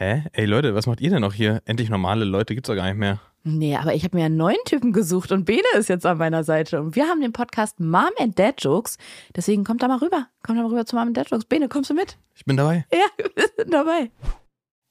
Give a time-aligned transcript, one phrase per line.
[0.00, 0.22] Hä?
[0.32, 1.60] Ey Leute, was macht ihr denn noch hier?
[1.64, 3.18] Endlich normale Leute gibt's doch gar nicht mehr.
[3.42, 6.44] Nee, aber ich habe mir einen neuen Typen gesucht und Bene ist jetzt an meiner
[6.44, 6.80] Seite.
[6.80, 8.96] Und wir haben den Podcast Mom and Dad Jokes.
[9.34, 10.28] Deswegen kommt da mal rüber.
[10.44, 11.46] Kommt da mal rüber zu Mom and Dad Jokes.
[11.46, 12.16] Bene, kommst du mit?
[12.36, 12.86] Ich bin dabei.
[12.92, 14.12] Ja, wir sind dabei.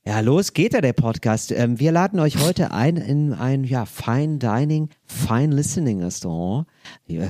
[0.05, 1.53] Ja, los geht ja der Podcast.
[1.53, 6.67] Ähm, wir laden euch heute ein in ein ja, Fine Dining, Fine Listening Restaurant.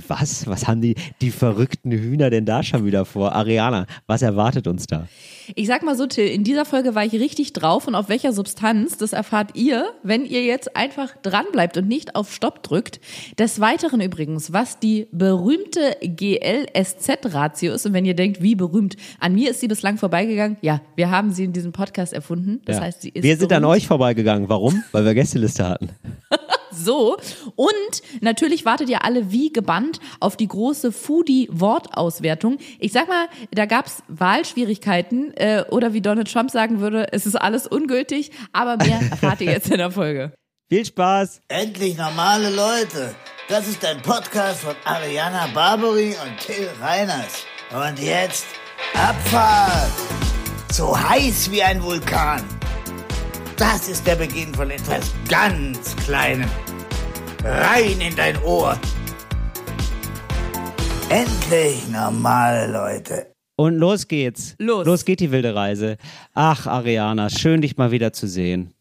[0.08, 0.48] Was?
[0.48, 3.34] Was haben die, die verrückten Hühner denn da schon wieder vor?
[3.34, 5.08] Ariana, was erwartet uns da?
[5.56, 8.34] Ich sag mal so, Till, in dieser Folge war ich richtig drauf und auf welcher
[8.34, 13.00] Substanz, das erfahrt ihr, wenn ihr jetzt einfach dranbleibt und nicht auf Stopp drückt.
[13.38, 19.36] Des Weiteren übrigens, was die berühmte GLSZ-Ratio ist und wenn ihr denkt, wie berühmt, an
[19.36, 20.58] mir ist sie bislang vorbeigegangen.
[20.62, 22.60] Ja, wir haben sie in diesem Podcast erfunden.
[22.66, 22.82] Das Ja.
[22.84, 23.78] heißt, sie ist wir sind an berühmt.
[23.78, 24.50] euch vorbeigegangen.
[24.50, 24.84] Warum?
[24.92, 25.90] Weil wir Gästeliste hatten.
[26.72, 27.18] So.
[27.56, 32.58] Und natürlich wartet ihr alle wie gebannt auf die große Foodie-Wortauswertung.
[32.80, 37.36] Ich sag mal, da gab's Wahlschwierigkeiten äh, oder wie Donald Trump sagen würde, es ist
[37.36, 40.34] alles ungültig, aber mehr erfahrt ihr jetzt in der Folge.
[40.70, 41.42] Viel Spaß!
[41.48, 43.16] Endlich normale Leute.
[43.48, 47.46] Das ist ein Podcast von Ariana Barbary und Till Reiners.
[47.72, 48.46] Und jetzt
[48.94, 49.92] Abfahrt.
[50.72, 52.57] So heiß wie ein Vulkan.
[53.58, 56.48] Das ist der Beginn von etwas ganz Kleinem.
[57.44, 58.80] Rein in dein Ohr.
[61.10, 63.34] Endlich normale Leute.
[63.56, 64.56] Und los geht's.
[64.60, 64.86] Los.
[64.86, 65.98] Los geht die wilde Reise.
[66.34, 68.74] Ach, Ariana, schön dich mal wieder zu sehen.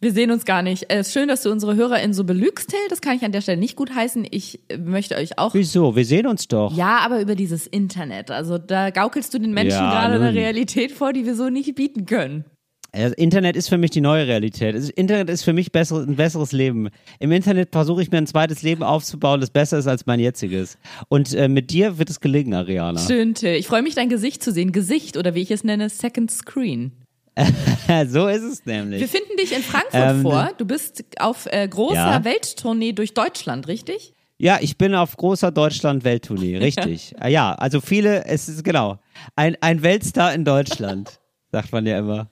[0.00, 0.84] Wir sehen uns gar nicht.
[0.90, 2.78] Es ist schön, dass du unsere HörerInnen so belügst, Till.
[2.90, 4.26] Das kann ich an der Stelle nicht gut heißen.
[4.30, 5.96] Ich möchte euch auch Wieso?
[5.96, 6.76] Wir sehen uns doch.
[6.76, 8.30] Ja, aber über dieses Internet.
[8.30, 10.34] Also da gaukelst du den Menschen Ja, gerade eine nun.
[10.34, 12.44] Realität vor, die wir so nicht bieten können.
[12.92, 14.74] Das Internet ist für mich die neue Realität.
[14.74, 16.88] Das Internet ist für mich besser, ein besseres Leben.
[17.18, 20.78] Im Internet versuche ich mir ein zweites Leben aufzubauen, das besser ist als mein jetziges.
[21.08, 22.98] Und äh, mit dir wird es gelingen, Ariana.
[23.00, 23.54] Schön, Till.
[23.54, 24.72] Ich freue mich, dein Gesicht zu sehen.
[24.72, 26.92] Gesicht oder wie ich es nenne, Second Screen.
[28.08, 29.00] so ist es nämlich.
[29.00, 30.50] Wir finden dich in Frankfurt Ähm, vor.
[30.56, 32.24] Du bist auf äh, großer Ja.
[32.24, 34.14] Welttournee durch Deutschland, richtig?
[34.38, 37.14] Ja, ich bin auf großer Deutschland-Welttournee, richtig.
[37.18, 38.98] Ah, ja, also viele, es ist genau,
[39.36, 41.20] ein, ein Weltstar in Deutschland,
[41.52, 42.30] sagt man ja immer.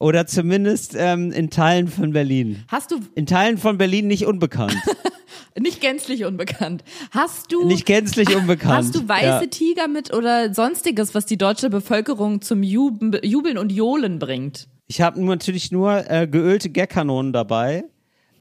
[0.00, 2.64] Oder zumindest ähm, in Teilen von Berlin.
[2.68, 4.76] Hast du In Teilen von Berlin nicht unbekannt.
[5.58, 6.82] nicht gänzlich unbekannt?
[7.10, 8.74] Hast du nicht gänzlich unbekannt.
[8.74, 9.46] Hast du weiße ja.
[9.46, 14.68] Tiger mit oder sonstiges, was die deutsche Bevölkerung zum Jubeln, Jubeln und Johlen bringt?
[14.88, 17.84] Ich habe natürlich nur äh, geölte Gagkanonen dabei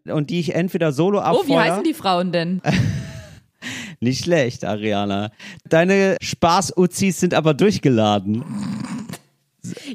[0.06, 1.48] und die ich entweder solo Oh, abfeuer.
[1.48, 2.62] wie heißen die Frauen denn?
[4.00, 5.30] Nicht schlecht, Ariana.
[5.70, 8.44] Deine Spaß-Uzis sind aber durchgeladen.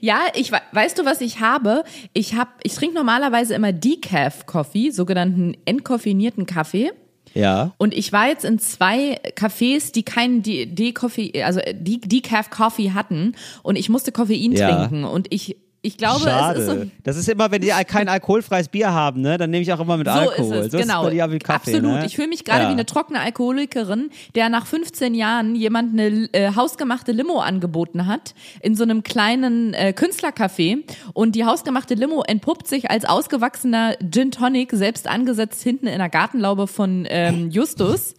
[0.01, 1.85] Ja, ich we- weißt du, was ich habe?
[2.13, 6.93] Ich habe, ich trinke normalerweise immer Decaf Coffee, sogenannten entkoffinierten Kaffee.
[7.35, 7.73] Ja.
[7.77, 12.93] Und ich war jetzt in zwei Cafés, die keinen De- De-Coffee, also De- Decaf Coffee
[12.93, 14.87] hatten, und ich musste Koffein Ja.
[14.87, 15.05] trinken.
[15.05, 16.61] Und ich, ich glaube, Schade.
[16.61, 16.91] es ist so.
[17.05, 19.97] das ist immer, wenn die kein alkoholfreies Bier haben, ne, dann nehme ich auch immer
[19.97, 20.57] mit So Alkohol.
[20.57, 21.07] ist es, so genau.
[21.07, 21.99] ist es wie Kaffee, Absolut.
[21.99, 22.07] Ne?
[22.07, 22.69] Ich fühle mich gerade ja.
[22.69, 28.35] wie eine trockene Alkoholikerin, der nach 15 Jahren jemand eine äh, hausgemachte Limo angeboten hat
[28.63, 30.83] in so einem kleinen äh, Künstlercafé
[31.13, 36.09] und die hausgemachte Limo entpuppt sich als ausgewachsener Gin Tonic, selbst angesetzt hinten in der
[36.09, 38.15] Gartenlaube von ähm, Justus.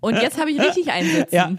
[0.00, 1.34] Und jetzt habe ich richtig einsitzen.
[1.34, 1.52] Ja.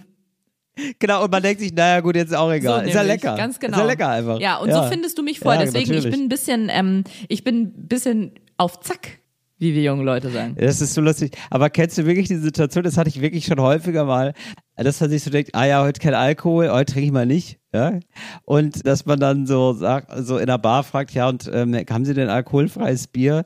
[0.99, 2.81] Genau, und man denkt sich, naja gut, jetzt ist auch egal.
[2.81, 3.35] So ist ja lecker.
[3.35, 3.77] Ganz genau.
[3.77, 4.39] Ist ja lecker einfach.
[4.39, 5.53] Ja, und so findest du mich vor.
[5.53, 6.11] Ja, Deswegen, ich natürlich.
[6.11, 9.19] bin ein bisschen, ähm, ich bin ein bisschen auf Zack,
[9.57, 10.55] wie wir jungen Leute sagen.
[10.59, 11.35] Das ist so lustig.
[11.49, 14.33] Aber kennst du wirklich die Situation, das hatte ich wirklich schon häufiger mal,
[14.75, 17.59] dass man sich so denkt, ah ja, heute kein Alkohol, heute trinke ich mal nicht.
[17.73, 17.99] Ja?
[18.43, 22.05] Und dass man dann so sagt, so in der Bar fragt, ja, und ähm, haben
[22.05, 23.45] Sie denn alkoholfreies Bier?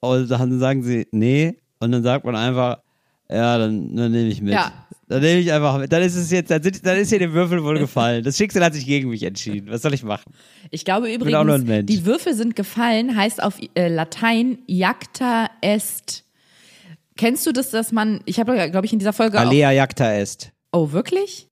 [0.00, 1.58] Und dann sagen sie, nee.
[1.78, 2.78] Und dann sagt man einfach,
[3.30, 4.54] ja, dann, dann nehme ich mit.
[4.54, 4.72] Ja.
[5.06, 5.92] Dann nehme ich einfach mit.
[5.92, 8.22] Dann ist es jetzt, dann, sind, dann ist hier der Würfel wohl gefallen.
[8.22, 9.68] Das Schicksal hat sich gegen mich entschieden.
[9.70, 10.32] Was soll ich machen?
[10.70, 16.24] Ich glaube auch übrigens, die Würfel sind gefallen, heißt auf äh, Latein jacta est.
[17.16, 20.52] Kennst du das, dass man, ich habe, glaube ich, in dieser Folge Alea jacta est.
[20.70, 21.48] auch, oh, wirklich?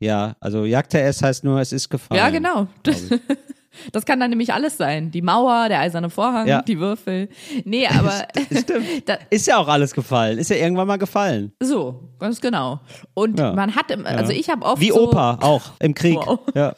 [0.00, 2.18] Ja, also jacta est heißt nur, es ist gefallen.
[2.18, 2.68] Ja, genau.
[3.92, 5.10] Das kann dann nämlich alles sein.
[5.10, 6.62] Die Mauer, der eiserne Vorhang, Ja.
[6.62, 7.28] die Würfel.
[7.64, 8.26] Nee, aber
[9.06, 10.38] da, Ist ja auch alles gefallen.
[10.38, 11.52] Ist ja irgendwann mal gefallen.
[11.62, 12.80] so, ganz genau.
[13.14, 13.52] Und Ja.
[13.52, 16.16] man hat, im, also ich habe oft Wie so, Opa auch im Krieg.
[16.16, 16.40] Wow.
[16.54, 16.74] Ja.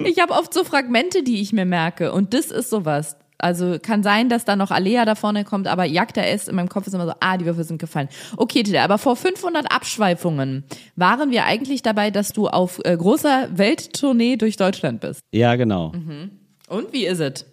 [0.00, 2.12] Ich habe oft so Fragmente, die ich mir merke.
[2.12, 3.16] Und das ist sowas.
[3.42, 6.68] Also kann sein, dass da noch Alea da vorne kommt, aber Jagda ist in meinem
[6.68, 8.08] Kopf ist immer so, ah, die Würfel sind gefallen.
[8.36, 10.64] Okay, Tita, aber vor 500 Abschweifungen
[10.96, 15.20] waren wir eigentlich dabei, dass du auf äh, großer Welttournee durch Deutschland bist.
[15.32, 15.92] ja, genau.
[16.68, 17.46] Und wie ist es?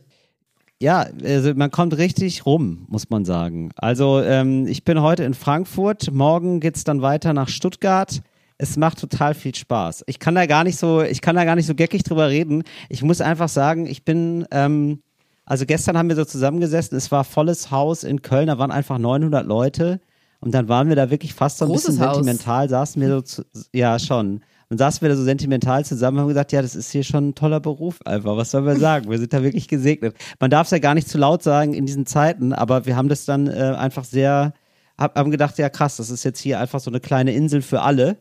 [0.79, 3.71] Ja, also man kommt richtig rum, muss man sagen.
[3.77, 8.21] Also ähm, ich bin heute in Frankfurt, morgen geht's dann weiter nach Stuttgart.
[8.59, 10.03] Es macht total viel Spaß.
[10.07, 12.63] Ich kann da gar nicht so, ich kann da gar nicht so geckig drüber reden.
[12.89, 15.01] Ich muss einfach sagen, ich bin ähm,
[15.47, 18.97] Also gestern haben wir so zusammengesessen, es war volles Haus in Köln, da waren einfach
[18.97, 20.01] 900 Leute
[20.41, 22.15] und dann waren wir da wirklich fast so ein Großes bisschen Haus.
[22.17, 24.41] sentimental, saßen wir so, zu, ja schon.
[24.69, 27.29] Und saßen wir da so sentimental zusammen und haben gesagt, ja, das ist hier schon
[27.29, 28.35] ein toller Beruf einfach.
[28.35, 29.09] Was sollen wir sagen?
[29.09, 30.15] Wir sind da wirklich gesegnet.
[30.41, 33.07] Man darf es ja gar nicht zu laut sagen in diesen Zeiten, aber wir haben
[33.07, 34.53] das dann äh, einfach sehr,
[34.97, 37.81] hab, haben gedacht, ja krass, das ist jetzt hier einfach so eine kleine Insel für
[37.81, 38.17] alle.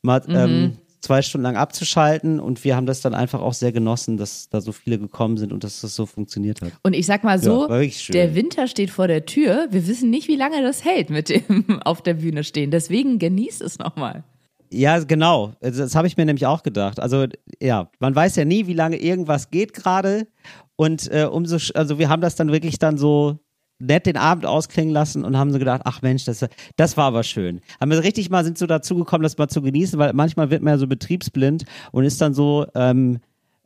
[0.00, 0.34] Mal Mhm.
[0.34, 4.48] ähm, zwei Stunden lang abzuschalten und wir haben das dann einfach auch sehr genossen, dass
[4.48, 6.72] da so viele gekommen sind und dass das so funktioniert hat.
[6.82, 9.66] Und ich sag mal so, Ja, der Winter steht vor der Tür.
[9.70, 12.70] Wir wissen nicht, wie lange das hält mit dem auf der Bühne stehen.
[12.70, 14.24] Deswegen genießt es nochmal.
[14.72, 15.52] Ja, genau.
[15.60, 16.98] Also Das habe ich mir nämlich auch gedacht.
[16.98, 17.26] Also
[17.60, 20.26] ja, man weiß ja nie, wie lange irgendwas geht gerade.
[20.76, 23.38] Und äh, umso, also wir haben das dann wirklich dann so
[23.82, 26.46] nett den Abend ausklingen lassen und haben so gedacht, ach Mensch, das,
[26.76, 27.60] das war aber schön.
[27.80, 30.62] Haben wir richtig mal sind so dazu gekommen, das mal zu genießen, weil manchmal wird
[30.62, 33.18] man ja so betriebsblind und ist dann so, ähm,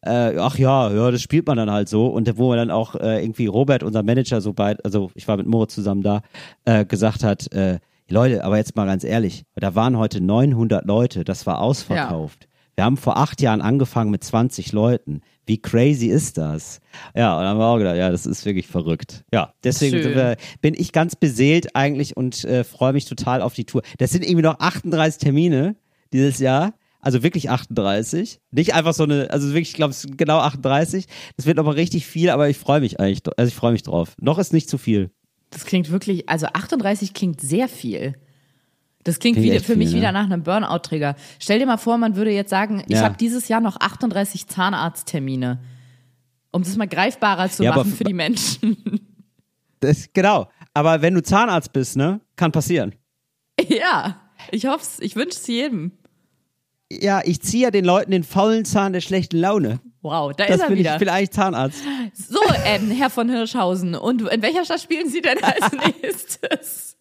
[0.03, 2.07] äh, ach ja, ja, das spielt man dann halt so.
[2.07, 5.47] Und wo dann auch äh, irgendwie Robert, unser Manager, so bald, also ich war mit
[5.47, 6.23] Moritz zusammen da,
[6.65, 7.79] äh, gesagt hat, äh,
[8.09, 12.49] Leute, aber jetzt mal ganz ehrlich, da waren heute 900 Leute, das war ausverkauft.
[12.77, 15.23] Wir haben vor acht Jahren angefangen mit 20 Leuten.
[15.47, 16.81] Wie crazy ist das?
[17.15, 19.25] Ja, und dann haben wir auch gedacht, ja, das ist wirklich verrückt.
[19.33, 23.65] Ja, deswegen wir, bin ich ganz beseelt eigentlich und äh, freue mich total auf die
[23.65, 23.81] Tour.
[23.97, 25.77] Das sind irgendwie noch 38 Termine
[26.13, 26.75] dieses Jahr.
[27.01, 28.41] Also wirklich 38.
[28.51, 31.07] Nicht einfach so eine, also wirklich, ich glaube, es sind genau 38.
[31.37, 34.15] Das wird nochmal richtig viel, aber ich freue mich eigentlich, also ich freue mich drauf.
[34.21, 35.11] Noch ist nicht zu viel.
[35.51, 38.17] Das klingt wirklich, also 38 klingt sehr viel.
[39.07, 40.01] Das klingt Klingt wieder, für mich viel, ne?
[40.03, 41.15] wieder nach einem Burnout-Träger.
[41.39, 43.03] Stell dir mal vor, man würde jetzt sagen, ich Ja.
[43.05, 45.61] habe dieses Jahr noch 38 Zahnarzttermine.
[46.51, 48.77] Um das mal greifbarer zu Ja, machen für die Menschen.
[49.81, 50.49] Das, genau.
[50.75, 52.95] Aber wenn du Zahnarzt bist, ne, kann passieren.
[53.69, 54.17] ja,
[54.51, 54.99] ich hoffe es.
[55.01, 55.93] Ich wünsche es jedem.
[56.91, 59.79] Ja, ich ziehe ja den Leuten den faulen Zahn der schlechten Laune.
[60.01, 60.95] Wow, da Das ist er bin ich, wieder.
[60.95, 61.83] ich bin eigentlich Zahnarzt.
[62.15, 63.95] So, ähm, Herr von Hirschhausen.
[63.95, 65.71] Und in welcher Stadt spielen Sie denn als
[66.03, 66.96] nächstes?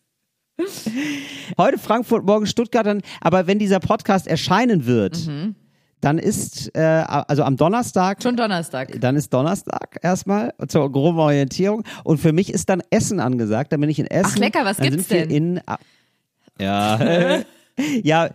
[1.58, 5.56] Heute Frankfurt, morgen Stuttgart, dann, aber wenn dieser Podcast erscheinen wird, Mhm.
[6.02, 9.00] dann ist, äh, also am Donnerstag, Schon Donnerstag.
[9.02, 13.82] dann ist Donnerstag erstmal zur groben Orientierung und für mich ist dann Essen angesagt, dann
[13.82, 14.32] bin ich in Essen.
[14.34, 15.30] Ach, lecker, was dann gibt's denn?
[15.30, 15.62] In,
[16.60, 17.40] ja,
[18.04, 18.30] ja,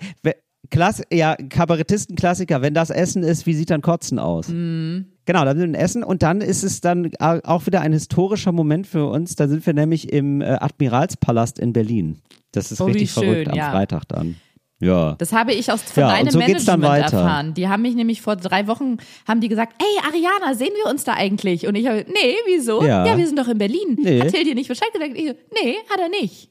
[0.70, 4.48] Klass, ja, Kabarettisten-Klassiker, wenn das Essen ist, wie sieht dann Kotzen aus?
[4.48, 5.06] Mhm.
[5.26, 8.52] Genau, dann sind wir Essen und dann ist es dann au- auch wieder ein historischer
[8.52, 9.36] Moment für uns.
[9.36, 12.18] Da sind wir nämlich im äh, Admiralspalast in Berlin.
[12.52, 13.70] Das ist Oh, richtig schön, verrückt am ja.
[13.70, 14.36] Freitag dann.
[14.82, 15.14] Ja.
[15.18, 17.52] Das habe ich aus von Ja, deinem so Management erfahren.
[17.54, 18.96] Die haben mich nämlich vor drei Wochen
[19.28, 21.66] haben die gesagt, ey Ariana, sehen wir uns da eigentlich?
[21.66, 22.82] Und ich habe, nee, wieso?
[22.82, 23.16] Ja.
[23.16, 23.98] wir sind doch in Berlin.
[23.98, 24.20] Nee.
[24.22, 25.12] Hat Till dir nicht Bescheid gesagt?
[25.14, 26.48] Ich nee, hat er nicht.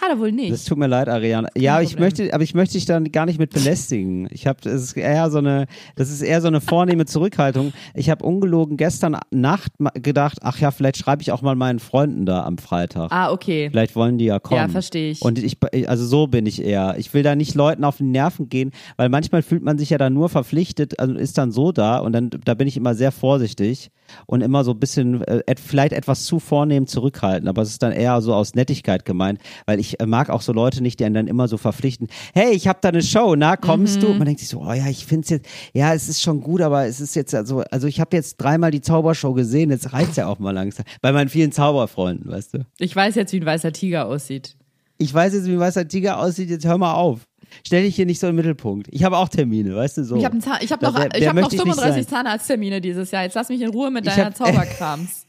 [0.00, 0.52] Hat er wohl nicht.
[0.52, 1.48] Das tut mir leid, Ariana.
[1.56, 2.04] Ja, ich Problem.
[2.04, 4.28] möchte, aber ich möchte dich dann gar nicht mit belästigen.
[4.30, 5.66] Ich habe, es ist eher so eine,
[5.96, 7.72] das ist eher so eine vornehme Zurückhaltung.
[7.94, 12.26] Ich habe ungelogen gestern Nacht gedacht, ach ja, vielleicht schreibe ich auch mal meinen Freunden
[12.26, 13.10] da am Freitag.
[13.10, 13.70] ah, okay.
[13.70, 14.60] Vielleicht wollen die ja kommen.
[14.60, 15.22] Ja, verstehe ich.
[15.22, 15.58] Und ich,
[15.88, 16.94] also so bin ich eher.
[16.98, 19.98] Ich will da nicht Leuten auf die Nerven gehen, weil manchmal fühlt man sich ja
[19.98, 23.10] dann nur verpflichtet, also ist dann so da und dann, da bin ich immer sehr
[23.10, 23.90] vorsichtig
[24.26, 27.92] und immer so ein bisschen, äh, vielleicht etwas zu vornehm zurückhalten, aber es ist dann
[27.92, 31.14] eher so aus Nettigkeit gemeint, weil ich äh, mag auch so Leute nicht, die einen
[31.14, 34.00] dann immer so verpflichten, hey, ich habe da eine Show, na, kommst Mhm.
[34.00, 34.06] du?
[34.08, 36.40] Und man denkt sich so, oh ja, ich finde es jetzt, ja, es ist schon
[36.40, 39.92] gut, aber es ist jetzt, also, also ich habe jetzt dreimal die Zaubershow gesehen, jetzt
[39.92, 40.84] reicht's ja auch mal langsam.
[41.02, 42.58] Bei meinen vielen Zauberfreunden, weißt du.
[42.78, 44.56] Ich weiß jetzt, wie ein weißer Tiger aussieht.
[44.98, 47.27] Ich weiß jetzt, wie ein weißer Tiger aussieht, jetzt hör mal auf.
[47.66, 48.88] Stell dich hier nicht so im Mittelpunkt.
[48.90, 50.16] Ich habe auch Termine, weißt du so.
[50.16, 52.10] Ich habe hab Da- noch, der- ich der hab noch möchte ich nicht 35 sein.
[52.10, 53.22] Zahnarzttermine dieses Jahr.
[53.24, 55.24] Jetzt lass mich in Ruhe mit deiner hab- Zauberkrams.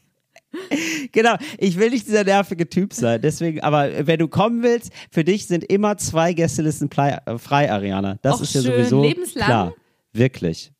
[1.12, 3.20] Genau, ich will nicht dieser nervige Typ sein.
[3.22, 8.18] Deswegen, aber wenn du kommen willst, für dich sind immer zwei Gästelisten frei, Ariana.
[8.22, 8.72] Das Och, ist ja schön.
[8.72, 9.46] sowieso Lebenslang?
[9.46, 9.74] klar.
[10.12, 10.72] Wirklich.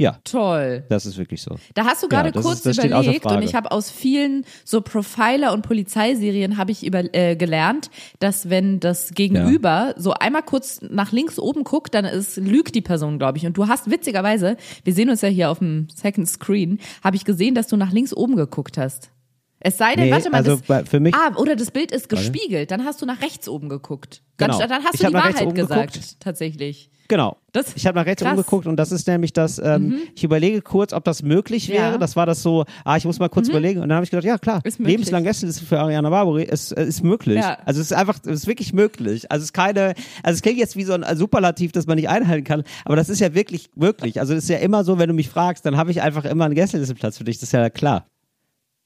[0.00, 0.84] Ja, Toll.
[0.88, 1.56] das ist wirklich so.
[1.74, 5.52] Da hast du gerade Ja, kurz ist- überlegt und ich habe aus vielen so Profiler
[5.52, 11.12] und Polizeiserien habe ich über, äh, gelernt, dass wenn das Gegenüber so einmal kurz nach
[11.12, 13.44] links oben guckt, dann ist, lügt die Person, glaube ich.
[13.46, 17.26] Und du hast witzigerweise, wir sehen uns ja hier auf dem Second Screen, habe ich
[17.26, 19.10] gesehen, dass du nach links oben geguckt hast.
[19.62, 22.08] Es sei denn, Nee, warte mal, also das, für mich- ah, oder das Bild ist
[22.08, 24.22] gespiegelt, dann hast du nach rechts oben geguckt.
[24.38, 24.66] Dann, Genau.
[24.66, 26.20] dann hast Ich du die Wahrheit gesagt, geguckt.
[26.20, 26.90] tatsächlich.
[27.08, 27.36] Genau.
[27.52, 28.32] Das- ich habe nach rechts krass.
[28.32, 28.38] Mhm.
[28.38, 31.90] umgeguckt und das ist nämlich das, ähm, ich überlege kurz, ob das möglich wäre.
[31.90, 31.96] Ja.
[31.96, 32.00] Mhm.
[32.00, 33.80] Das war das so, ah, ich muss mal kurz überlegen.
[33.82, 36.84] Und dann habe ich gedacht, ja klar, Ist lebenslang Gästeliste für Ariana Barbary ist, äh,
[36.86, 37.36] ist möglich.
[37.38, 37.58] Ja.
[37.66, 39.30] Also es ist einfach, es ist wirklich möglich.
[39.30, 42.08] Also es ist keine, also es klingt jetzt wie so ein Superlativ, das man nicht
[42.08, 44.20] einhalten kann, aber das ist ja wirklich möglich.
[44.20, 46.44] Also es ist ja immer so, wenn du mich fragst, dann habe ich einfach immer
[46.46, 48.06] einen Gästelisteplatz für dich, das ist ja klar.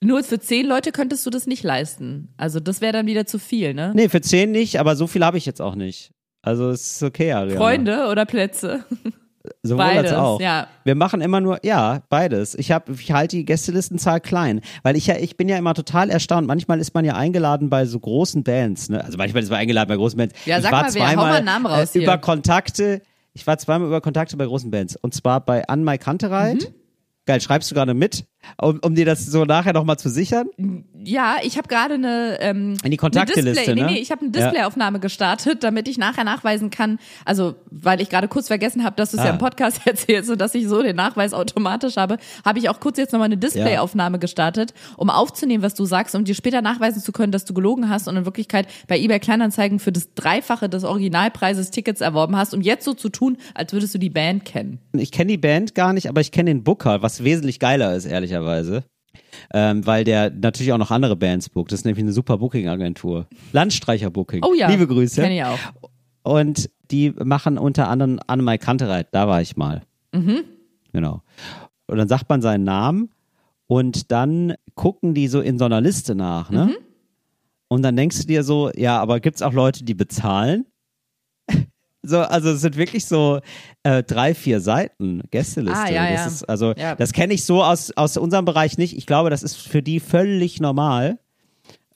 [0.03, 2.33] Nur für zehn Leute könntest du das nicht leisten.
[2.37, 3.91] Also das wäre dann wieder zu viel, ne?
[3.95, 6.11] Nee, für zehn nicht, aber so viel habe ich jetzt auch nicht.
[6.41, 7.57] Also es ist okay, Ariana.
[7.59, 8.85] Freunde oder Plätze?
[9.63, 10.41] Sowohl Beides, als auch.
[10.41, 10.67] ja.
[10.85, 12.55] Wir machen immer nur, ja, beides.
[12.55, 16.09] Ich habe, ich halte die Gästelistenzahl klein, weil ich ja, ich bin ja immer total
[16.09, 16.47] erstaunt.
[16.47, 19.03] Manchmal ist man ja eingeladen bei so großen Bands, ne?
[19.03, 20.33] Also manchmal ist man eingeladen bei großen Bands.
[20.45, 22.17] Ja, ich sag war mal, wer- hau zweimal mal Namen raus äh, über.
[22.17, 23.01] Kontakte.
[23.33, 26.69] Ich war zweimal über Kontakte bei großen Bands und zwar bei Anmai Kantereit.
[26.69, 26.75] Mhm.
[27.25, 28.25] Geil, schreibst du gerade mit,
[28.61, 30.47] um, um dir das so nachher nochmal zu sichern?
[31.05, 33.85] Ja, ich habe gerade eine, ähm, In die Kontakteliste, ne?
[33.85, 34.41] Nee, nee, ich habe eine Ja.
[34.49, 39.11] Displayaufnahme gestartet, damit ich nachher nachweisen kann, also weil ich gerade kurz vergessen habe, dass
[39.11, 39.33] du es ja Ah.
[39.33, 42.97] im Podcast erzählst, so dass ich so den Nachweis automatisch habe, habe ich auch kurz
[42.97, 47.11] jetzt nochmal eine Displayaufnahme gestartet, um aufzunehmen, was du sagst, um dir später nachweisen zu
[47.11, 50.83] können, dass du gelogen hast und in Wirklichkeit bei eBay Kleinanzeigen für das Dreifache des
[50.83, 54.79] Originalpreises Tickets erworben hast, um jetzt so zu tun, als würdest du die Band kennen.
[54.93, 58.05] Ich kenne die Band gar nicht, aber ich kenne den Booker, was wesentlich geiler ist,
[58.05, 58.83] ehrlicherweise.
[59.53, 61.71] Ähm, weil der natürlich auch noch andere Bands bookt.
[61.71, 63.27] Das ist nämlich eine super Booking-Agentur.
[63.53, 64.43] Landstreicher Booking.
[64.43, 65.21] Oh ja, Liebe Grüße.
[65.21, 65.59] Kenn ich auch.
[66.23, 69.07] Und die machen unter anderem Annemai Kantereit.
[69.11, 69.83] Da war ich mal.
[70.13, 70.43] Mhm.
[70.91, 71.21] Genau.
[71.87, 73.09] Und dann sagt man seinen Namen
[73.67, 76.65] und dann gucken die so in so einer Liste nach, ne?
[76.65, 76.75] Mhm.
[77.67, 80.65] Und dann denkst du dir so, ja, aber gibt's auch Leute, die bezahlen?
[82.07, 83.39] So, also es sind wirklich so
[83.83, 85.79] äh, drei, vier Seiten Gästeliste.
[85.79, 86.27] Ah, ja, das ja.
[86.27, 86.95] ist also Ja.
[86.95, 88.95] das kenne ich so aus aus unserem Bereich nicht.
[88.97, 91.19] Ich glaube, das ist für die völlig normal.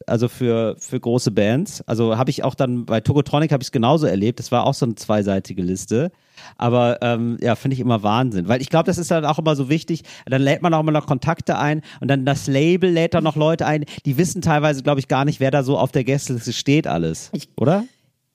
[0.08, 1.84] Also für für große Bands.
[1.86, 4.40] Also habe ich auch dann bei Tokotronic habe ich es genauso erlebt.
[4.40, 6.12] Das war auch so eine zweiseitige Liste.
[6.58, 9.56] Aber ähm, ja, finde ich immer Wahnsinn, weil ich glaube, das ist dann auch immer
[9.58, 10.04] so wichtig.
[10.26, 13.36] Dann lädt man auch immer noch Kontakte ein und dann das Label lädt dann noch
[13.36, 13.84] Leute ein.
[14.06, 17.30] Die wissen teilweise, glaube ich, gar nicht, wer da so auf der Gästeliste steht alles,
[17.34, 17.84] Ich- oder?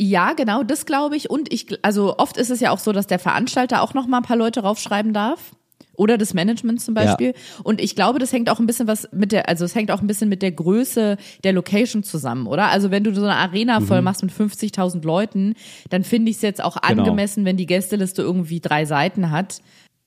[0.01, 1.31] Ja, genau, das glaube ich.
[1.31, 4.19] Und ich, also oft ist es ja auch so, dass der Veranstalter auch noch mal
[4.19, 5.53] ein paar Leute raufschreiben darf.
[5.97, 7.35] Oder des Managements zum Beispiel.
[7.63, 10.01] Und ich glaube, das hängt auch ein bisschen was mit der, also es hängt auch
[10.01, 12.67] ein bisschen mit der Größe der Location zusammen, oder?
[12.67, 15.55] Also wenn du so eine Arena voll machst mit 50.000 Leuten,
[15.91, 17.03] dann finde ich es jetzt auch Genau.
[17.03, 19.61] angemessen, wenn die Gästeliste irgendwie drei Seiten hat.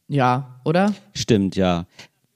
[0.09, 0.93] Ja, oder?
[1.13, 1.85] Stimmt, ja.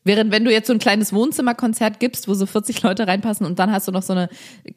[0.04, 3.60] Während wenn du jetzt so ein kleines Wohnzimmerkonzert gibst, wo so 40 Leute reinpassen und
[3.60, 4.30] dann hast du noch so eine,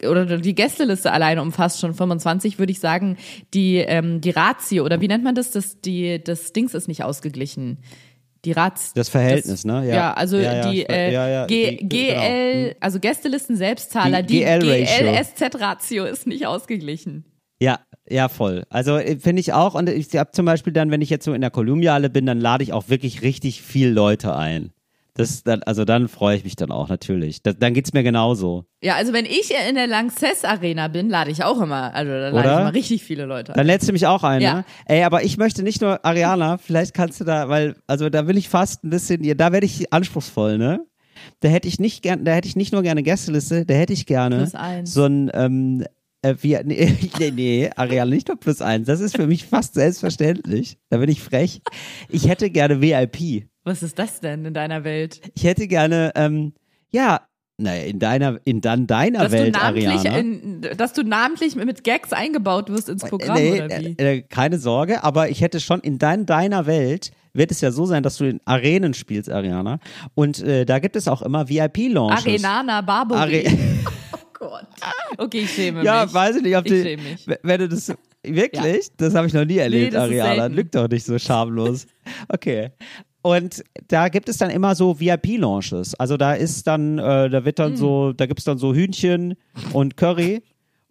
[0.08, 3.16] oder die Gästeliste alleine umfasst schon 25, würde ich sagen,
[3.54, 5.50] die, ähm, die Ratio, oder wie nennt man das?
[5.50, 7.78] Das, die, das Dings ist nicht ausgeglichen.
[8.44, 8.90] Die Ratio.
[8.94, 9.86] Das Verhältnis, ne?
[9.88, 9.94] Ja.
[9.94, 12.76] Ja, also Ja, ja, die, äh, G, die- GL, genau.
[12.80, 14.44] also Gästelisten Selbstzahler, Die die.
[14.44, 17.24] GLSZ-Ratio ist nicht ausgeglichen.
[17.60, 18.64] Ja, ja, voll.
[18.68, 19.74] Also äh, finde ich auch.
[19.74, 22.38] Und ich habe zum Beispiel dann, wenn ich jetzt so in der Kolumbiale bin, dann
[22.38, 24.73] lade ich auch wirklich richtig viel Leute ein.
[25.16, 27.40] Das dann, also dann freue ich mich dann auch natürlich.
[27.42, 28.64] Da, dann geht's mir genauso.
[28.82, 32.30] Ja, also wenn ich in der Lanxess Arena bin, lade ich auch immer, also da
[32.30, 32.54] lade Oder?
[32.54, 33.56] ich immer richtig viele Leute ein.
[33.56, 34.54] Dann lädst du mich auch ein, Ja.
[34.54, 34.64] ne?
[34.86, 38.36] Ey, aber ich möchte nicht nur Ariana, vielleicht kannst du da, weil, also da will
[38.36, 40.84] ich fast ein bisschen, da werde ich anspruchsvoll, ne?
[41.38, 44.06] Da hätte ich nicht gern, da hätte ich nicht nur gerne Gästeliste, da hätte ich
[44.06, 44.50] gerne
[44.82, 45.84] so ein, ähm,
[46.22, 48.88] äh, wie, nee, nee, nee, Ariana, nicht nur plus eins.
[48.88, 50.76] Das ist für mich fast selbstverständlich.
[50.90, 51.60] Da bin ich frech.
[52.08, 53.48] Ich hätte gerne VIP.
[53.64, 55.20] Was ist das denn in deiner Welt?
[55.34, 56.52] Ich hätte gerne, ähm,
[56.90, 57.22] ja,
[57.56, 60.18] naja, in deiner, in dann deiner Dass Welt, Ariana.
[60.18, 63.94] in, dass du namentlich mit Gags eingebaut wirst ins Programm nee, oder wie?
[63.96, 67.70] äh, äh, keine Sorge, aber ich hätte schon in dein, deiner Welt wird es ja
[67.70, 69.78] so sein, dass du in Arenen spielst, Ariana.
[70.14, 72.24] Und äh, da gibt es auch immer VIP-Lounges.
[72.24, 73.46] Arenana Barbary.
[73.46, 73.56] Are
[74.12, 74.66] oh Gott.
[75.18, 76.14] Okay, ich schäme ja, mich.
[76.14, 77.26] weiß ich nicht, ob Ich die, schäme mich.
[77.42, 77.92] wenn du das
[78.24, 80.34] wirklich, das habe ich noch nie erlebt, ist Ariana.
[80.42, 80.54] selten.
[80.54, 81.86] Lüg doch nicht so schamlos.
[82.28, 82.70] Okay.
[83.26, 85.94] Und da gibt es dann immer so VIP-Lounges.
[85.94, 87.76] Also da ist dann, äh, da wird dann Hm.
[87.78, 89.34] so, da gibt's dann so Hühnchen
[89.72, 90.42] und Curry.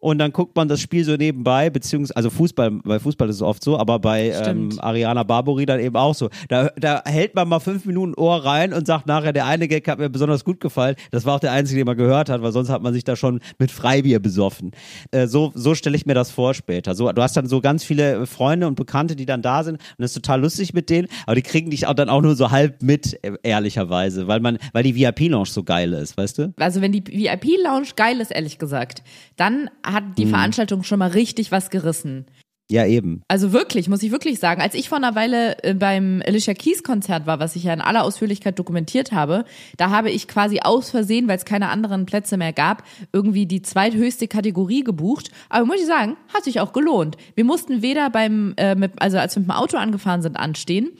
[0.03, 3.41] Und dann guckt man das Spiel so nebenbei, beziehungsweise, also Fußball, bei Fußball ist es
[3.41, 4.77] oft so, aber bei ähm.
[4.79, 6.29] Ariana Barbori dann eben auch so.
[6.49, 9.87] Da, da hält man mal fünf Minuten Ohr rein und sagt nachher, der eine Gag
[9.87, 10.97] hat mir besonders gut gefallen.
[11.11, 13.15] Das war auch der einzige, den man gehört hat, weil sonst hat man sich da
[13.15, 14.71] schon mit Freibier besoffen.
[15.11, 16.95] Äh, so so stelle ich mir das vor später.
[16.95, 19.99] So, du hast dann so ganz viele Freunde und Bekannte, die dann da sind und
[19.99, 22.51] das ist total lustig mit denen, aber die kriegen dich auch dann auch nur so
[22.51, 26.53] halb mit, äh, ehrlicherweise, weil man, weil die VIP-Lounge so geil ist, weißt du?
[26.57, 29.01] Also wenn die VIP-Lounge geil ist, ehrlich gesagt,
[29.37, 32.25] dann hat die Veranstaltung schon mal richtig was gerissen.
[32.71, 33.21] Ja, eben.
[33.27, 34.61] Also wirklich, muss ich wirklich sagen.
[34.61, 37.81] Als ich vor einer Weile äh, beim Alicia Keys Konzert war, was ich ja in
[37.81, 39.45] aller Ausführlichkeit dokumentiert habe,
[39.77, 43.61] da habe ich quasi aus Versehen, weil es keine anderen Plätze mehr gab, irgendwie die
[43.61, 45.29] zweithöchste Kategorie gebucht.
[45.49, 47.17] Aber muss ich sagen, hat sich auch gelohnt.
[47.35, 50.93] Wir mussten weder beim, äh, mit, also als wir mit dem Auto angefahren sind, anstehen.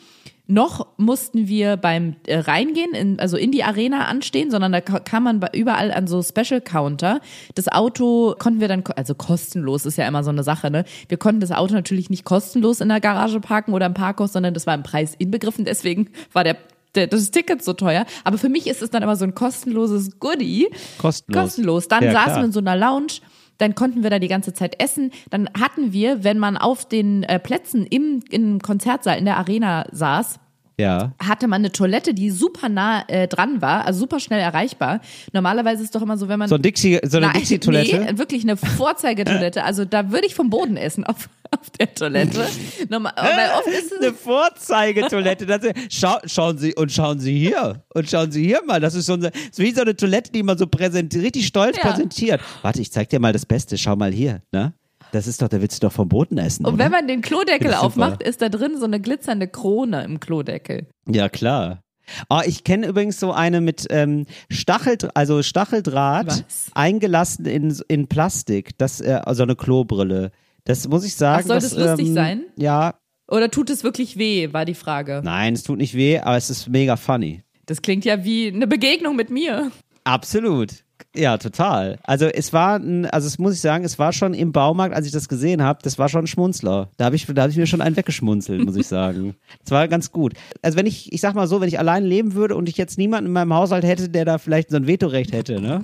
[0.45, 4.99] Noch mussten wir beim äh, Reingehen, in, also in die Arena anstehen, sondern da ka-
[4.99, 7.21] kam man überall an so Special Counter.
[7.55, 10.83] Das Auto konnten wir dann, also kostenlos ist ja immer so eine Sache, ne?
[11.07, 14.53] Wir konnten das Auto natürlich nicht kostenlos in der Garage parken oder im Parkhaus, sondern
[14.53, 15.63] das war im Preis inbegriffen.
[15.63, 16.57] Deswegen war der,
[16.93, 18.05] der das Ticket so teuer.
[18.25, 20.67] Aber für mich ist es dann immer so ein kostenloses Goodie.
[20.97, 21.41] Kostenlos.
[21.41, 21.87] Kostenlos.
[21.87, 22.37] Dann Ja, saßen klar.
[22.39, 23.13] wir in so einer Lounge.
[23.63, 25.11] Dann konnten wir da die ganze Zeit essen.
[25.29, 29.85] Dann hatten wir, wenn man auf den äh, Plätzen im, im Konzertsaal in der Arena
[29.91, 30.39] saß,
[30.83, 31.13] Ja.
[31.19, 35.01] hatte man eine Toilette, die super nah äh, dran war, also super schnell erreichbar.
[35.31, 37.99] Normalerweise ist es doch immer so, wenn man So, ein Dixie, so eine Dixie-Toilette.
[37.99, 39.63] Nee, wirklich eine Vorzeigetoilette.
[39.63, 42.45] Also da würde ich vom Boden essen auf, auf der Toilette.
[42.89, 45.45] Normal, weil oft ist es eine Vorzeigetoilette.
[45.45, 48.79] Das ist, schau, schauen Sie und schauen Sie hier und schauen Sie hier mal.
[48.79, 51.89] Das ist so, eine, wie so eine Toilette, die man so präsentiert, richtig stolz Ja.
[51.89, 52.41] präsentiert.
[52.61, 53.77] Warte, ich zeig dir mal das Beste.
[53.77, 54.73] Schau mal hier, ne?
[55.13, 56.65] Das ist doch, da willst du doch vom Boden essen.
[56.65, 56.85] Und oder?
[56.85, 57.85] wenn man den Klodeckel Das ist super.
[57.85, 60.87] aufmacht, ist da drin so eine glitzernde Krone im Klodeckel.
[61.07, 61.83] Ja, klar.
[62.29, 66.71] Ah, ich kenne übrigens so eine mit ähm, Stachel, also Stacheldraht Was?
[66.73, 68.75] eingelassen in, in Plastik.
[68.79, 70.31] Das, äh, also eine Klobrille.
[70.63, 71.43] Das muss ich sagen.
[71.43, 72.43] Ach, soll das lustig ähm, sein?
[72.57, 72.95] Ja.
[73.27, 75.21] Oder tut es wirklich weh, war die Frage.
[75.23, 77.43] Nein, es tut nicht weh, aber es ist mega funny.
[77.67, 79.71] Das klingt ja wie eine Begegnung mit mir.
[80.05, 80.83] Absolut.
[81.15, 81.99] Ja, total.
[82.03, 85.05] Also es war, ein, also es muss ich sagen, es war schon im Baumarkt, als
[85.05, 86.89] ich das gesehen habe, das war schon ein Schmunzler.
[86.97, 89.35] Da habe ich, da hab ich mir schon einen weggeschmunzelt, muss ich sagen.
[89.63, 90.33] Das war ganz gut.
[90.61, 92.97] Also wenn ich, ich sag mal so, wenn ich allein leben würde und ich jetzt
[92.97, 95.83] niemanden in meinem Haushalt hätte, der da vielleicht so ein Vetorecht hätte, ne?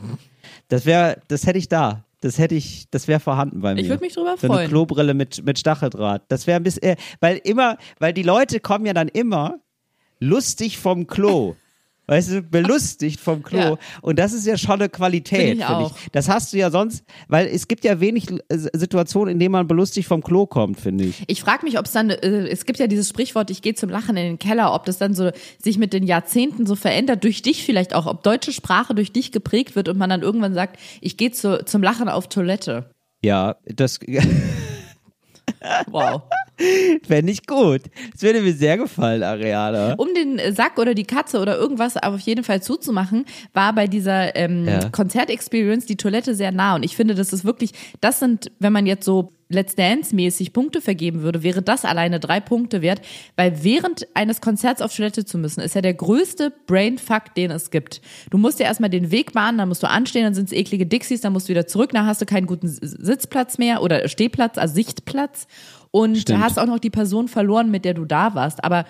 [0.67, 2.03] Das wäre, das hätte ich da.
[2.21, 3.81] Das hätte ich, das wäre vorhanden bei mir.
[3.81, 4.69] Ich würde mich drüber so eine freuen.
[4.69, 6.24] Klobrille mit, mit Stacheldraht.
[6.27, 9.59] Das wäre ein bisschen, äh, weil immer, weil die Leute kommen ja dann immer
[10.19, 11.55] lustig vom Klo.
[12.10, 13.60] Weißt du, belustigt vom Klo.
[13.60, 13.78] Ja.
[14.01, 15.96] Und das ist ja schon eine Qualität, Finde ich auch.
[15.96, 16.10] ich.
[16.12, 19.68] Das hast du ja sonst, weil es gibt ja wenig äh, Situationen, in denen man
[19.68, 21.24] belustigt vom Klo kommt, finde ich.
[21.28, 23.92] Ich frage mich, ob es dann, äh, es gibt ja dieses Sprichwort, ich gehe zum
[23.92, 25.30] Lachen in den Keller, ob das dann so
[25.62, 29.32] sich mit den Jahrzehnten so verändert, durch dich vielleicht auch, ob deutsche Sprache durch dich
[29.32, 32.89] geprägt wird und man dann irgendwann sagt, ich gehe zu, zum Lachen auf Toilette.
[33.22, 34.00] Ja, das
[35.88, 36.24] Wow.
[37.08, 37.82] fände ich gut.
[38.13, 39.94] Das würde mir sehr gefallen, Ariana.
[39.96, 44.36] Um den Sack oder die Katze oder irgendwas auf jeden Fall zuzumachen, war bei dieser
[44.36, 44.89] ähm, Ja.
[44.89, 46.75] Konzertexperience die Toilette sehr nah.
[46.75, 50.80] Und ich finde, das ist wirklich, das sind, wenn man jetzt so Let's Dance-mäßig Punkte
[50.80, 53.01] vergeben würde, wäre das alleine drei Punkte wert,
[53.36, 57.72] weil während eines Konzerts auf Toilette zu müssen, ist ja der größte Brainfuck, den es
[57.72, 58.00] gibt.
[58.30, 60.86] Du musst ja erstmal den Weg bahnen, dann musst du anstehen, dann sind es eklige
[60.86, 64.60] Dixies, dann musst du wieder zurück, dann hast du keinen guten Sitzplatz mehr oder Stehplatz,
[64.60, 65.48] also Sichtplatz.
[65.91, 66.43] Und Stimmt.
[66.43, 68.63] hast auch noch die Person verloren, mit der du da warst.
[68.63, 68.86] Aber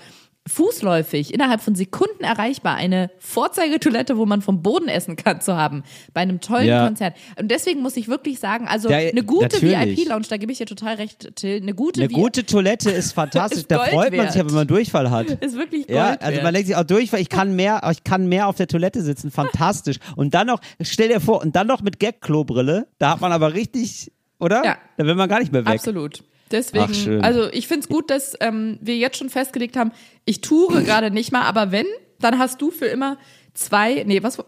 [0.47, 5.83] fußläufig, innerhalb von Sekunden erreichbar, eine Vorzeigetoilette, wo man vom Boden essen kann, zu haben,
[6.13, 6.85] bei einem tollen Ja.
[6.85, 7.15] Konzert.
[7.39, 9.62] Und deswegen muss ich wirklich sagen, also Ja, eine gute.
[9.62, 13.59] VIP-Lounge, da gebe ich dir total recht, Till, eine gute Eine gute Toilette ist fantastisch.
[13.59, 15.29] Ist da freut man sich ja, wenn man Durchfall hat.
[15.29, 18.27] ist wirklich Gold Ja, also man denkt sich auch Durchfall, ich kann mehr, ich kann
[18.27, 19.97] mehr auf der Toilette sitzen, fantastisch.
[20.15, 23.53] Und dann noch, stell dir vor, und dann noch mit Gag-Klobrille, da hat man aber
[23.53, 24.63] richtig, oder?
[24.65, 24.77] Ja.
[24.97, 25.73] Da will man gar nicht mehr weg.
[25.75, 26.23] Absolut.
[26.51, 29.91] Deswegen, Ach, also ich finde es gut, dass ähm, wir jetzt schon festgelegt haben,
[30.25, 31.85] ich toure gerade nicht mal, aber wenn,
[32.19, 33.17] dann hast du für immer
[33.53, 34.43] zwei, nee, was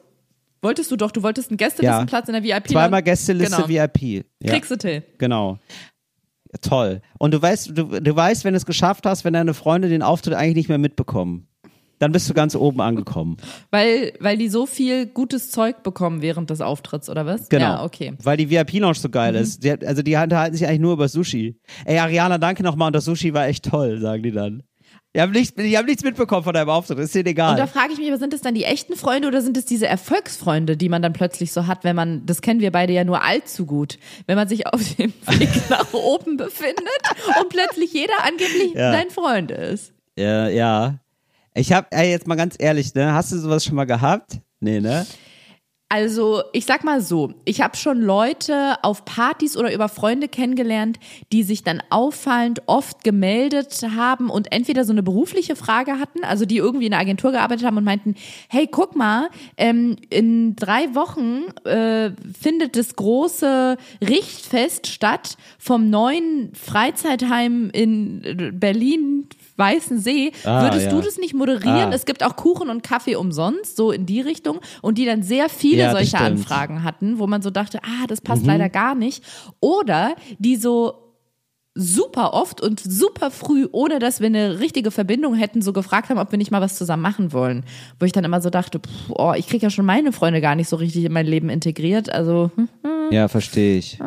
[0.62, 1.12] wolltest du doch?
[1.12, 2.70] Du wolltest einen Gästelistenplatz in der VIP.
[2.70, 3.70] Zweimal Gästeliste genau.
[3.70, 4.26] VIP.
[4.42, 5.04] Ja, Kriegst du, Till.
[5.18, 5.60] genau.
[6.52, 7.02] Ja, Toll.
[7.18, 10.02] Und du weißt, du, du weißt, wenn du es geschafft hast, wenn deine Freunde den
[10.02, 11.48] Auftritt eigentlich nicht mehr mitbekommen,
[12.02, 13.38] dann bist du ganz oben angekommen.
[13.70, 17.48] Weil, weil die so viel gutes Zeug bekommen während des Auftritts, oder was?
[17.50, 17.64] Genau.
[17.66, 18.14] Ja, okay.
[18.24, 19.12] Weil die VIP-Lounge so Mhm.
[19.12, 19.64] geil ist.
[19.64, 21.60] Die, also die unterhalten sich eigentlich nur über Sushi.
[21.86, 24.64] Ey, Ariana, danke nochmal und das Sushi war echt toll, sagen die dann.
[25.14, 27.52] Die haben, nichts, die haben nichts mitbekommen von deinem Auftritt, ist denen egal.
[27.52, 29.66] Und da frage ich mich, aber sind es dann die echten Freunde oder sind es
[29.66, 33.04] diese Erfolgsfreunde, die man dann plötzlich so hat, wenn man, das kennen wir beide ja
[33.04, 36.88] nur allzu gut, wenn man sich auf dem Weg nach oben befindet
[37.42, 38.92] und plötzlich jeder angeblich Ja.
[38.94, 39.92] dein Freund ist.
[40.18, 40.96] Ja, ja.
[41.54, 43.14] Ich hab, ey, jetzt mal ganz ehrlich, ne?
[43.14, 44.40] Hast du sowas schon mal gehabt?
[44.62, 45.06] Nee, ne?
[45.94, 51.00] Also, ich sag mal so, ich habe schon Leute auf Partys oder über Freunde kennengelernt,
[51.34, 56.46] die sich dann auffallend oft gemeldet haben und entweder so eine berufliche Frage hatten, also
[56.46, 58.16] die irgendwie in einer Agentur gearbeitet haben und meinten,
[58.48, 62.12] hey, guck mal, ähm, in drei Wochen äh,
[62.42, 69.28] findet das große Richtfest statt vom neuen Freizeitheim in Berlin.
[69.62, 70.91] Weißen See, Ah, würdest ja.
[70.91, 71.91] du das nicht moderieren?
[71.91, 71.93] Ah.
[71.93, 74.60] Es gibt auch Kuchen und Kaffee umsonst, so in die Richtung.
[74.82, 76.17] Und die dann sehr viele Ja, solche.
[76.17, 78.26] Anfragen hatten, wo man so dachte, ah, das Mhm.
[78.28, 79.24] passt leider gar nicht.
[79.60, 80.95] Oder die so
[81.74, 86.17] super oft und super früh, ohne dass wir eine richtige Verbindung hätten, so gefragt haben,
[86.17, 87.63] ob wir nicht mal was zusammen machen wollen.
[88.00, 90.56] Wo ich dann immer so dachte, pff, oh, ich kriege ja schon meine Freunde gar
[90.56, 92.12] nicht so richtig in mein Leben integriert.
[92.12, 92.67] Also, hm.
[93.12, 94.00] Ja, verstehe ich.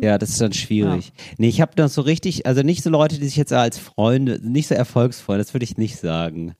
[0.00, 1.12] Ja, das ist dann schwierig.
[1.38, 4.38] Nee, ich habe noch so richtig, also nicht so Leute, die sich jetzt als Freunde,
[4.42, 6.54] nicht so Erfolgsfreunde, das würde ich nicht sagen.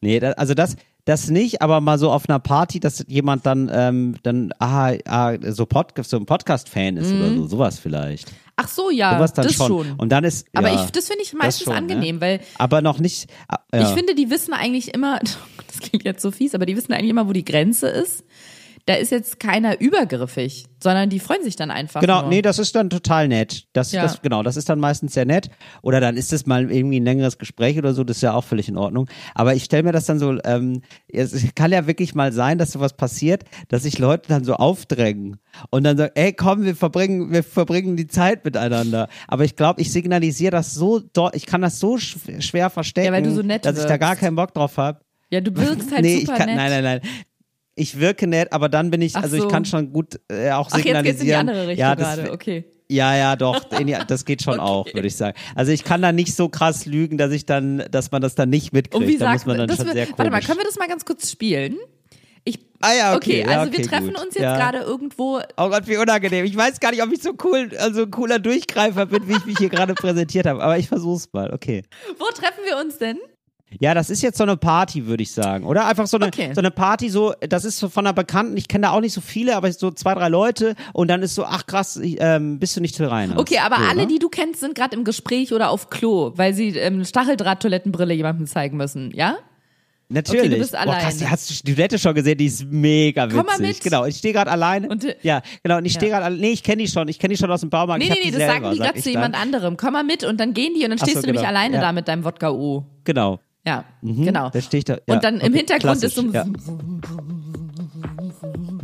[0.00, 3.70] Nee, da, also das, das nicht, aber mal so auf einer Party, dass jemand dann,
[3.72, 8.32] ähm, dann, ah, ah so, Pod, so ein Podcast-Fan ist oder so, sowas vielleicht.
[8.56, 9.66] ach so, ja, dann das schon.
[9.66, 9.92] schon.
[9.92, 11.78] Und dann ist, Aber ja, ich, das finde ich meistens schon, ne?
[11.78, 13.82] angenehm, weil aber noch nicht, ah, ja.
[13.82, 15.20] Ich finde, die wissen eigentlich immer,
[15.66, 18.24] das klingt jetzt so fies, aber die wissen eigentlich immer, wo die Grenze ist.
[18.86, 22.00] Da ist jetzt keiner übergriffig, sondern die freuen sich dann einfach.
[22.00, 22.28] Genau, nur.
[22.30, 23.66] nee, das ist dann total nett.
[23.72, 24.02] Das, Ja.
[24.02, 25.50] das, genau, das ist dann meistens sehr nett.
[25.82, 28.44] Oder dann ist es mal irgendwie ein längeres Gespräch oder so, das ist ja auch
[28.44, 29.08] völlig in Ordnung.
[29.34, 32.70] Aber ich stelle mir das dann so, ähm, es kann ja wirklich mal sein, dass
[32.70, 35.38] sowas passiert, dass sich Leute dann so aufdrängen
[35.70, 39.08] und dann sagen, ey, komm, wir verbringen, wir verbringen die Zeit miteinander.
[39.26, 43.06] Aber ich glaube, ich signalisiere das so, dort, ich kann das so sch schwer verstecken,
[43.06, 45.00] Ja, weil du so nett dass ich da gar keinen Bock drauf habe.
[45.30, 46.56] Ja, du wirkst halt nee, super ich kann, nett.
[46.56, 47.00] nein, nein, nein.
[47.78, 49.44] Ich wirke nett, aber dann bin ich, Ach also so.
[49.44, 51.04] ich kann schon gut äh, auch Ach, jetzt signalisieren.
[51.04, 52.64] geht's in die andere Richtung ja, das, gerade, okay.
[52.88, 54.62] ja, ja, doch, die, das geht schon Okay.
[54.62, 55.36] auch, würde ich sagen.
[55.54, 58.48] Also ich kann da nicht so krass lügen, dass ich dann, dass man das dann
[58.48, 58.94] nicht mitkriegt.
[58.94, 60.18] Und wie da sagt muss man dann schon wir, sehr komisch.
[60.18, 61.76] Warte mal, können wir das mal ganz kurz spielen?
[62.44, 64.22] Ich, Ah ja, okay, ja, also wir okay, treffen gut.
[64.24, 64.56] uns jetzt Ja.
[64.56, 65.40] gerade irgendwo.
[65.56, 66.44] Oh Gott, wie unangenehm.
[66.46, 69.44] Ich weiß gar nicht, ob ich so cool, also ein cooler Durchgreifer bin, wie ich
[69.46, 70.62] mich hier gerade präsentiert habe.
[70.62, 71.82] Aber ich versuch's mal, okay.
[72.18, 73.18] Wo treffen wir uns denn?
[73.80, 75.66] Ja, das ist jetzt so eine Party, würde ich sagen.
[75.66, 76.50] Oder einfach so eine, Okay.
[76.54, 79.12] so eine Party, so, das ist so von einer Bekannten, ich kenne da auch nicht
[79.12, 82.76] so viele, aber so zwei, drei Leute und dann ist so, ach krass, ähm, bist
[82.76, 83.38] du nicht Till Reiners?
[83.38, 84.06] Okay, aber so, alle, ne?
[84.06, 88.46] die du kennst, sind gerade im Gespräch oder auf Klo, weil sie ähm, Stacheldraht-Toilettenbrille jemandem
[88.46, 89.36] zeigen müssen, ja?
[90.08, 90.42] Natürlich.
[90.42, 91.18] Okay, du bist Boah, krass, alleine.
[91.18, 93.36] die hast du die Toilette schon gesehen, die ist mega witzig.
[93.38, 93.80] Komm mal mit.
[93.80, 94.88] Genau, ich stehe gerade alleine.
[94.88, 96.18] Und, äh, ja, genau, und ich stehe ja.
[96.18, 98.00] gerade, alle- nee, ich kenne die schon, ich kenne die schon aus dem Baumarkt.
[98.04, 99.76] Nee, nee, nee, das selber, sagen die gerade zu jemand anderem.
[99.76, 101.48] Komm mal mit und dann gehen die und dann stehst so, du nämlich genau.
[101.58, 101.80] alleine Ja.
[101.80, 102.84] da mit deinem Wodka-O.
[103.02, 103.40] Genau.
[103.66, 104.50] Ja, genau.
[104.50, 104.98] Da stehe ich da.
[105.06, 106.44] Ja, und dann im okay, Hintergrund klassisch, ist so ja.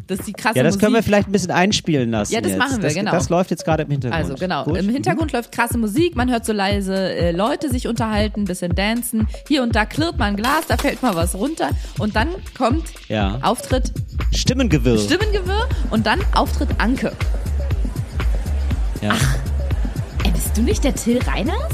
[0.08, 0.80] das ist die krasse ja, das Musik.
[0.80, 2.32] können wir vielleicht ein bisschen einspielen lassen.
[2.32, 2.58] Ja, das jetzt.
[2.58, 3.12] machen wir, das, genau.
[3.12, 4.20] Das läuft jetzt gerade im Hintergrund.
[4.20, 4.78] Also genau, Gut.
[4.78, 9.28] im Hintergrund läuft krasse Musik, man hört so leise äh, Leute sich unterhalten, bisschen dancen.
[9.46, 12.86] Hier und da klirrt mal ein Glas, da fällt mal was runter und dann kommt
[13.08, 13.38] Ja.
[13.42, 13.92] Auftritt
[14.32, 14.98] Stimmengewirr.
[14.98, 17.12] Stimmengewirr und dann Auftritt Anke.
[19.00, 19.14] ja.
[20.24, 21.72] Ey, bist du nicht der Till Reiners?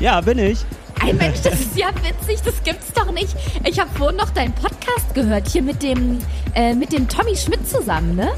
[0.00, 0.58] ja, bin ich.
[1.06, 3.34] Ey Mensch, das ist ja witzig, das gibt's doch nicht.
[3.64, 6.18] Ich habe vorhin noch deinen Podcast gehört, hier mit dem,
[6.54, 8.28] äh, mit dem Tommy Schmidt zusammen, ne?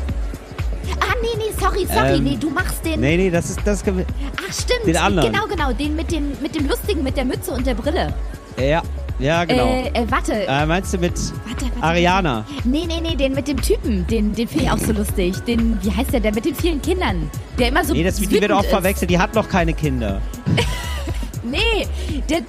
[1.01, 3.01] Ah, nee, nee, sorry, sorry, Ähm, nee, du machst den.
[3.01, 3.83] Nee, nee, das ist das.
[3.83, 4.87] Ach, stimmt.
[4.87, 5.33] den anderen.
[5.33, 8.13] Genau, genau, den mit dem, mit dem Lustigen, mit der Mütze und der Brille.
[8.59, 8.83] Ja,
[9.19, 9.67] ja, genau.
[9.67, 11.83] Äh, äh, warte, Äh, meinst du mit warte, warte.
[11.83, 12.45] Ariana?
[12.65, 15.37] Nee, nee, nee, den mit dem Typen, den, den finde ich auch so lustig.
[15.47, 17.31] Den, wie heißt der, der mit den vielen Kindern?
[17.59, 19.11] Der immer so Nee, das, die wird auch verwechselt.
[19.11, 20.21] Die hat noch keine Kinder.
[21.43, 21.87] Nee,
[22.29, 22.43] der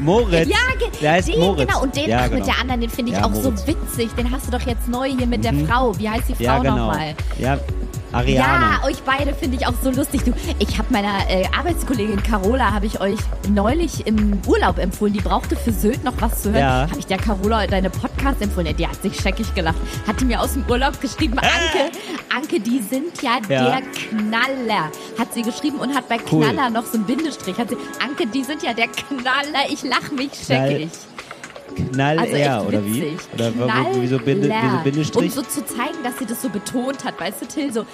[0.00, 0.48] Moritz.
[0.48, 1.66] Ja, ge- der heißt den, Moritz.
[1.68, 1.82] genau.
[1.82, 2.38] Und den ja, genau.
[2.38, 3.60] mit der anderen, den finde ich Ja, auch Moritz.
[3.60, 4.10] so witzig.
[4.16, 5.98] Den hast du doch jetzt neu hier mit der Frau.
[5.98, 6.76] Wie heißt die Frau Ja, genau.
[6.76, 7.14] nochmal?
[7.38, 7.58] Ja,
[8.12, 8.78] Ariana.
[8.82, 10.22] Ja, euch beide finde ich auch so lustig.
[10.24, 15.12] Du, ich habe meiner äh, Arbeitskollegin Carola, habe ich euch neulich im Urlaub empfohlen.
[15.12, 16.60] Die brauchte für Sylt noch was zu hören.
[16.60, 16.80] Ja.
[16.90, 18.74] Habe ich der Carola deine Podcast empfohlen.
[18.76, 19.76] Die hat sich scheckig gelacht.
[20.08, 21.96] Hat die mir aus dem Urlaub geschrieben, Anke,
[22.34, 23.80] Anke, die sind ja, Ja.
[23.80, 24.90] der Knaller.
[25.18, 26.44] Hat sie geschrieben und hat bei Cool.
[26.44, 27.56] Knaller noch so einen Bindestrich.
[27.58, 29.68] Hat sie, Anke, die sind ja der Knaller.
[29.68, 30.88] Ich lach mich scheckig.
[30.88, 30.90] Knall
[31.98, 33.16] Also er, echt oder wie?
[33.34, 35.24] Oder wo- wieso, Binde, wieso Bindestrich?
[35.24, 37.84] Um so zu zeigen, dass sie das so betont hat, weißt du, Till, so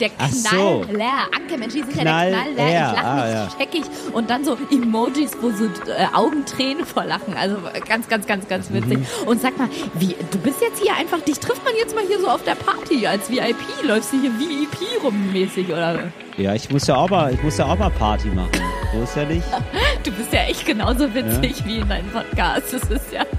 [0.00, 0.82] der Ach so.
[0.88, 1.28] Knaller.
[1.36, 2.58] Anke, Mensch, die sind ja Knall- der Knaller.
[2.58, 2.90] er.
[2.90, 3.48] Ich lach Ah, mich ja.
[3.58, 3.82] scheckig.
[4.12, 7.34] Und dann so Emojis, wo so äh, Augentränen vor Lachen.
[7.34, 7.56] Also
[7.88, 8.98] ganz, ganz, ganz, ganz witzig.
[8.98, 9.06] Mhm.
[9.28, 12.18] Und sag mal, wie, du bist jetzt hier einfach, dich trifft man jetzt mal hier
[12.20, 13.56] so auf der Party als VIP.
[13.84, 16.12] Läufst du hier VIP rummäßig oder?
[16.36, 18.50] Ja, ich muss ja auch mal, ich muss ja auch mal Party machen.
[18.92, 19.44] So ist ja nicht.
[20.04, 22.72] Du bist ja echt genauso witzig wie in deinem Podcast.
[22.72, 23.24] Das ist ja.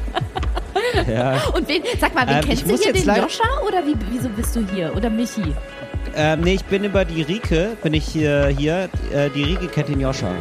[1.07, 1.41] Ja.
[1.55, 2.93] Und wen, sag mal, wen Ähm, kennst du hier?
[2.93, 4.95] jetzt Den Joscha oder wie, wieso bist du hier?
[4.95, 5.53] Oder Michi?
[6.15, 8.89] Ähm, nee, ich bin über die Rike, bin ich hier, hier.
[9.13, 10.31] Äh, die Rike kennt den Joscha.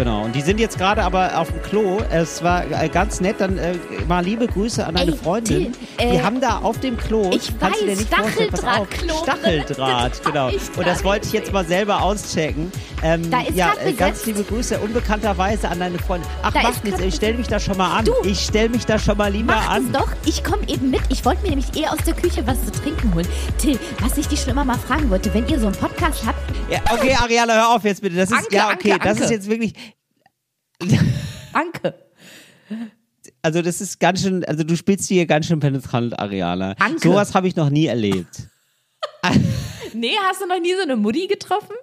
[0.00, 1.98] Genau, und die sind jetzt gerade aber auf dem Klo.
[2.10, 3.74] Es war äh, ganz nett, dann äh,
[4.08, 5.72] mal liebe Grüße an deine Ey, Freundin.
[5.74, 9.06] Till, äh, die haben da auf dem Klo, ich kannst du dir weiß, nicht Stacheldrahtklo
[9.08, 9.22] drin.
[9.22, 10.48] Stacheldraht, Das genau.
[10.48, 12.72] Und das wollte ich jetzt mal selber auschecken.
[13.02, 16.26] Ähm, Da ist ja, äh, ganz liebe Grüße, unbekannterweise an deine Freundin.
[16.42, 18.06] Ach, Da ist mach nichts, ich stell mich da schon mal an.
[18.06, 19.92] Du, ich stell mich da schon mal lieber Mach an.
[19.92, 20.12] das doch.
[20.24, 21.02] Ich komme eben mit.
[21.10, 23.28] Ich wollte mir nämlich eher aus der Küche was zu trinken holen.
[23.58, 26.38] Till, was ich dich schon immer mal fragen wollte, wenn ihr so einen Podcast habt,
[26.70, 28.16] Ja, okay, Ariana, hör auf jetzt bitte.
[28.16, 29.24] Das ist, Anke, ja, okay, Anke, das Anke.
[29.24, 29.74] ist jetzt wirklich,
[31.52, 31.94] Anke.
[33.42, 36.74] also das ist ganz schön, also du spielst hier ganz schön penetrant, Ariana.
[36.78, 37.08] Anke.
[37.08, 38.48] Sowas habe ich noch nie erlebt.
[39.92, 41.74] Nee, hast du noch nie so eine Mutti getroffen?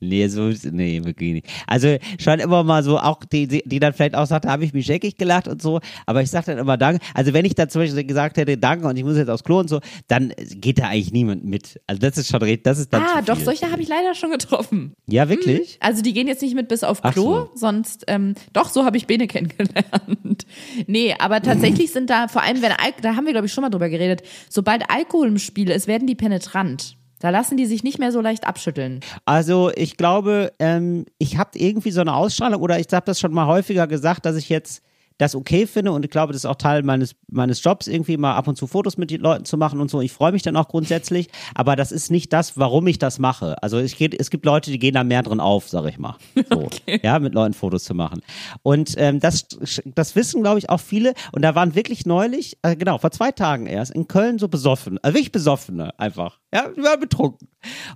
[0.00, 1.46] Nee, so, nee, wirklich nicht.
[1.66, 4.72] Also schon immer mal so, auch die, die, dann vielleicht auch sagt, da habe ich
[4.72, 7.04] mich scheckig gelacht und so, aber ich sag dann immer Danke.
[7.14, 9.58] Also wenn ich da zum Beispiel gesagt hätte, Danke und ich muss jetzt aufs Klo
[9.58, 11.80] und so, dann geht da eigentlich niemand mit.
[11.86, 14.94] Also das ist schon, das ist dann ah, doch, solche habe ich leider schon getroffen.
[15.06, 15.78] Ja, wirklich?
[15.80, 17.50] Also die gehen jetzt nicht mit bis auf Ach Klo, so.
[17.54, 20.46] sonst, ähm, doch, so habe ich Bene kennengelernt.
[20.86, 23.62] Nee, aber tatsächlich sind da, vor allem wenn Al da haben wir glaube ich schon
[23.62, 26.97] mal drüber geredet, sobald Alkohol im Spiel ist, werden die penetrant.
[27.20, 29.00] Da lassen die sich nicht mehr so leicht abschütteln.
[29.24, 33.32] Also ich glaube, ähm, ich habe irgendwie so eine Ausstrahlung oder ich habe das schon
[33.32, 34.82] mal häufiger gesagt, dass ich jetzt
[35.18, 38.34] das okay finde und ich glaube, das ist auch Teil meines, meines Jobs, irgendwie mal
[38.34, 40.00] ab und zu Fotos mit den Leuten zu machen und so.
[40.00, 43.60] Ich freue mich dann auch grundsätzlich, aber das ist nicht das, warum ich das mache.
[43.62, 46.16] Also es, geht, es gibt Leute, die gehen da mehr drin auf, sag ich mal.
[46.50, 47.00] So, okay.
[47.02, 48.20] Ja, mit Leuten Fotos zu machen.
[48.62, 49.46] Und ähm, das,
[49.84, 51.14] das wissen, glaube ich, auch viele.
[51.32, 54.98] Und da waren wirklich neulich, äh, genau, vor zwei Tagen erst, in Köln so besoffen,
[55.02, 56.38] also wirklich besoffene einfach.
[56.54, 57.48] Ja, die waren betrunken.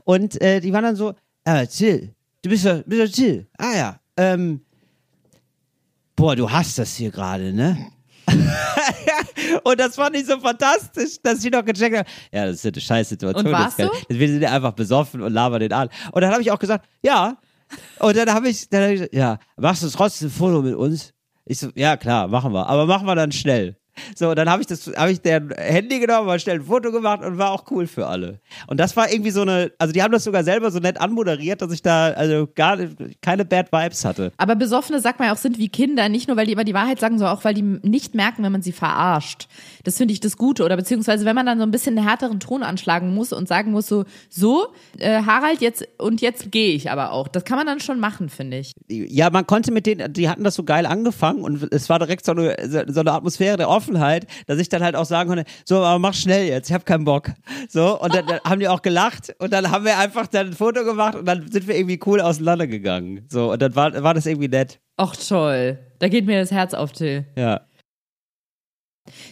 [0.05, 3.47] Und äh, die waren dann so, äh, Till, du bist ja, bist ja Till.
[3.59, 4.63] Ah ja, ähm,
[6.23, 7.91] boah, du hast das hier gerade, ne?
[9.65, 12.81] und das fand ich so fantastisch, dass ich noch gecheckt habe, ja, das ist eine
[12.81, 13.45] scheiß Situation.
[13.45, 14.21] Und warst das du?
[14.21, 15.89] Wir sind einfach besoffen und labern den an.
[16.13, 17.39] Und dann habe ich auch gesagt, ja.
[17.99, 20.77] Und dann habe ich, dann hab ich gesagt, ja, machst du trotzdem ein Foto mit
[20.77, 21.13] uns?
[21.45, 22.69] Ich so, ja, klar, machen wir.
[22.69, 23.77] Aber machen wir dann schnell.
[24.17, 27.23] So, dann habe ich das, habe ich der Handy genommen, mal schnell ein Foto gemacht
[27.23, 28.41] und war auch cool für alle.
[28.67, 31.61] Und das war irgendwie so eine, also die haben das sogar selber so nett anmoderiert,
[31.61, 32.79] dass ich da also gar
[33.21, 34.33] keine Bad Vibes hatte.
[34.39, 36.75] Aber Besoffene, sagt man ja auch, sind wie Kinder, nicht nur, weil die immer die
[36.75, 39.49] Wahrheit sagen, sondern auch, weil die nicht merken, wenn man sie verarscht.
[39.85, 40.65] Das finde ich das Gute.
[40.65, 43.73] Oder beziehungsweise, wenn man dann so ein bisschen einen härteren Ton anschlagen muss und sagen
[43.73, 47.29] muss, so, so, äh, Harald, jetzt, und jetzt gehe ich aber auch.
[47.29, 48.73] Das kann man dann schon machen, finde ich.
[48.89, 52.25] Ja, man konnte mit denen, die hatten das so geil angefangen und es war direkt
[52.25, 52.57] so eine,
[52.89, 56.15] so eine Atmosphäre der Offenheit, dass ich dann halt auch sagen konnte, so, aber mach
[56.15, 57.31] schnell jetzt, ich habe keinen Bock.
[57.69, 60.53] So, und dann, dann, haben die auch gelacht und dann haben wir einfach dann ein
[60.53, 63.27] Foto gemacht und dann sind wir irgendwie cool auseinandergegangen.
[63.29, 64.81] So, und dann war, war das irgendwie nett.
[64.97, 65.79] Ach toll.
[65.99, 67.27] Da geht mir das Herz auf, Till.
[67.37, 67.63] Ja.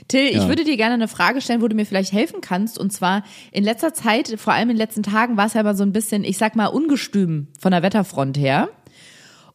[0.08, 0.42] Till, ja.
[0.42, 2.78] ich würde dir gerne eine Frage stellen, wo du mir vielleicht helfen kannst.
[2.78, 5.74] Und zwar in letzter Zeit, vor allem in den letzten Tagen, war es ja immer
[5.74, 8.68] so ein bisschen, ich sag mal, ungestüm von der Wetterfront her.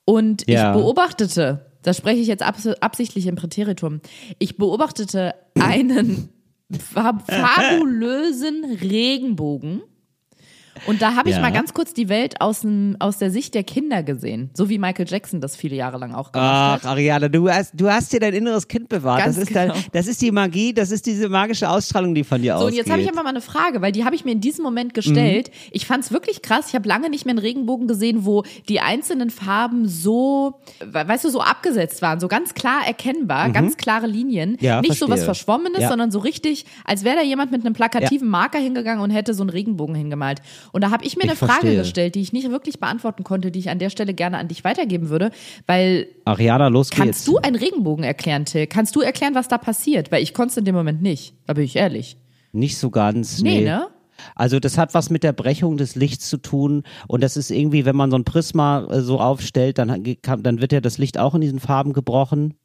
[0.06, 0.72] Und ja.
[0.72, 4.02] ich beobachtete das spreche ich jetzt absichtlich im Präteritum.
[4.40, 6.30] Ich beobachtete einen
[6.80, 9.84] fabulösen Regenbogen
[10.88, 11.42] und da habe ich ja.
[11.42, 14.50] mal ganz kurz die Welt aus, dem, aus der Sicht der Kinder gesehen.
[14.54, 16.82] So wie Michael Jackson das viele Jahre lang auch gemacht Ach, hat.
[16.84, 19.24] Ach, Ariane, du hast, du hast dir dein inneres Kind bewahrt.
[19.24, 19.74] Ganz das ist, genau.
[19.74, 22.62] dein, das ist die Magie, das ist diese magische Ausstrahlung, die von dir ausgeht.
[22.62, 24.42] So, und jetzt habe ich einfach mal eine Frage, weil die habe ich mir in
[24.42, 25.50] diesem Moment gestellt.
[25.50, 25.70] Mhm.
[25.72, 26.68] Ich fand es wirklich krass.
[26.70, 31.30] Ich habe lange nicht mehr einen Regenbogen gesehen, wo die einzelnen Farben so, weißt du,
[31.30, 32.20] so abgesetzt waren.
[32.20, 33.54] So ganz klar erkennbar, mhm.
[33.54, 34.58] ganz klare Linien.
[34.60, 35.08] Ja, nicht verstehe.
[35.08, 35.90] so was Verschwommenes, ja.
[35.90, 38.32] sondern so richtig, als wäre da jemand mit einem plakativen ja.
[38.32, 40.42] Marker hingegangen und hätte so einen Regenbogen hingemalt.
[40.76, 41.62] Und da habe ich mir ich eine verstehe.
[41.62, 44.50] Frage gestellt, die ich nicht wirklich beantworten konnte, die ich an der Stelle gerne an
[44.50, 45.32] dich weitergeben würde,
[45.68, 47.02] weil Ariana, los geht's.
[47.02, 48.68] Kannst du einen Regenbogen erklären, Till?
[48.68, 50.12] Kannst du erklären, was da passiert?
[50.12, 51.34] Weil ich konnte es in dem Moment nicht.
[51.48, 52.18] Da bin ich ehrlich.
[52.52, 53.42] Nicht so ganz.
[53.42, 53.64] Nee, nee.
[53.64, 53.88] ne?
[54.36, 57.86] Also das hat was mit der Brechung des Lichts zu tun und das ist irgendwie,
[57.86, 61.36] wenn man so ein Prisma äh, so aufstellt, dann, dann wird ja das Licht auch
[61.36, 62.56] in diesen Farben gebrochen.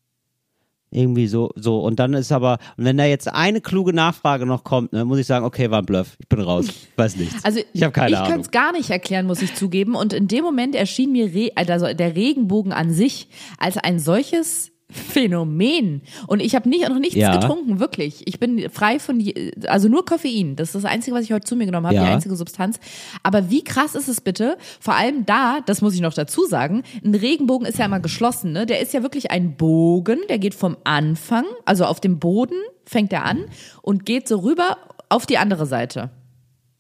[0.90, 1.81] Irgendwie so, so.
[1.81, 5.18] Und dann ist aber, und wenn da jetzt eine kluge Nachfrage noch kommt, ne, muss
[5.18, 6.16] ich sagen, okay, war ein Bluff.
[6.18, 6.66] Ich bin raus.
[6.68, 7.44] Ich weiß nichts.
[7.44, 8.26] Also ich habe keine ich Ahnung.
[8.26, 9.94] Ich könnte es gar nicht erklären, muss ich zugeben.
[9.94, 14.72] Und in dem Moment erschien mir Re also der Regenbogen an sich als ein solches
[14.90, 16.03] Phänomen.
[16.26, 17.37] Und ich habe nicht, noch nichts ja.
[17.37, 18.26] getrunken, wirklich.
[18.26, 19.22] Ich bin frei von,
[19.66, 20.57] also nur Koffein.
[20.57, 22.05] Das ist das Einzige, was ich heute zu mir genommen habe, ja.
[22.05, 22.79] die einzige Substanz.
[23.22, 24.57] Aber wie krass ist es bitte?
[24.81, 28.53] Vor allem da, das muss ich noch dazu sagen, ein Regenbogen ist ja immer geschlossen,
[28.53, 28.66] ne?
[28.66, 33.12] Der ist ja wirklich ein Bogen, der geht vom Anfang, also auf dem Boden fängt
[33.12, 33.44] er an
[33.83, 34.76] und geht so rüber
[35.09, 36.11] auf die andere Seite.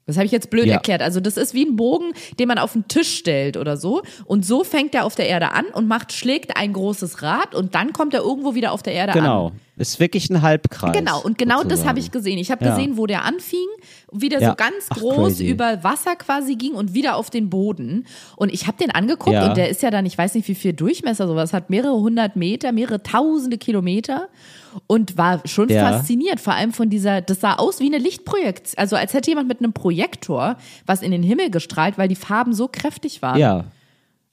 [0.06, 0.74] Das habe ich jetzt blöd ja.
[0.74, 1.02] erklärt.
[1.02, 4.02] Also das ist wie ein Bogen, den man auf den Tisch stellt oder so.
[4.24, 7.74] Und so fängt er auf der Erde an und macht, schlägt ein großes Rad und
[7.74, 9.46] dann kommt er irgendwo wieder auf der Erde genau.
[9.46, 9.52] an.
[9.52, 9.60] Genau.
[9.80, 10.92] Ist wirklich ein Halbkreis.
[10.92, 11.22] Genau.
[11.22, 11.80] Und genau sozusagen.
[11.80, 12.36] das habe ich gesehen.
[12.36, 12.76] Ich habe ja.
[12.76, 13.66] gesehen, wo der anfing,
[14.12, 14.50] wie der ja.
[14.50, 15.48] so ganz Ach, groß crazy.
[15.48, 18.06] über Wasser quasi ging und wieder auf den Boden.
[18.36, 20.74] Und ich habe den angeguckt und der ist ja dann, ich weiß nicht wie viel
[20.74, 24.28] Durchmesser sowas hat, mehrere hundert Meter, mehrere tausende Kilometer
[24.86, 25.90] und war schon ja.
[25.90, 29.48] fasziniert, vor allem von dieser, das sah aus wie eine Lichtprojektion, also als hätte jemand
[29.48, 33.38] mit einem Projektor was in den Himmel gestrahlt, weil die Farben so kräftig waren.
[33.38, 33.64] Ja.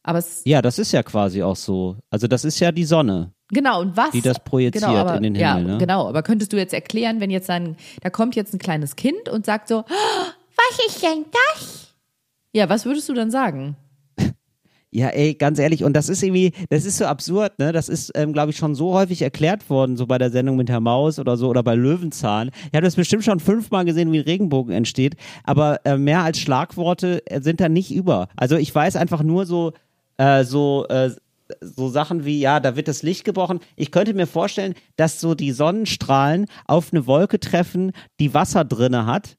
[0.03, 1.95] Aber es, ja, das ist ja quasi auch so.
[2.09, 3.31] Also das ist ja die Sonne.
[3.49, 4.11] Genau, und was?
[4.11, 5.41] Die das projiziert genau, aber, in den Himmel.
[5.41, 5.77] Ja, ne?
[5.77, 6.07] genau.
[6.07, 9.45] Aber könntest du jetzt erklären, wenn jetzt ein, da kommt jetzt ein kleines Kind und
[9.45, 10.25] sagt so, oh,
[10.57, 11.93] was ist denn das?
[12.51, 13.75] Ja, was würdest du dann sagen?
[14.89, 17.73] Ja, ey, ganz ehrlich, und das ist irgendwie, das ist so absurd, ne?
[17.73, 20.69] Das ist, ähm, glaube ich, schon so häufig erklärt worden, so bei der Sendung mit
[20.69, 22.51] Herr Maus oder so oder bei Löwenzahn.
[22.67, 26.39] Ich habe das bestimmt schon fünfmal gesehen, wie ein Regenbogen entsteht, aber äh, mehr als
[26.39, 28.29] Schlagworte äh, sind da nicht über.
[28.37, 29.73] Also ich weiß einfach nur so,
[30.15, 31.11] äh, so, äh,
[31.61, 33.59] so Sachen wie, ja, da wird das Licht gebrochen.
[33.75, 39.05] Ich könnte mir vorstellen, dass so die Sonnenstrahlen auf eine Wolke treffen, die Wasser drinne
[39.05, 39.37] hat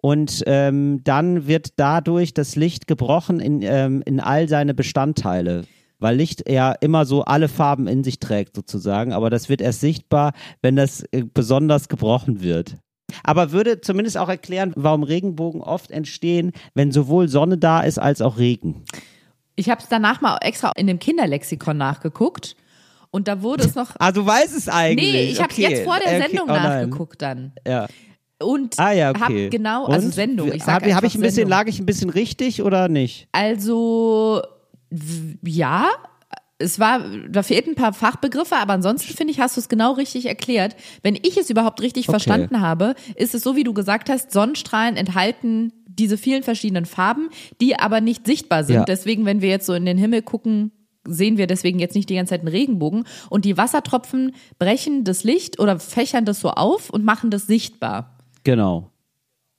[0.00, 5.64] und ähm, dann wird dadurch das Licht gebrochen in, ähm, in all seine Bestandteile.
[5.98, 9.12] Weil Licht ja immer so alle Farben in sich trägt, sozusagen.
[9.12, 12.76] Aber das wird erst sichtbar, wenn das äh, besonders gebrochen wird.
[13.22, 18.20] Aber würde zumindest auch erklären, warum Regenbogen oft entstehen, wenn sowohl Sonne da ist als
[18.20, 18.84] auch Regen.
[19.56, 22.56] Ich habe es danach mal extra in dem Kinderlexikon nachgeguckt
[23.10, 23.90] Und da wurde es noch.
[23.98, 25.12] Ah, du weißt es eigentlich.
[25.12, 25.62] Nee, ich habe okay.
[25.62, 26.62] jetzt vor der Okay, Sendung oh nein.
[26.62, 27.52] nachgeguckt dann.
[27.66, 27.86] Ja.
[28.42, 29.20] Und Ah ja, okay.
[29.44, 30.12] hab genau, also Und?
[30.14, 30.52] Sendung.
[30.52, 31.50] Ich sag Habe hab einfach ich ein bisschen, Sendung.
[31.50, 33.28] lag ich ein bisschen richtig oder nicht?
[33.32, 34.42] Also
[35.44, 35.88] ja,
[36.58, 39.92] es war, da fehlten ein paar Fachbegriffe, aber ansonsten finde ich, hast du es genau
[39.92, 40.76] richtig erklärt.
[41.02, 42.12] Wenn ich es überhaupt richtig Okay.
[42.12, 47.28] verstanden habe, ist es so, wie du gesagt hast, Sonnenstrahlen enthalten diese vielen verschiedenen Farben,
[47.60, 48.76] die aber nicht sichtbar sind.
[48.76, 48.84] Ja.
[48.84, 50.72] Deswegen, wenn wir jetzt so in den Himmel gucken,
[51.06, 53.04] sehen wir deswegen jetzt nicht die ganze Zeit einen Regenbogen.
[53.30, 58.18] Und die Wassertropfen brechen das Licht oder fächern das so auf und machen das sichtbar.
[58.42, 58.90] Genau.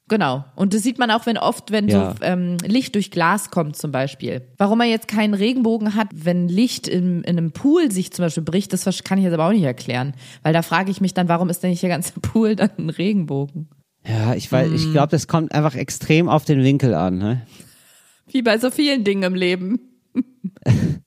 [0.08, 0.45] Genau.
[0.56, 2.12] Und das sieht man auch, wenn oft, wenn Ja.
[2.12, 4.48] so ähm, Licht durch Glas kommt zum Beispiel.
[4.58, 8.43] Warum man jetzt keinen Regenbogen hat, wenn Licht in, in einem Pool sich zum Beispiel
[8.43, 10.13] bricht, das kann ich jetzt aber auch nicht erklären.
[10.43, 12.89] Weil da frage ich mich dann, warum ist denn nicht der ganze Pool dann ein
[12.91, 13.67] Regenbogen?
[14.08, 14.76] Ja, ich weiß, Hm.
[14.76, 17.18] ich glaube, das kommt einfach extrem auf den Winkel an.
[17.18, 17.41] Ne?
[18.28, 19.80] Wie bei so vielen Dingen im Leben.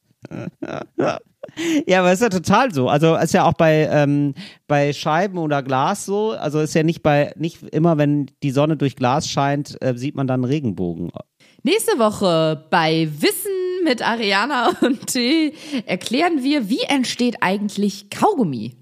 [1.86, 2.88] Ja, aber ist ja total so.
[2.88, 4.34] Also ist ja auch bei, ähm,
[4.66, 6.32] bei Scheiben oder Glas so.
[6.32, 10.14] Also ist ja nicht bei, nicht immer, wenn die Sonne durch Glas scheint, äh, sieht
[10.14, 11.10] man dann Regenbogen.
[11.62, 13.50] Nächste Woche bei Wissen
[13.84, 15.54] mit Ariana und T
[15.86, 18.76] erklären wir, wie entsteht eigentlich Kaugummi?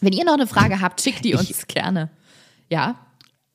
[0.00, 2.10] Wenn ihr noch eine Frage habt, schickt die uns gerne.
[2.70, 3.05] Ja,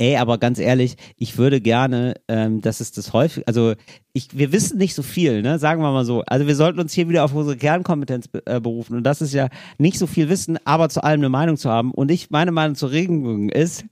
[0.02, 3.76] Ey, aber ganz ehrlich, ich würde gerne, ähm, dass es das häufig, also
[4.14, 5.60] ich, wir wissen nicht so viel, ne?
[5.60, 6.24] Sagen wir mal so.
[6.26, 9.32] Also wir sollten uns hier wieder auf unsere Kernkompetenz be- äh, berufen und das ist
[9.32, 11.92] ja nicht so viel Wissen, aber zu allem eine Meinung zu haben.
[11.92, 13.86] Und ich, meine Meinung zu Regenbogen ist,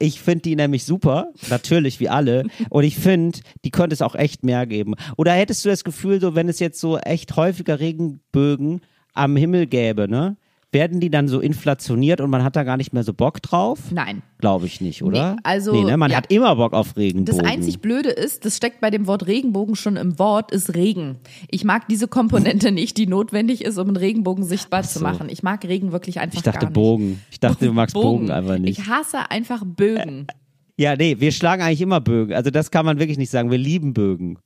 [0.00, 2.48] ich finde die nämlich super, natürlich wie alle.
[2.68, 4.94] Und ich finde, die könnte es auch echt mehr geben.
[5.16, 8.80] Oder hättest du das Gefühl, so wenn es jetzt so echt häufiger Regenbögen
[9.12, 10.36] am Himmel gäbe, ne?
[10.74, 13.78] Werden die dann so inflationiert und man hat da gar nicht mehr so Bock drauf?
[13.92, 14.22] nein.
[14.38, 15.34] Glaube ich nicht, oder?
[15.34, 15.96] Nee, also, nee, ne?
[15.96, 16.18] man ja.
[16.18, 17.38] hat immer Bock auf Regenbogen.
[17.38, 21.16] Das einzig Blöde ist, das steckt bei dem Wort Regenbogen schon im Wort, ist Regen.
[21.48, 25.04] Ich mag diese Komponente nicht, die notwendig ist, um einen Regenbogen sichtbar zu so.
[25.04, 25.28] machen.
[25.30, 26.74] Ich mag Regen wirklich einfach ich dachte gar nicht.
[26.74, 27.22] Bogen.
[27.30, 28.78] Ich dachte, du magst Bogen, einfach nicht.
[28.78, 30.26] Ich hasse einfach Bögen.
[30.76, 32.34] Ja, nee, wir schlagen eigentlich immer Bögen.
[32.34, 33.50] Also das kann man wirklich nicht sagen.
[33.50, 34.38] Wir lieben Bögen.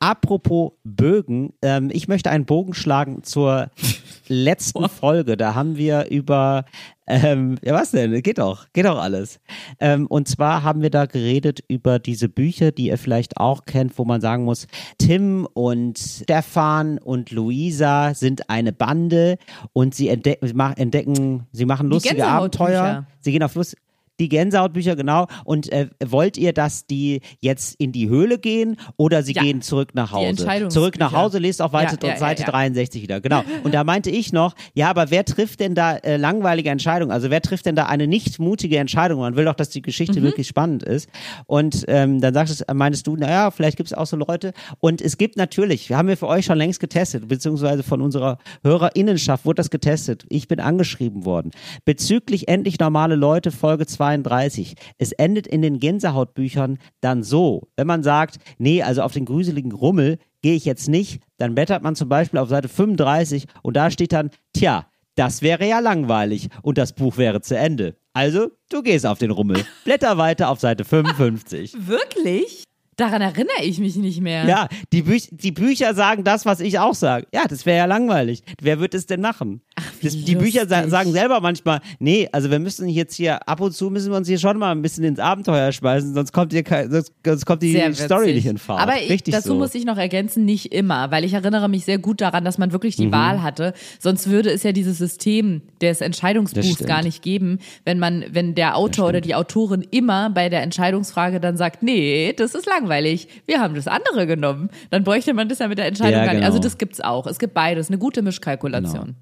[0.00, 3.70] Apropos Bögen, ähm, ich möchte einen Bogen schlagen zur
[4.28, 5.36] letzten Folge.
[5.36, 6.66] Da haben wir über,
[7.08, 9.40] ähm, ja was denn, geht doch, geht doch alles.
[9.80, 13.98] Ähm, und zwar haben wir da geredet über diese Bücher, die ihr vielleicht auch kennt,
[13.98, 19.36] wo man sagen muss, Tim und Stefan und Luisa sind eine Bande
[19.72, 22.24] und sie entdecken, sie mach- entdecken, sie machen lustige.
[22.24, 23.06] Abenteuer.
[23.20, 23.76] Sie gehen auf Lust.
[24.20, 25.26] Die Gänsehautbücher, genau.
[25.44, 29.42] Und äh, wollt ihr, dass die jetzt in die Höhle gehen oder sie Ja.
[29.42, 30.68] gehen zurück nach Hause?
[30.68, 32.48] Zurück nach Hause, lest auf Seite, Ja, ja, Seite ja.
[32.50, 33.20] 63 wieder.
[33.20, 33.42] Genau.
[33.64, 37.12] Und da meinte ich noch, ja, aber wer trifft denn da äh, langweilige Entscheidungen?
[37.12, 39.20] Also wer trifft denn da eine nicht mutige Entscheidung?
[39.20, 39.82] Man will doch, dass die Mhm.
[39.82, 41.08] Geschichte wirklich spannend ist.
[41.46, 44.52] Und ähm, dann sagtest, meintest du, naja, vielleicht gibt es auch so Leute.
[44.80, 48.38] Und es gibt natürlich, wir haben wir für euch schon längst getestet, beziehungsweise von unserer
[48.64, 50.24] Hörerinnenschaft wurde das getestet.
[50.28, 51.50] Ich bin angeschrieben worden.
[51.84, 54.74] Bezüglich endlich normale Leute, Folge 32.
[54.98, 59.72] Es endet in den Gänsehautbüchern dann so, wenn man sagt, nee, also auf den gruseligen
[59.72, 63.90] Rummel gehe ich jetzt nicht, dann blättert man zum Beispiel auf Seite 35 und da
[63.90, 67.96] steht dann, tja, das wäre ja langweilig und das Buch wäre zu Ende.
[68.12, 69.64] Also, du gehst auf den Rummel.
[69.84, 71.74] Blätter weiter auf Seite 55.
[71.86, 72.67] Wirklich?
[72.98, 74.44] Daran erinnere ich mich nicht mehr.
[74.46, 77.26] Ja, die, Büch die Bücher sagen das, was ich auch sage.
[77.32, 78.42] Ja, das wäre ja langweilig.
[78.60, 79.62] Wer wird es denn machen?
[80.00, 83.60] wie das, die Bücher sa sagen selber manchmal, nee, also wir müssen jetzt hier, ab
[83.60, 86.52] und zu müssen wir uns hier schon mal ein bisschen ins Abenteuer schmeißen, sonst kommt,
[86.52, 88.34] hier kein, sonst, sonst kommt die Sehr Story witzig.
[88.34, 88.80] nicht in Fahrt.
[88.80, 89.54] Aber ich, Richtig dazu so.
[89.54, 92.72] muss ich noch ergänzen, nicht immer, weil ich erinnere mich sehr gut daran, dass man
[92.72, 93.02] wirklich Mhm.
[93.04, 93.72] die Wahl hatte.
[94.00, 98.76] Sonst würde es ja dieses System des Entscheidungsbuchs gar nicht geben, wenn man, wenn der
[98.76, 103.60] Autor oder die Autorin immer bei der Entscheidungsfrage dann sagt, nee, das ist langweilig, wir
[103.60, 104.70] haben das andere genommen.
[104.90, 106.40] Dann bräuchte man das ja mit der Entscheidung Ja, gar nicht.
[106.40, 106.46] genau.
[106.46, 107.26] Also das gibt's auch.
[107.26, 109.14] Es gibt beides, eine gute Mischkalkulation.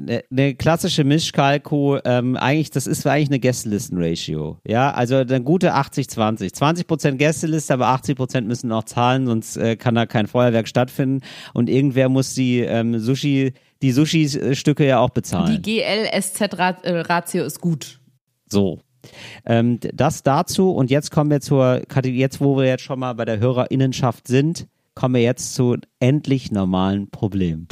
[0.00, 4.58] eine, eine klassische Mischkalko, ähm, eigentlich, das ist eigentlich eine Gästelisten-Ratio.
[4.66, 6.52] Ja, also eine gute 80-20.
[6.52, 11.20] 20% Gästeliste, aber 80% müssen auch zahlen, sonst äh, kann da kein Feuerwerk stattfinden.
[11.52, 13.52] Und irgendwer muss die ähm, Sushi,
[13.82, 15.62] die Sushi-Stücke ja auch bezahlen.
[15.62, 18.00] Die GL-SZ-Ratio ist gut.
[18.50, 18.80] So.
[19.44, 23.14] Ähm, das dazu und jetzt kommen wir zur Kategorie, jetzt wo wir jetzt schon mal
[23.14, 27.68] bei der Hörerinnenschaft sind, kommen wir jetzt zu endlich normalen Problemen.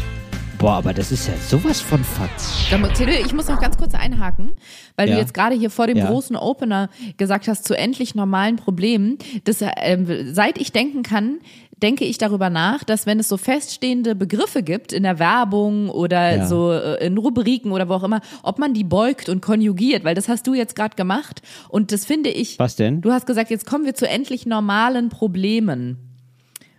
[0.62, 2.70] Boah, aber das ist ja sowas von Fatz.
[2.70, 4.52] Ich muss noch ganz kurz einhaken,
[4.94, 5.16] weil Ja.
[5.16, 6.06] du jetzt gerade hier vor dem Ja.
[6.06, 9.18] großen Opener gesagt hast, zu endlich normalen Problemen.
[9.42, 11.38] Das, ähm, seit ich denken kann,
[11.82, 16.36] denke ich darüber nach, dass wenn es so feststehende Begriffe gibt in der Werbung oder
[16.36, 16.46] Ja.
[16.46, 20.14] so äh, in Rubriken oder wo auch immer, ob man die beugt und konjugiert, weil
[20.14, 22.60] das hast du jetzt gerade gemacht und das finde ich.
[22.60, 23.00] Was denn?
[23.00, 25.96] Du hast gesagt, jetzt kommen wir zu endlich normalen Problemen.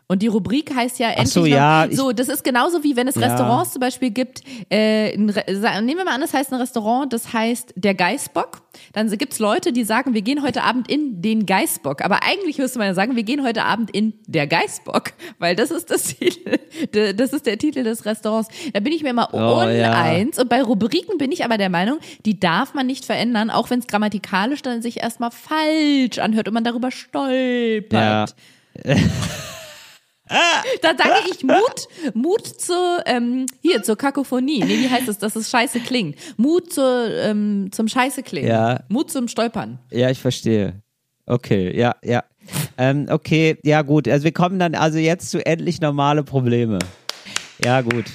[0.08, 3.08] Und die Rubrik heißt ja endlich so, noch, ja, so, das ist genauso wie wenn
[3.08, 3.22] es Ja.
[3.28, 7.32] Restaurants zum Beispiel gibt, äh, Re nehmen wir mal an, das heißt ein Restaurant, das
[7.34, 8.62] heißt der Geißbock.
[8.91, 12.04] Dann gibt's Leute, die sagen, wir gehen heute Abend in den Geißbock.
[12.04, 15.72] Aber eigentlich müsste man ja sagen, wir gehen heute Abend in der Geißbock, weil das
[15.72, 16.60] ist das Titel,
[17.16, 18.49] das ist der Titel des Restaurants.
[18.74, 19.38] Da bin ich mir immer Oh,
[19.70, 19.89] ja.
[19.91, 20.38] uneins.
[20.38, 23.80] Und bei Rubriken bin ich aber der Meinung, die darf man nicht verändern, auch wenn
[23.80, 28.36] es grammatikalisch dann sich erstmal falsch anhört und man darüber stolpert.
[28.86, 28.95] Ja.
[30.81, 34.63] Da sage ich Mut, Mut zur, ähm, hier, zur Kakophonie.
[34.63, 36.17] Nee, wie heißt es, dass es scheiße klingt?
[36.38, 38.47] Mut zur, ähm, zum scheiße klingen.
[38.47, 38.81] Ja.
[38.89, 39.79] Mut zum Stolpern.
[39.91, 40.81] Ja, ich verstehe.
[41.25, 42.23] Okay, ja, ja.
[42.77, 44.07] Ähm, okay, ja gut.
[44.07, 46.79] Also wir kommen dann also jetzt zu endlich normale Probleme.
[47.63, 48.05] Ja, gut.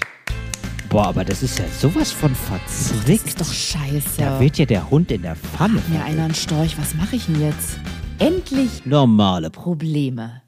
[0.91, 3.27] Boah, aber das ist ja sowas von verzwickt.
[3.27, 4.19] Ist doch scheiße.
[4.19, 5.83] Da wird ja der Hund in der Pfanne.
[5.89, 7.79] Mir einer einen Storch, was mache ich denn jetzt?
[8.19, 9.51] Endlich Normale.
[9.51, 10.43] Probleme.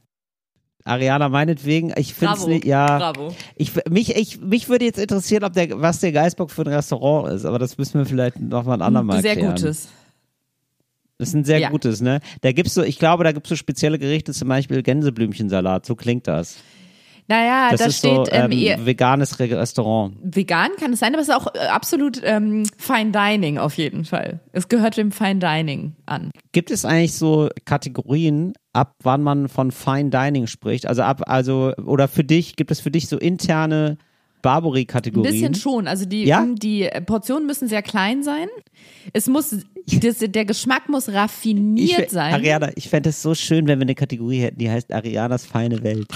[0.84, 2.98] Ariana, meinetwegen, ich finde es nicht, ja.
[2.98, 3.34] bravo.
[3.56, 7.32] Ich, mich, ich, mich würde jetzt interessieren, ob der, was der Geißbock für ein Restaurant
[7.34, 9.54] ist, aber das müssen wir vielleicht noch mal ein andermal Sehr klären.
[9.54, 9.88] gutes.
[11.18, 11.68] Das ist ein sehr Ja.
[11.68, 12.20] gutes, ne?
[12.40, 16.26] Da gibt's so, ich glaube, da gibt's so spezielle Gerichte, zum Beispiel Gänseblümchensalat, so klingt
[16.26, 16.56] das.
[17.30, 20.16] Naja, Das da ist steht so ähm, ähm, veganes Re- Restaurant.
[20.20, 24.04] vegan kann es sein, aber es ist auch äh, absolut ähm, Fine Dining auf jeden
[24.04, 24.40] Fall.
[24.52, 26.32] Es gehört dem Fine Dining an.
[26.52, 30.86] Gibt es eigentlich so Kategorien, ab wann man von Fine Dining spricht?
[30.86, 35.30] Also ab, also, oder für dich, gibt es für dich so interne Ein Barbary-Kategorien?
[35.32, 35.86] bisschen schon.
[35.86, 36.44] Also die, Ja?
[36.52, 38.48] die Portionen müssen sehr klein sein.
[39.12, 39.54] Es muss,
[40.02, 42.34] das, der Geschmack muss raffiniert ich, sein.
[42.34, 45.82] Ariana, ich fände es so schön, wenn wir eine Kategorie hätten, die heißt Arianas feine
[45.84, 46.08] Welt.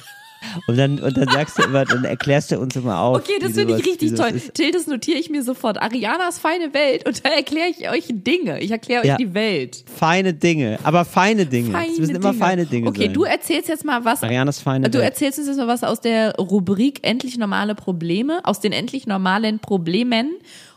[0.67, 3.19] Und dann, und dann sagst du immer, dann erklärst du uns immer auf.
[3.19, 4.31] Okay, das finde ich richtig toll.
[4.35, 4.55] ist.
[4.55, 5.81] Till, das notiere ich mir sofort.
[5.81, 8.61] Arianas feine Welt und da erkläre ich euch Dinge.
[8.61, 9.17] Ich erkläre euch Ja.
[9.17, 9.85] die Welt.
[9.97, 11.71] Feine Dinge, aber feine Dinge.
[11.71, 12.45] Feine es müssen immer Dinge.
[12.45, 13.13] feine Dinge Okay, sein.
[13.13, 14.23] du erzählst jetzt mal was.
[14.23, 15.11] Arianas feine Du Welt.
[15.11, 19.59] erzählst uns jetzt mal was aus der Rubrik Endlich normale Probleme, aus den endlich normalen
[19.59, 20.31] Problemen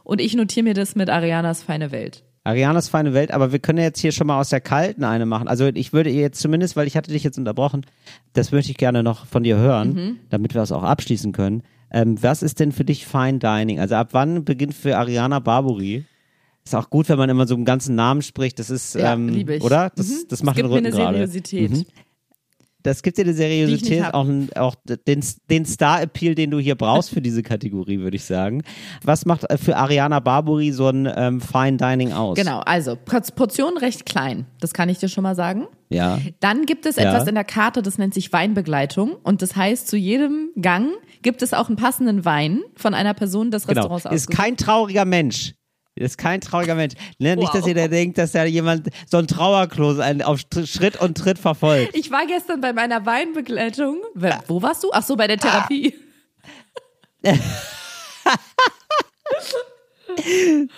[0.04, 2.24] und ich notiere mir das mit Arianas feine Welt.
[2.48, 5.48] Arianas feine Welt, aber wir können jetzt hier schon mal aus der kalten eine machen.
[5.48, 7.86] Also ich würde jetzt zumindest, weil ich hatte dich jetzt unterbrochen,
[8.34, 10.18] das möchte ich gerne noch von dir hören, Mhm.
[10.30, 11.64] damit wir es auch abschließen können.
[11.92, 13.80] Ähm, was ist denn für dich Fine Dining?
[13.80, 16.06] Also ab wann beginnt für Ariana Barbary?
[16.66, 18.60] Ist auch gut, wenn man immer so einen ganzen Namen spricht.
[18.60, 19.64] Das ist, Ja, ähm, liebe ich.
[19.64, 19.92] oder?
[19.96, 20.14] Das, Mhm.
[20.30, 21.28] das macht es den gibt mir Rücken eine gerade.
[21.28, 21.72] Seriosität.
[21.72, 21.86] Mhm.
[22.88, 24.26] Das gibt dir eine Seriosität, auch,
[24.56, 24.76] auch
[25.08, 28.64] den, den Star-Appeal, den du hier brauchst für diese Kategorie, würde ich sagen.
[29.04, 32.38] Was macht äh, für Ariana Barbary so ein ähm, Fine Dining aus?
[32.38, 35.66] Genau, also Por- Portion recht klein, das kann ich dir schon mal sagen.
[35.90, 36.18] Ja.
[36.40, 37.04] Dann gibt es Ja.
[37.14, 40.92] etwas in der Karte, das nennt sich Weinbegleitung und das heißt, zu jedem Gang
[41.24, 43.82] gibt es auch einen passenden Wein von einer Person des Genau.
[43.82, 44.38] Restaurants Ist ausgesucht.
[44.38, 45.54] kein trauriger Mensch.
[45.98, 46.94] Ist kein trauriger Mensch.
[47.20, 47.36] Ne?
[47.36, 47.68] Nicht, dass Wow.
[47.70, 51.96] ihr da denkt, dass da jemand so ein Trauerklos einen auf Schritt und Tritt verfolgt.
[51.96, 53.98] Ich war gestern bei meiner Weinbegleitung.
[54.48, 54.90] Wo- warst du?
[54.94, 55.94] Ach so, bei der Therapie.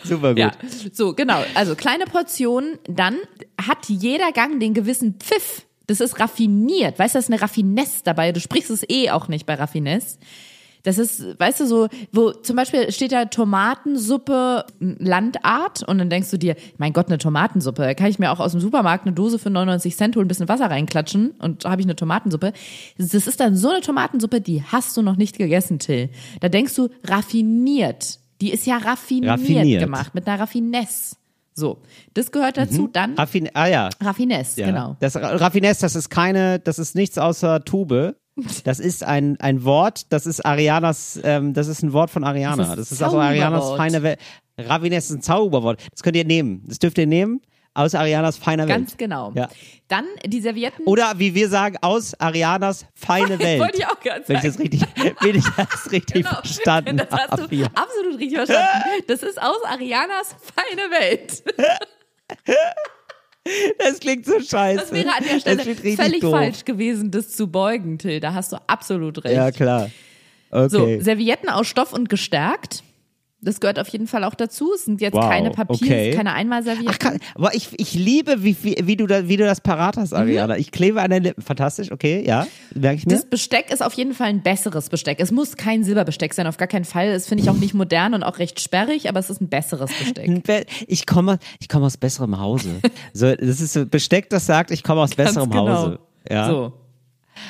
[0.04, 0.38] Super gut.
[0.40, 0.52] Ja,
[0.92, 1.44] so genau.
[1.56, 2.78] Also kleine Portionen.
[2.88, 3.18] Dann
[3.62, 5.66] hat jeder Gang den gewissen Pfiff.
[5.88, 7.00] Das ist raffiniert.
[7.00, 8.32] Weißt du, da ist eine Raffinesse dabei.
[8.32, 10.18] Du sprichst es eh auch nicht bei Raffinesse.
[10.84, 16.32] Das ist, weißt du, so, wo zum Beispiel steht da Tomatensuppe Landart und dann denkst
[16.32, 17.82] du dir, mein Gott, eine Tomatensuppe.
[17.82, 20.28] Da kann ich mir auch aus dem Supermarkt eine Dose für 99 Cent holen, ein
[20.30, 22.54] bisschen Wasser reinklatschen und habe ich eine Tomatensuppe.
[22.98, 26.10] Das ist dann so eine Tomatensuppe, die hast du noch nicht gegessen, Till.
[26.40, 28.20] Da denkst du, raffiniert.
[28.42, 29.82] Die ist ja raffiniert, Raffiniert.
[29.82, 31.18] gemacht, mit einer Raffinesse.
[31.54, 31.80] So,
[32.14, 32.88] das gehört dazu.
[32.88, 33.90] Dann Raffin ah ja.
[34.02, 34.68] Raffinesse, ja.
[34.68, 34.96] genau.
[35.02, 38.16] Das Ra- Raffinesse, das ist keine, das ist nichts außer Tube.
[38.64, 42.64] Das ist ein, ein Wort, das ist Arianas, ähm, das ist ein Wort von Ariana.
[42.64, 44.20] Das Das ist ist, also Arianas feine Welt.
[44.58, 45.82] Raffinesse ist ein Zauberwort.
[45.92, 46.64] Das könnt ihr nehmen.
[46.68, 47.42] Das dürft ihr nehmen
[47.76, 48.98] aus Arianas feiner Ganz Welt.
[48.98, 49.32] genau.
[49.36, 49.48] Ja.
[49.88, 50.86] Dann die Servietten.
[50.86, 53.62] Oder wie wir sagen, aus Arianas feine Welt.
[53.62, 54.82] Wollte ich auch ganz Wenn ich das richtig,
[55.22, 56.30] wenn ich das richtig Genau.
[56.42, 57.48] verstanden Das hast habe.
[57.48, 59.04] du absolut richtig verstanden.
[59.08, 61.44] Das ist aus Arianas feine Welt.
[63.78, 64.82] Das klingt so scheiße.
[64.82, 66.32] Das wäre an der Stelle völlig doof.
[66.32, 68.20] falsch gewesen, das zu beugen, Till.
[68.20, 69.36] Da hast du absolut recht.
[69.36, 69.90] Ja, klar.
[70.52, 70.70] Okay.
[70.70, 72.84] So, Servietten aus Stoff und gestärkt.
[73.42, 74.74] Das gehört auf jeden Fall auch dazu.
[74.74, 76.12] Es sind jetzt Wow, keine Papier, okay.
[76.12, 76.90] keine Einmalservietten.
[76.92, 79.96] Ach, kann, aber ich, ich liebe, wie, wie, wie, du da, wie du das parat
[79.96, 80.58] hast, Ariana.
[80.58, 81.42] Ich klebe an den Lippen.
[81.42, 82.46] Fantastisch, okay, ja.
[82.76, 83.14] Merke ich mir.
[83.14, 85.22] Das Besteck ist auf jeden Fall ein besseres Besteck.
[85.22, 87.14] Es muss kein Silberbesteck sein, auf gar keinen Fall.
[87.14, 89.90] Das finde ich auch nicht modern und auch recht sperrig, aber es ist ein besseres
[89.98, 90.28] Besteck.
[90.28, 92.82] Ein Be- Ich komme, ich komme aus besserem Hause.
[93.14, 95.78] So, das ist so Besteck, das sagt, ich komme aus besserem Ganz genau.
[95.78, 96.00] Hause.
[96.30, 96.48] Ja.
[96.50, 96.74] So.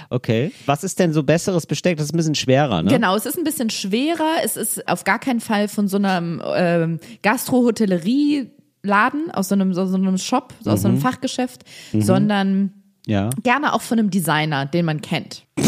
[0.09, 0.51] Okay.
[0.65, 1.97] Was ist denn so besseres Besteck?
[1.97, 2.91] Das ist ein bisschen schwerer, ne?
[2.91, 4.37] Genau, es ist ein bisschen schwerer.
[4.43, 9.85] Es ist auf gar keinen Fall von so einem ähm, Gastro-Hotellerie-Laden, aus so einem, so,
[9.85, 10.95] so einem Shop, aus so Mhm.
[10.95, 11.63] einem Fachgeschäft,
[11.97, 12.73] sondern
[13.05, 13.29] Ja.
[13.43, 15.43] gerne auch von einem Designer, den man kennt.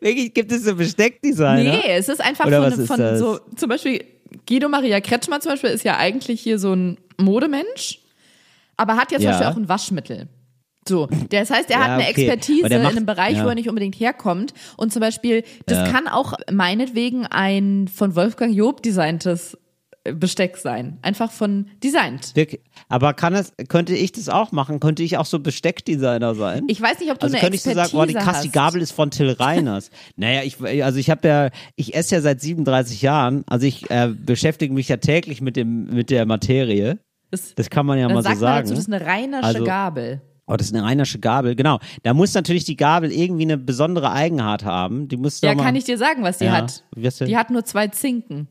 [0.00, 1.62] Wirklich, gibt es so Besteckdesigner?
[1.62, 3.18] Nee, es ist einfach Oder von, ist von das?
[3.18, 4.04] so, zum Beispiel
[4.48, 8.00] Guido Maria Kretschmer zum Beispiel ist ja eigentlich hier so ein Modemensch,
[8.76, 9.28] aber hat ja zum.
[9.28, 10.28] Beispiel auch ein Waschmittel.
[10.88, 12.10] So, das heißt, er Ja, hat eine okay.
[12.28, 13.44] Expertise macht- in einem Bereich, ja.
[13.44, 14.54] wo er nicht unbedingt herkommt.
[14.76, 15.92] Und zum Beispiel, das Ja.
[15.92, 19.56] kann auch meinetwegen ein von Wolfgang Job designtes
[20.14, 20.98] Besteck sein.
[21.02, 22.32] Einfach von designt.
[22.88, 24.78] Aber kann es, könnte ich das auch machen?
[24.78, 26.62] Könnte ich auch so Besteckdesigner sein?
[26.68, 28.42] Ich weiß nicht, ob du also eine könnte ich so sagen, oh, die Expertise krass,
[28.42, 28.50] die.
[28.52, 29.90] Gabel ist von Till Reiners.
[30.16, 34.08] naja, ich, also ich habe ja, ich esse ja seit 37 Jahren, also ich äh,
[34.16, 37.00] beschäftige mich ja täglich mit dem, mit der Materie.
[37.32, 38.62] Das, Das kann man ja mal so sagen.
[38.68, 40.20] dazu, das ist eine reinersche Also- Gabel.
[40.46, 41.78] Oh, das ist eine reinersche Gabel, genau.
[42.04, 45.08] Da muss natürlich die Gabel irgendwie eine besondere Eigenart haben.
[45.08, 46.84] Die muss Ja, mal, kann ich dir sagen, was die Ja, hat.
[46.94, 48.46] du- Die hat nur zwei Zinken.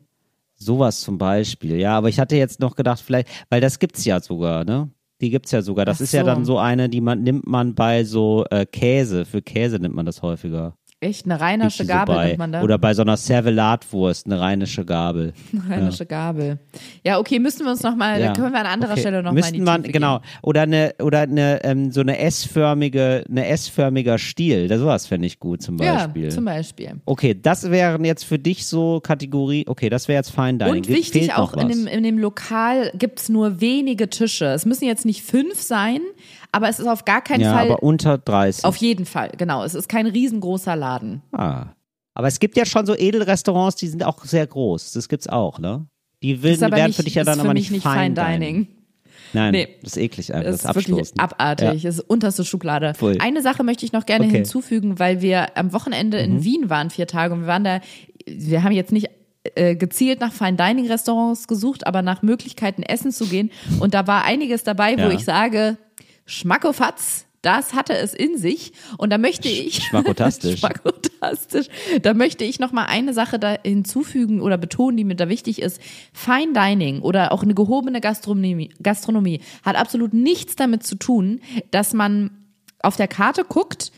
[0.57, 1.97] Sowas zum Beispiel, ja.
[1.97, 4.89] Aber ich hatte jetzt noch gedacht, vielleicht, weil das gibt's ja sogar, ne?
[5.21, 5.85] Die gibt's ja sogar.
[5.85, 6.25] Das Ach ist ja so.
[6.27, 9.23] dann so eine, die man nimmt man bei so äh, Käse.
[9.25, 10.75] Für Käse nimmt man das häufiger.
[11.05, 11.39] Echt, eine
[11.69, 12.61] so Gabel bei, nennt man da.
[12.63, 15.33] Oder bei so einer Servelatwurst, eine rheinische Gabel.
[15.69, 16.59] Rheinische Gabel.
[17.03, 18.27] Ja, okay, müssen wir uns nochmal, Ja.
[18.27, 19.01] da können wir an anderer Okay.
[19.01, 20.19] Stelle nochmal in Müssten die man, genau.
[20.19, 20.27] Gehen.
[20.41, 24.67] Oder eine, oder eine, ähm, so eine S-förmige, eine S-förmiger Stiel.
[24.67, 26.23] Das sowas fände ich gut zum Beispiel.
[26.25, 26.91] Ja, zum Beispiel.
[27.05, 30.73] Okay, das wären jetzt für dich so Kategorie, okay, das wäre jetzt Fine Dining.
[30.75, 34.45] Und Gibt- wichtig fehlt auch in dem, in dem Lokal gibt's nur wenige Tische.
[34.45, 35.99] Es müssen jetzt nicht fünf sein,
[36.55, 38.65] aber es ist auf gar keinen Ja, Fall, aber unter 30.
[38.65, 39.63] auf jeden Fall, genau.
[39.63, 41.21] Es ist kein riesengroßer Laden.
[41.31, 41.67] Ah.
[42.13, 44.93] Aber es gibt ja schon so Edelrestaurants, die sind auch sehr groß.
[44.93, 45.85] Das gibt's auch, ne?
[46.23, 48.67] Die will, werden nicht, für dich ja dann aber nicht Fine Fine Dining.
[49.33, 49.67] Nein, Nee.
[49.83, 51.19] das ist eklig einfach, Das ist wirklich Abstoßen.
[51.19, 51.67] abartig.
[51.83, 51.89] Ja.
[51.89, 52.93] Das ist unterste Schublade.
[52.93, 53.17] Voll.
[53.19, 54.31] Eine Sache möchte ich noch gerne Okay.
[54.31, 54.35] Mhm.
[54.37, 57.81] hinzufügen, weil wir am Wochenende in Wien waren, vier Tage, und wir waren da,
[58.25, 59.09] wir haben jetzt nicht
[59.55, 63.51] äh, gezielt nach Fine Dining Restaurants gesucht, aber nach Möglichkeiten essen zu gehen.
[63.79, 65.11] Und da war einiges dabei, wo Ja.
[65.11, 65.77] ich sage,
[66.25, 68.73] Schmackofatz, das hatte es in sich.
[68.97, 69.83] Und da möchte ich.
[69.83, 70.59] schmackotastisch.
[70.61, 71.67] Schmackotastisch.
[72.01, 75.61] Da möchte ich noch mal eine Sache da hinzufügen oder betonen, die mir da wichtig
[75.61, 75.79] ist.
[76.11, 81.93] Fine Dining oder auch eine gehobene Gastronomie, Gastronomie hat absolut nichts damit zu tun, dass
[81.93, 82.31] man
[82.81, 83.91] auf der Karte guckt,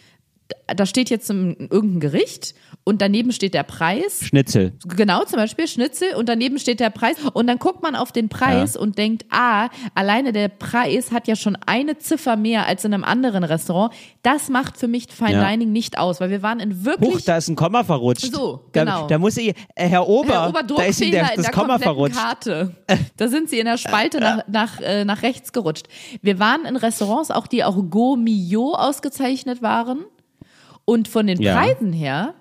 [0.76, 4.20] da steht jetzt ein- irgendein Gericht und daneben steht der Preis.
[4.24, 4.74] Schnitzel.
[4.96, 8.30] Genau, zum Beispiel Schnitzel und daneben steht der Preis und dann guckt man auf den
[8.30, 12.94] Preis und denkt, ah, alleine der Preis hat ja schon eine Ziffer mehr als in
[12.94, 13.94] einem anderen Restaurant.
[14.24, 15.50] Das macht für mich Fine Ja.
[15.50, 18.34] Dining nicht aus, weil wir waren in wirklich Huch, da ist ein Komma verrutscht.
[18.34, 19.08] So, Da, genau.
[19.08, 19.54] da muss ich, äh,
[19.88, 22.18] Herr Ober, Herr da Oberdruckfehler ist der, in das der Komma verrutscht.
[22.18, 22.76] Karte.
[23.18, 25.88] Da sind sie in der Spalte nach, nach, äh, nach rechts gerutscht.
[26.22, 30.06] Wir waren in Restaurants, auch die auch Gourmillot ausgezeichnet waren.
[30.90, 31.54] Und von den Ja.
[31.56, 32.34] Preisen her,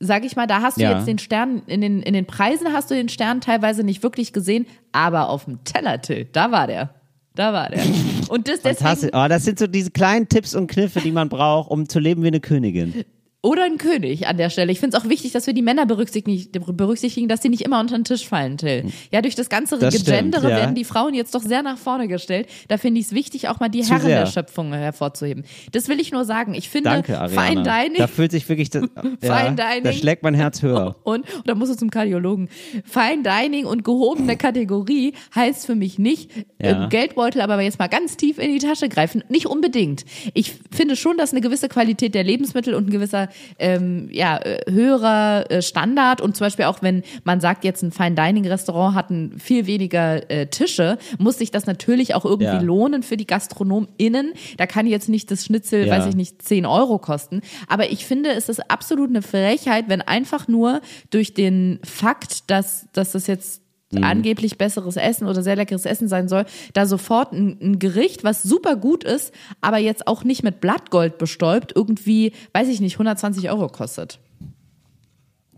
[0.00, 0.96] sag ich mal, da hast du Ja.
[0.96, 4.32] jetzt den Stern, in den, in den Preisen hast du den Stern teilweise nicht wirklich
[4.32, 6.94] gesehen, aber auf dem Teller, Till, da war der.
[7.34, 7.82] Da war der.
[8.30, 9.10] Und das Fantastisch.
[9.10, 11.98] deswegen, Oh, das sind so diese kleinen Tipps und Kniffe, die man braucht, um zu
[12.00, 13.04] leben wie eine Königin.
[13.40, 14.72] Oder ein König an der Stelle.
[14.72, 17.78] Ich finde es auch wichtig, dass wir die Männer berücksichtigen, berücksichtigen, dass die nicht immer
[17.78, 18.86] unter den Tisch fallen, Till.
[19.12, 20.56] Ja, durch das ganze Das stimmt, Gegendere ja.
[20.56, 22.48] werden die Frauen jetzt doch sehr nach vorne gestellt.
[22.66, 24.20] Da finde ich es wichtig, auch mal die Zu Herren sehr.
[24.24, 25.44] der Schöpfung hervorzuheben.
[25.70, 26.54] Das will ich nur sagen.
[26.54, 27.82] Ich finde, Danke, Fine Ariana.
[27.84, 28.82] Dining Da fühlt sich wirklich das,
[29.22, 30.96] ja, da schlägt mein Herz höher.
[31.04, 32.48] und, und da muss du zum Kardiologen.
[32.84, 36.86] Fine Dining und gehobene Kategorie heißt für mich nicht Ja.
[36.86, 39.22] äh, Geldbeutel, aber jetzt mal ganz tief in die Tasche greifen.
[39.28, 40.04] Nicht unbedingt.
[40.34, 43.28] Ich finde schon, dass eine gewisse Qualität der Lebensmittel und ein gewisser
[43.58, 47.92] ähm, ja, äh, höherer äh, Standard und zum Beispiel auch wenn man sagt, jetzt ein
[47.92, 52.44] Fine Dining Restaurant hat ein viel weniger äh, Tische, muss sich das natürlich auch irgendwie
[52.48, 52.60] Ja.
[52.60, 54.32] lohnen für die GastronomInnen.
[54.56, 55.96] Da kann jetzt nicht das Schnitzel, Ja.
[55.96, 57.40] weiß ich nicht, 10 Euro kosten.
[57.68, 60.80] Aber ich finde, es ist absolut eine Frechheit, wenn einfach nur
[61.10, 64.04] durch den Fakt, dass, dass das jetzt Mhm.
[64.04, 68.42] angeblich besseres Essen oder sehr leckeres Essen sein soll, da sofort ein, ein Gericht, was
[68.42, 73.50] super gut ist, aber jetzt auch nicht mit Blattgold bestäubt, irgendwie, weiß ich nicht, 120
[73.50, 74.18] Euro kostet.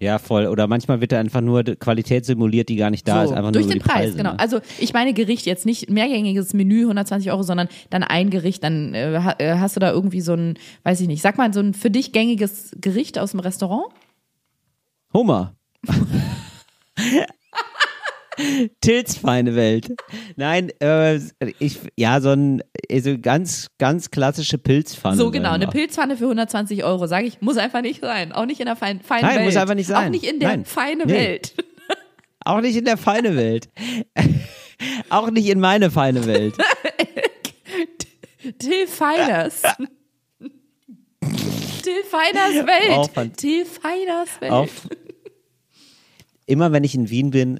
[0.02, 0.46] Ja, voll.
[0.46, 3.36] Oder manchmal wird da einfach nur Qualität simuliert, die gar nicht da So, ist.
[3.36, 4.32] Einfach durch nur den Preis, Preise, genau.
[4.32, 4.38] Ne?
[4.38, 8.64] Also ich meine Gericht jetzt nicht mehrgängiges Menü 120 Euro, sondern dann ein Gericht.
[8.64, 11.60] Dann äh, äh, hast du da irgendwie so ein, weiß ich nicht, sag mal so
[11.60, 13.92] ein für dich gängiges Gericht aus dem Restaurant.
[15.12, 15.54] Hummer.
[18.80, 19.88] Tills feine Welt.
[20.36, 21.20] Nein, äh,
[21.58, 22.62] ich, ja, so ein,
[23.00, 25.16] so ganz, ganz klassische Pilzpfanne.
[25.16, 25.66] So genau, eine.
[25.66, 28.32] Pilzpfanne für 120 Euro, sage ich, muss einfach nicht sein.
[28.32, 29.44] Auch nicht in der feinen, feinen Nein, Welt.
[29.46, 30.06] muss einfach nicht sein.
[30.06, 30.64] Auch nicht in der Nein.
[30.64, 31.12] feine Nee.
[31.12, 31.54] Welt.
[32.44, 33.68] Auch nicht in der feine Welt.
[35.10, 36.54] Auch nicht in meine feine Welt.
[38.58, 39.60] Till Feiners.
[41.82, 43.36] Till Feiners Welt.
[43.36, 44.52] Till Feiners Welt.
[44.52, 44.88] Auf.
[46.46, 47.58] Immer wenn ich in Wien bin,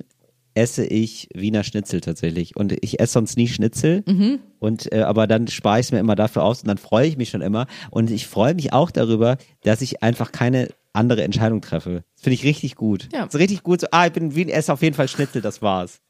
[0.61, 2.54] esse ich Wiener Schnitzel tatsächlich.
[2.54, 4.02] Und ich esse sonst nie Schnitzel.
[4.06, 4.40] Mhm.
[4.58, 7.16] Und äh, aber dann spare ich es mir immer dafür aus und dann freue ich
[7.16, 7.66] mich schon immer.
[7.90, 12.04] Und ich freue mich auch darüber, dass ich einfach keine andere Entscheidung treffe.
[12.14, 13.08] Das finde ich richtig gut.
[13.12, 13.24] Ja.
[13.24, 13.80] Das ist richtig gut.
[13.80, 16.00] So, ah, ich bin wie ein esse auf jeden Fall Schnitzel, das war's.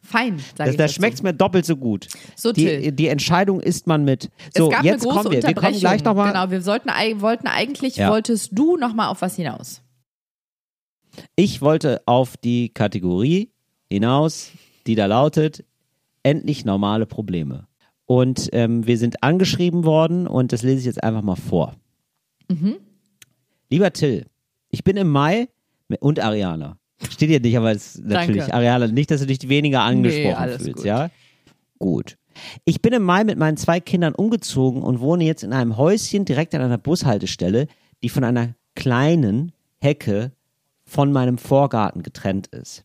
[0.00, 2.08] Fein, sag Das, ich da schmeckt es mir doppelt so gut.
[2.36, 4.30] So, die, die Entscheidung isst man mit.
[4.56, 5.42] So, es gab jetzt eine große kommen wir.
[5.42, 6.32] Wir kommen gleich nochmal.
[6.32, 6.88] Genau, wir sollten,
[7.20, 8.10] wollten eigentlich, Ja.
[8.10, 9.82] wolltest du noch mal auf was hinaus?
[11.36, 13.51] Ich wollte auf die Kategorie
[13.92, 14.50] hinaus,
[14.86, 15.64] die da lautet,
[16.22, 17.66] endlich normale Probleme.
[18.06, 21.74] Und ähm, wir sind angeschrieben worden und das lese ich jetzt einfach mal vor.
[23.70, 24.26] Lieber Till,
[24.68, 25.48] ich bin im Mai
[26.00, 26.76] und Ariana.
[27.10, 28.54] Steht hier nicht, aber es ist natürlich Danke.
[28.54, 30.84] Ariana, nicht, dass du dich weniger angesprochen alles fühlst, gut.
[30.84, 31.10] ja?
[31.78, 32.16] Gut.
[32.64, 36.24] Ich bin im Mai mit meinen zwei Kindern umgezogen und wohne jetzt in einem Häuschen
[36.24, 37.66] direkt an einer Bushaltestelle,
[38.02, 40.32] die von einer kleinen Hecke
[40.84, 42.84] von meinem Vorgarten getrennt ist.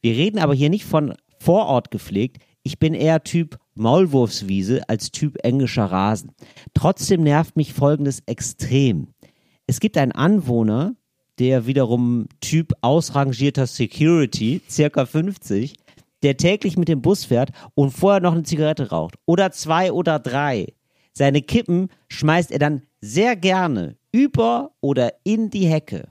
[0.00, 2.42] Wir reden aber hier nicht von Vorort gepflegt.
[2.62, 6.32] Ich bin eher Typ Maulwurfswiese als Typ englischer Rasen.
[6.74, 9.08] Trotzdem nervt mich Folgendes extrem.
[9.66, 10.94] Es gibt einen Anwohner,
[11.38, 15.74] der wiederum Typ ausrangierter Security, circa 50,
[16.22, 19.14] der täglich mit dem Bus fährt und vorher noch eine Zigarette raucht.
[19.24, 20.74] Oder zwei oder drei.
[21.12, 26.08] Seine Kippen schmeißt er dann sehr gerne über oder in die Hecke.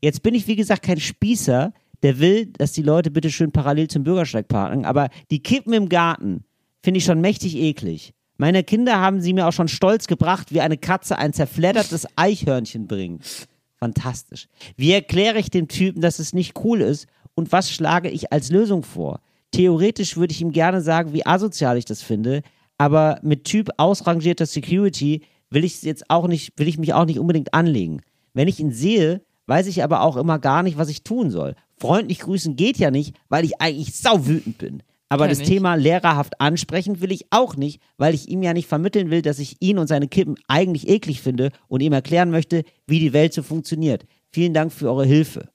[0.00, 3.88] Jetzt bin ich, wie gesagt, kein Spießer, der will, dass die Leute bitte schön parallel
[3.88, 6.44] zum Bürgersteig parken, aber die Kippen im Garten
[6.82, 8.12] finde ich schon mächtig eklig.
[8.38, 12.86] Meine Kinder haben sie mir auch schon stolz gebracht, wie eine Katze ein zerfleddertes Eichhörnchen
[12.86, 13.48] bringt.
[13.76, 14.48] Fantastisch.
[14.76, 18.50] Wie erkläre ich dem Typen, dass es nicht cool ist und was schlage ich als
[18.50, 19.20] Lösung vor?
[19.52, 22.42] Theoretisch würde ich ihm gerne sagen, wie asozial ich das finde,
[22.78, 27.18] aber mit Typ ausrangierter Security will ich jetzt auch nicht, will ich mich auch nicht
[27.18, 28.02] unbedingt anlegen.
[28.34, 31.54] Wenn ich ihn sehe, weiß ich aber auch immer gar nicht, was ich tun soll.
[31.78, 34.82] Freundlich grüßen geht ja nicht, weil ich eigentlich sauwütend bin.
[35.08, 35.48] Aber Kenn das ich.
[35.48, 39.38] Thema lehrerhaft ansprechen will ich auch nicht, weil ich ihm ja nicht vermitteln will, dass
[39.38, 43.32] ich ihn und seine Kippen eigentlich eklig finde und ihm erklären möchte, wie die Welt
[43.32, 44.04] so funktioniert.
[44.32, 45.48] Vielen Dank für eure Hilfe.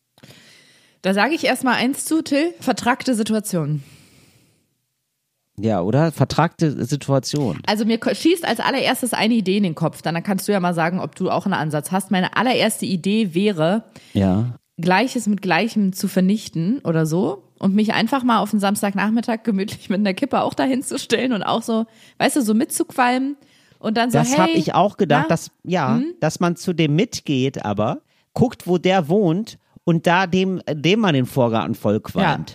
[1.01, 2.53] Da sage ich erstmal eins zu, Till.
[2.61, 3.83] Vertragte Situation.
[5.59, 6.11] Ja, oder?
[6.11, 7.59] Vertragte Situation.
[7.67, 10.01] Also mir schießt als allererstes eine Idee in den Kopf.
[10.01, 12.09] Dann kannst du ja mal sagen, ob du auch einen Ansatz hast.
[12.09, 14.55] Meine allererste Idee wäre, Ja.
[14.81, 19.89] Gleiches mit Gleichem zu vernichten oder so und mich einfach mal auf den Samstagnachmittag gemütlich
[19.89, 21.85] mit einer Kippe auch dahin zu stellen und auch so,
[22.17, 23.37] weißt du, so mitzuqualmen
[23.79, 26.73] und dann so, Das hey, habe ich auch gedacht, na, dass, ja, dass man zu
[26.73, 28.01] dem mitgeht, aber
[28.33, 32.01] guckt, wo der wohnt und da dem, dem man den Vorgarten voll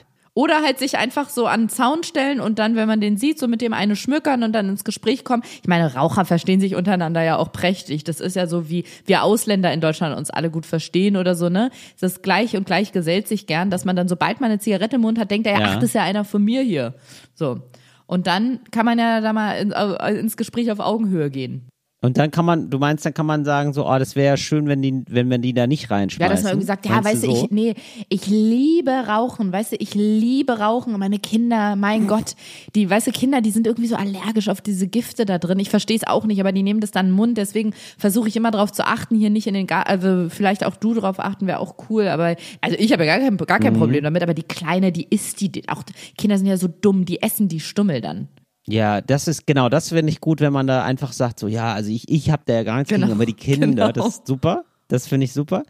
[0.00, 0.05] ja.
[0.36, 3.38] Oder halt sich einfach so an den Zaun stellen und dann, wenn man den sieht,
[3.38, 5.42] so mit dem eine schmückern und dann ins Gespräch kommen.
[5.62, 8.04] Ich meine, Raucher verstehen sich untereinander ja auch prächtig.
[8.04, 11.48] Das ist ja so, wie wir Ausländer in Deutschland uns alle gut verstehen oder so,
[11.48, 11.70] ne?
[11.98, 14.96] Das ist gleich und gleich gesellt sich gern, dass man dann, sobald man eine Zigarette
[14.96, 16.92] im Mund hat, denkt er, ja, ach, das ist ja einer von mir hier.
[17.32, 17.62] So.
[18.04, 21.66] Und dann kann man ja da mal äh, ins Gespräch auf Augenhöhe gehen.
[22.02, 24.36] Und dann kann man, du meinst, dann kann man sagen, so, oh, das wäre ja
[24.36, 26.22] schön, wenn die, wenn man die da nicht reinschmeißen.
[26.22, 27.44] Ja, dass man irgendwie sagt, ja, weißt du, so?
[27.44, 27.74] ich, nee,
[28.10, 32.34] ich liebe Rauchen, weißt du, ich liebe Rauchen und meine Kinder, mein Gott,
[32.74, 35.58] die, weißt du, Kinder, die sind irgendwie so allergisch auf diese Gifte da drin.
[35.58, 38.28] Ich verstehe es auch nicht, aber die nehmen das dann in den Mund, deswegen versuche
[38.28, 41.18] ich immer darauf zu achten, hier nicht in den Garten, also vielleicht auch du drauf
[41.18, 43.62] achten, wäre auch cool, aber, also ich habe ja gar kein, gar Mhm.
[43.62, 45.82] kein Problem damit, aber die Kleine, die isst die, auch
[46.18, 48.28] Kinder sind ja so dumm, die essen die Stummel dann.
[48.68, 51.72] Ja, das ist, genau, das finde ich gut, wenn man da einfach sagt, so, ja,
[51.72, 53.92] also ich, ich habe da ja gar nichts Genau, gegen, aber die Kinder, genau.
[53.92, 54.64] das ist super.
[54.88, 55.64] Das finde ich super.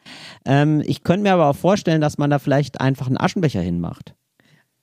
[0.44, 4.14] Ähm, ich könnte mir aber auch vorstellen, dass man da vielleicht einfach einen Aschenbecher hinmacht.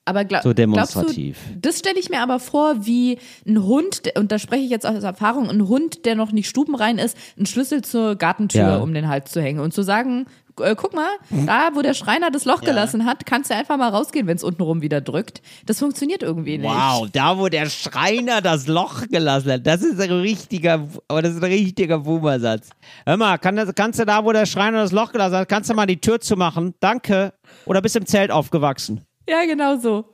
[0.06, 0.58] Aber glaub, So glaubst
[0.96, 1.38] du, demonstrativ.
[1.60, 5.02] das stelle ich mir aber vor, wie ein Hund, und da spreche ich jetzt aus
[5.02, 8.76] Erfahrung, ein Hund, der noch nicht stubenrein ist, einen Schlüssel zur Gartentür Ja.
[8.78, 10.26] um den Hals zu hängen und zu sagen,
[10.60, 13.88] äh, guck mal, da wo der Schreiner das Loch gelassen hat, kannst du einfach mal
[13.88, 15.42] rausgehen, wenn es untenrum wieder drückt.
[15.66, 16.70] Das funktioniert irgendwie nicht.
[16.70, 21.32] Wow, da wo der Schreiner das Loch gelassen hat, das ist ein richtiger, aber das
[21.32, 22.70] ist ein richtiger Boomersatz.
[23.06, 25.70] Hör mal, kann das, kannst du da, wo der Schreiner das Loch gelassen hat, kannst
[25.70, 26.74] du mal die Tür zumachen?
[26.80, 27.32] Danke.
[27.66, 29.04] Oder bist im Zelt aufgewachsen?
[29.28, 30.04] Ja, genau so.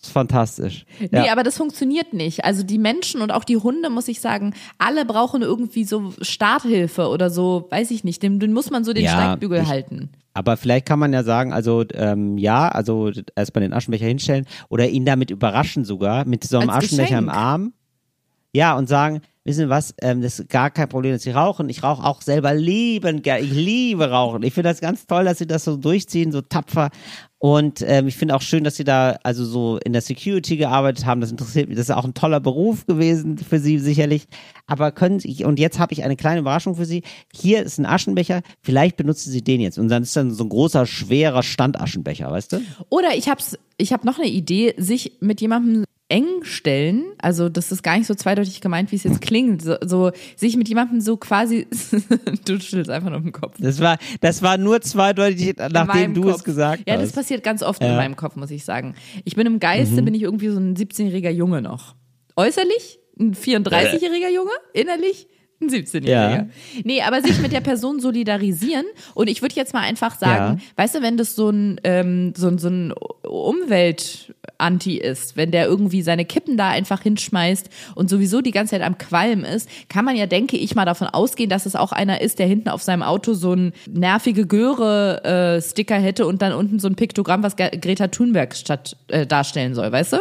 [0.00, 0.86] Das ist fantastisch.
[0.98, 1.32] Nee, Ja.
[1.32, 2.44] aber das funktioniert nicht.
[2.44, 7.08] Also die Menschen und auch die Hunde, muss ich sagen, alle brauchen irgendwie so Starthilfe
[7.08, 8.22] oder so, weiß ich nicht.
[8.22, 10.10] Den, den muss man so den Ja, Steigbügel ich- halten.
[10.32, 14.88] Aber vielleicht kann man ja sagen, also ähm, ja, also erstmal den Aschenbecher hinstellen oder
[14.88, 17.42] ihn damit überraschen sogar, mit so einem Als Aschenbecher im Geschenk.
[17.42, 17.72] Arm.
[18.52, 21.68] Ja, und sagen, wissen Sie was, ähm, das ist gar kein Problem, dass Sie rauchen.
[21.68, 23.42] Ich rauche auch selber liebend gern.
[23.42, 24.42] Ich liebe Rauchen.
[24.44, 26.90] Ich finde das ganz toll, dass Sie das so durchziehen, so tapfer.
[27.42, 31.06] Und ähm, ich finde auch schön, dass Sie da also so in der Security gearbeitet
[31.06, 31.22] haben.
[31.22, 31.78] Das interessiert mich.
[31.78, 34.26] Das ist auch ein toller Beruf gewesen für Sie sicherlich.
[34.66, 37.02] Aber können Sie, und jetzt habe ich eine kleine Überraschung für Sie.
[37.32, 38.42] Hier ist ein Aschenbecher.
[38.60, 39.78] Vielleicht benutzen Sie den jetzt.
[39.78, 42.60] Und dann ist dann so ein großer, schwerer Standaschenbecher, weißt du?
[42.90, 47.70] Oder ich hab's, ich habe noch eine Idee, sich mit jemandem eng stellen, also das
[47.72, 51.00] ist gar nicht so zweideutig gemeint, wie es jetzt klingt, so, so sich mit jemandem
[51.00, 51.66] so quasi,
[52.44, 53.56] du schüttelst einfach nur im Kopf.
[53.58, 56.36] Das war, das war nur zweideutig, nachdem du Kopf.
[56.36, 57.02] es gesagt Ja, hast.
[57.04, 57.92] das passiert ganz oft in Ja.
[57.92, 57.98] Mhm.
[57.98, 58.94] meinem Kopf, muss ich sagen.
[59.24, 61.94] Ich bin im Geiste, bin ich irgendwie so ein 17-jähriger Junge noch.
[62.36, 65.28] Äußerlich ein 34-jähriger Junge, innerlich
[65.60, 66.06] ein 17-Jähriger.
[66.36, 66.46] Ja.
[66.84, 70.82] Nee, aber sich mit der Person solidarisieren und ich würde jetzt mal einfach sagen, Ja.
[70.82, 72.92] weißt du, wenn das so ein, ähm, so ein, so ein
[73.22, 78.82] Umwelt-Anti ist, wenn der irgendwie seine Kippen da einfach hinschmeißt und sowieso die ganze Zeit
[78.82, 82.20] am Qualm ist, kann man ja, denke ich, mal davon ausgehen, dass es auch einer
[82.20, 86.88] ist, der hinten auf seinem Auto so ein nervige Göre-Sticker hätte und dann unten so
[86.88, 90.18] ein Piktogramm, was Greta Thunberg statt äh, darstellen soll, weißt du?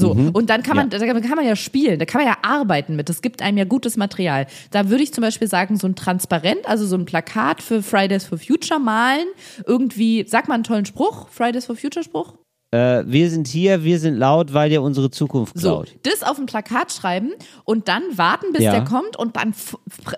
[0.00, 2.96] So, und dann kann man, da kann man ja spielen, da kann man ja arbeiten
[2.96, 3.08] mit.
[3.08, 4.46] Das gibt einem ja gutes Material.
[4.70, 8.24] Da würde ich zum Beispiel sagen, so ein Transparent, also so ein Plakat für Fridays
[8.24, 9.26] for Future malen,
[9.66, 12.34] irgendwie, sag mal einen tollen Spruch, Fridays for Future Spruch.
[12.72, 15.88] Äh, wir sind hier, wir sind laut, weil ihr unsere Zukunft So, klaut.
[16.04, 17.32] das auf ein Plakat schreiben
[17.64, 18.72] und dann warten, bis Ja.
[18.72, 19.52] der kommt und dann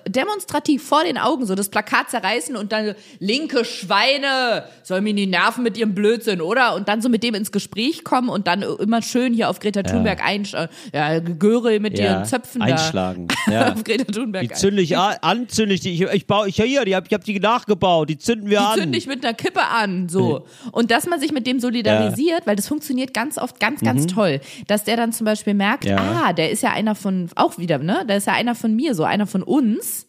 [0.07, 5.27] demonstrativ vor den Augen so das Plakat zerreißen und dann linke Schweine, soll mir die
[5.27, 6.75] Nerven mit ihrem Blödsinn, oder?
[6.75, 9.83] Und dann so mit dem ins Gespräch kommen und dann immer schön hier auf Greta
[9.83, 10.53] Thunberg einsch
[10.93, 13.29] ja, Göre mit Ja, ihren Zöpfen einschlagen.
[13.51, 13.73] Ja.
[13.73, 15.93] auf Greta Thunberg Die zünde ich an, an zünde ich die.
[15.93, 18.59] Ich, ich baue, ich, ja hier, die hab, ich hab die nachgebaut, die zünden wir
[18.61, 18.79] die an.
[18.79, 20.47] zünde ich mit einer Kippe an, so.
[20.71, 24.41] Und dass man sich mit dem solidarisiert, weil das funktioniert ganz oft ganz, ganz toll,
[24.67, 25.91] dass der dann zum Beispiel merkt, Mhm.
[25.91, 26.23] Ja.
[26.27, 28.95] ah, der ist ja einer von, auch wieder, ne, der ist ja einer von mir,
[28.95, 30.07] so einer von uns.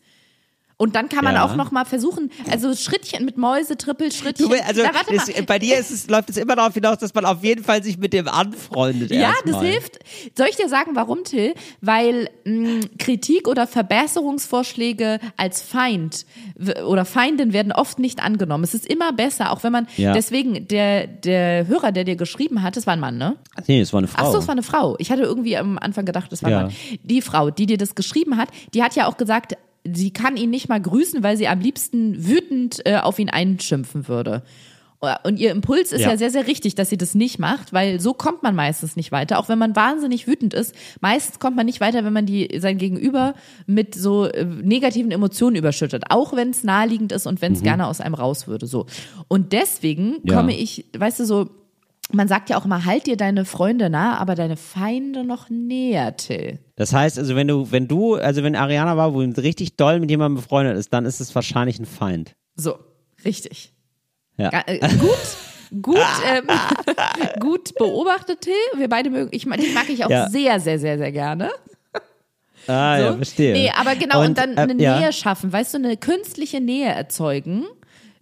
[0.84, 1.46] Und dann kann man Ja.
[1.46, 4.50] auch noch mal versuchen, also Schrittchen mit Mäuse, Trippel, Schrittchen.
[4.50, 5.44] Du, also Na, das, mal.
[5.44, 7.98] bei dir ist es, läuft es immer darauf hinaus, dass man auf jeden Fall sich
[7.98, 9.12] mit dem anfreundet.
[9.12, 10.00] Ja, das hilft.
[10.38, 11.54] Soll ich dir sagen, warum, Till?
[11.80, 16.26] Weil mh, Kritik oder Verbesserungsvorschläge als Feind
[16.86, 18.64] oder Feindin werden oft nicht angenommen.
[18.64, 20.14] Es ist immer besser, auch wenn man, Ja.
[20.14, 23.38] deswegen, der, der Hörer, der dir geschrieben hat, das war ein Mann, ne?
[23.68, 24.26] Nee, das war eine Frau.
[24.28, 24.96] Ach so, es war eine Frau.
[25.00, 26.62] Ich hatte irgendwie am Anfang gedacht, das war ein Ja.
[26.64, 26.74] Mann.
[27.04, 29.56] Die Frau, die dir das geschrieben hat, die hat ja auch gesagt,
[29.86, 34.08] sie kann ihn nicht mal grüßen, weil sie am liebsten wütend äh, auf ihn einschimpfen
[34.08, 34.44] würde.
[35.26, 36.12] Und ihr Impuls ist ja.
[36.12, 36.18] Ja.
[36.18, 39.38] sehr, sehr richtig, dass sie das nicht macht, weil so kommt man meistens nicht weiter.
[39.38, 42.78] Auch wenn man wahnsinnig wütend ist, meistens kommt man nicht weiter, wenn man die, sein
[42.78, 43.34] Gegenüber
[43.66, 46.06] mit so äh, negativen Emotionen überschüttet.
[46.10, 48.66] Auch wenn es naheliegend ist und wenn es gerne aus einem raus würde.
[48.66, 48.86] So.
[49.28, 50.20] Und deswegen Mhm.
[50.24, 50.36] Ja.
[50.38, 51.50] komme ich, weißt du, so,
[52.14, 56.16] man sagt ja auch immer, halt dir deine Freunde nah, aber deine Feinde noch näher,
[56.16, 56.60] Till.
[56.76, 60.10] Das heißt, also wenn du, wenn du, also wenn Ariana war, wo richtig doll mit
[60.10, 62.36] jemandem befreundet ist, dann ist es wahrscheinlich ein Feind.
[62.56, 62.78] So,
[63.26, 63.74] richtig.
[64.38, 64.50] Ja.
[64.50, 65.98] Ga- äh, gut, gut,
[66.32, 66.48] ähm,
[67.40, 68.54] gut beobachtet, Till.
[68.78, 70.30] Wir beide mögen, ich mag, dich mag ich auch Ja.
[70.30, 71.50] sehr, sehr, sehr, sehr gerne.
[72.68, 73.18] Ah, ja, So.
[73.18, 73.54] verstehe.
[73.54, 75.00] Nee, aber genau, und, dann äh, eine ja.
[75.00, 77.66] Nähe schaffen, weißt du, eine künstliche Nähe erzeugen.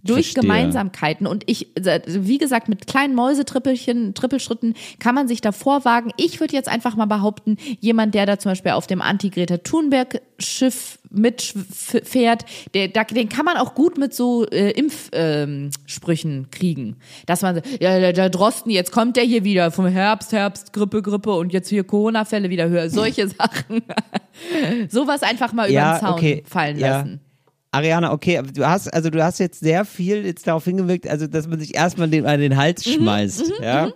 [0.03, 0.41] Durch Verstehe.
[0.41, 1.27] Gemeinsamkeiten.
[1.27, 1.67] Und ich,
[2.07, 6.11] wie gesagt, mit kleinen Mäusetrippelchen, Trippelschritten kann man sich davor wagen.
[6.17, 10.99] Ich würde jetzt einfach mal behaupten, jemand, der da zum Beispiel auf dem Anti-Greta Thunberg-Schiff
[11.11, 16.95] mitfährt, der, da, den kann man auch gut mit so äh, Impfsprüchen ähm, kriegen.
[17.25, 20.73] Dass man, so, ja, der, der Drosten, jetzt kommt der hier wieder vom Herbst, Herbst,
[20.73, 22.89] Grippe, Grippe und jetzt hier Corona-Fälle wieder höher.
[22.89, 23.81] Solche Sachen.
[24.89, 26.43] Sowas einfach mal über Ja, den Zaun okay.
[26.47, 26.97] fallen Ja.
[26.99, 27.19] lassen.
[27.71, 31.47] Ariana, okay, du hast, also du hast jetzt sehr viel jetzt darauf hingewirkt, also dass
[31.47, 33.91] man sich erstmal den, an den Hals Mhm, schmeißt, ja.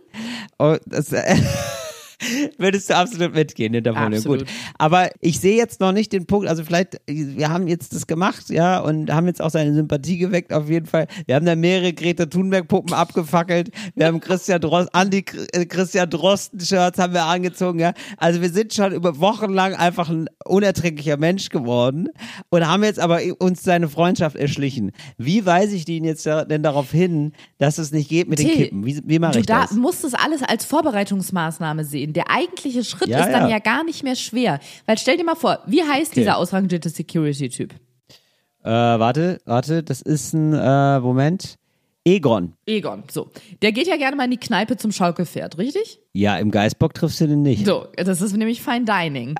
[0.58, 1.12] Und das,
[2.58, 3.96] würdest du absolut mitgehen in der.
[3.96, 4.40] Absolut.
[4.40, 4.48] Gut.
[4.78, 8.50] Aber ich sehe jetzt noch nicht den Punkt, also vielleicht, wir haben jetzt das gemacht,
[8.50, 11.08] ja, und haben jetzt auch seine Sympathie geweckt, auf jeden Fall.
[11.26, 13.70] Wir haben da mehrere Greta Thunberg-Puppen abgefackelt.
[13.96, 17.94] Wir haben Christian Drosten, Andi äh, Christian Drosten-Shirts haben wir angezogen, ja.
[18.18, 22.10] Also wir sind schon über Wochen lang einfach ein unerträglicher Mensch geworden
[22.50, 24.92] und haben jetzt aber uns seine Freundschaft erschlichen.
[25.18, 28.56] Wie weise ich den jetzt denn darauf hin, dass es nicht geht mit den Till,
[28.58, 28.86] Kippen?
[28.86, 29.72] Wie, wie mache Du ich da das?
[29.74, 32.05] musst das alles als Vorbereitungsmaßnahme sehen.
[32.14, 33.56] Der eigentliche Schritt Ja, ist dann ja.
[33.56, 34.60] ja gar nicht mehr schwer.
[34.86, 37.74] Weil stell dir mal vor, wie heißt dieser ausrangierte Security-Typ?
[38.64, 41.58] Äh, warte, warte, das ist ein, äh, Moment.
[42.08, 42.54] Egon.
[42.68, 43.32] Egon, so.
[43.62, 46.00] Der geht ja gerne mal in die Kneipe zum Schaukelpferd, richtig?
[46.14, 47.66] Ja, im Geistbock triffst du den nicht.
[47.66, 49.36] So, das ist nämlich Fine Dining.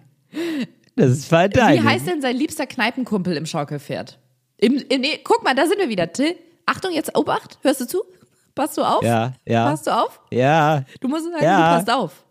[0.96, 4.18] Das ist fein Wie heißt denn sein liebster Kneipenkumpel im Schaukelpferd?
[4.58, 6.12] Im, im, nee, guck mal, da sind wir wieder.
[6.12, 6.36] Till,
[6.66, 8.02] Achtung, jetzt Obacht, hörst du zu?
[8.56, 9.04] Passt du auf?
[9.04, 9.70] Ja, ja.
[9.70, 10.20] Passt du auf?
[10.32, 11.58] Ja, Du musst sagen, Ja.
[11.58, 12.25] du passt auf.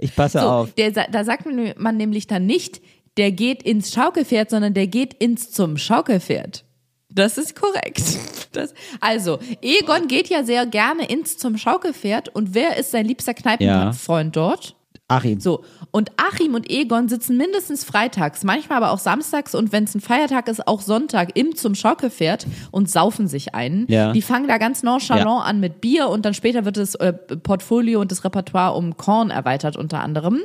[0.00, 0.72] Ich passe So, auf.
[0.74, 2.80] der, da sagt man nämlich dann nicht,
[3.16, 6.64] der geht ins Schaukelpferd, sondern der geht ins zum Schaukelpferd.
[7.08, 8.02] Das ist korrekt.
[8.52, 13.32] Das, also, Egon geht ja sehr gerne ins zum Schaukelpferd und wer ist sein liebster
[13.32, 14.74] Kneipenfreund dort?
[15.10, 15.40] Achim.
[15.40, 19.94] So, und Achim und Egon sitzen mindestens freitags, manchmal aber auch samstags und wenn es
[19.94, 23.86] ein Feiertag ist, auch Sonntag im zum Schaukelpferd und saufen sich ein.
[23.88, 24.12] Ja.
[24.12, 25.38] Die fangen da ganz nonchalant Ja.
[25.38, 29.30] an mit Bier und dann später wird das äh, Portfolio und das Repertoire um Korn
[29.30, 30.40] erweitert unter anderem.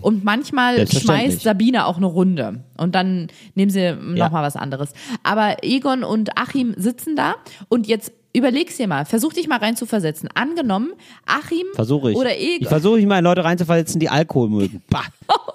[0.00, 3.94] Und manchmal schmeißt Sabine auch eine Runde und dann nehmen sie Ja.
[3.96, 4.92] nochmal was anderes.
[5.22, 7.34] Aber Egon und Achim sitzen da
[7.68, 10.28] und jetzt überleg's dir mal, versuch dich mal rein zu versetzen.
[10.34, 10.92] Angenommen,
[11.26, 12.16] Achim Versuche ich.
[12.16, 14.82] oder Egon Ich versuche mich mal in Leute reinzuversetzen, die Alkohol mögen.
[14.90, 15.04] Bah.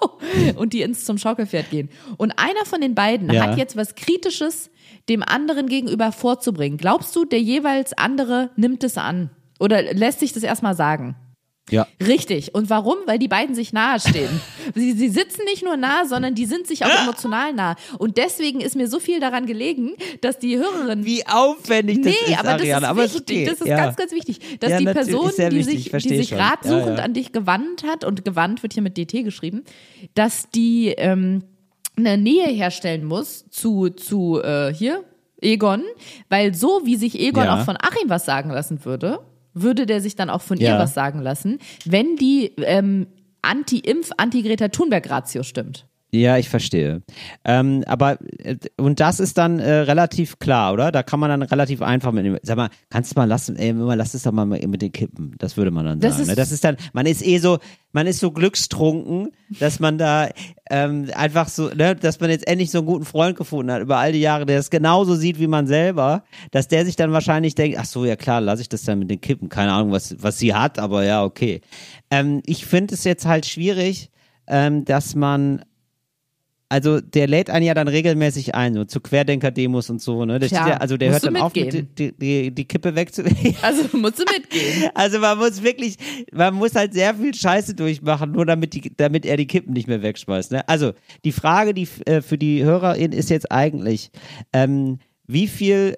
[0.56, 1.88] und die ins zum Schaukelpferd gehen.
[2.16, 3.42] Und einer von den beiden Ja.
[3.48, 4.70] hat jetzt was Kritisches
[5.08, 6.78] dem anderen gegenüber vorzubringen.
[6.78, 9.30] Glaubst du, der jeweils andere nimmt es an?
[9.60, 11.16] Oder lässt sich das erstmal sagen?
[11.70, 11.88] Ja.
[12.04, 12.54] Richtig.
[12.54, 12.96] Und warum?
[13.06, 14.40] Weil die beiden sich nahe stehen.
[14.74, 17.74] sie, sie sitzen nicht nur nah, sondern die sind sich auch emotional nah.
[17.98, 22.32] Und deswegen ist mir so viel daran gelegen, dass die Hörerin Wie aufwendig das nee,
[22.32, 23.02] ist, aber das Ariane.
[23.02, 23.48] ist wichtig.
[23.48, 23.76] Das ist ja.
[23.76, 27.82] ganz, ganz wichtig, dass Ja, die Person, die sich, die sich ratsuchend an dich gewandt
[27.82, 29.64] hat und gewandt wird hier mit DT geschrieben,
[30.14, 31.42] dass die ähm,
[31.96, 35.02] eine Nähe herstellen muss zu zu äh, hier
[35.40, 35.82] Egon,
[36.28, 39.20] weil so wie sich Egon auch von Achim was sagen lassen würde,
[39.56, 40.78] würde der sich dann auch von ihr Ja.
[40.78, 43.06] was sagen lassen, wenn die ähm,
[43.42, 45.86] Anti-Impf, Anti-Greta Thunberg-Ratio stimmt.
[46.20, 47.02] Ja, ich verstehe.
[47.44, 50.90] Ähm, aber, äh, und das ist dann äh, relativ klar, oder?
[50.92, 53.72] Da kann man dann relativ einfach mit dem, sag mal, kannst du mal lassen, ey,
[53.72, 55.34] lass es doch mal mit den Kippen.
[55.38, 56.22] Das würde man dann Das sagen.
[56.22, 56.34] ist- ne?
[56.34, 57.58] das ist dann, man ist eh so,
[57.92, 60.28] man ist so glückstrunken, dass man da
[60.70, 63.96] ähm, einfach so, ne, dass man jetzt endlich so einen guten Freund gefunden hat über
[63.98, 67.54] all die Jahre, der das genauso sieht wie man selber, dass der sich dann wahrscheinlich
[67.54, 69.48] denkt, ach so, ja klar, lass ich das dann mit den Kippen.
[69.48, 71.60] Keine Ahnung, was, was sie hat, aber ja, okay.
[72.10, 74.10] Ähm, ich finde es jetzt halt schwierig,
[74.46, 75.64] ähm, dass man
[76.68, 80.38] also der lädt einen ja dann regelmäßig ein, so zu Querdenker-Demos und so, ne?
[80.38, 83.22] Der Tja, steht ja, also der hört dann auf, die, die, die Kippe wegzu.
[83.62, 84.90] Also musst du mitgehen.
[84.94, 85.96] also man muss wirklich,
[86.32, 89.88] man muss halt sehr viel Scheiße durchmachen, nur damit, die, damit er die Kippen nicht
[89.88, 90.52] mehr wegschmeißt.
[90.52, 90.68] Ne?
[90.68, 90.92] Also
[91.24, 94.10] die Frage, die äh, für die Hörerin ist jetzt eigentlich,
[94.52, 95.96] ähm, wie viel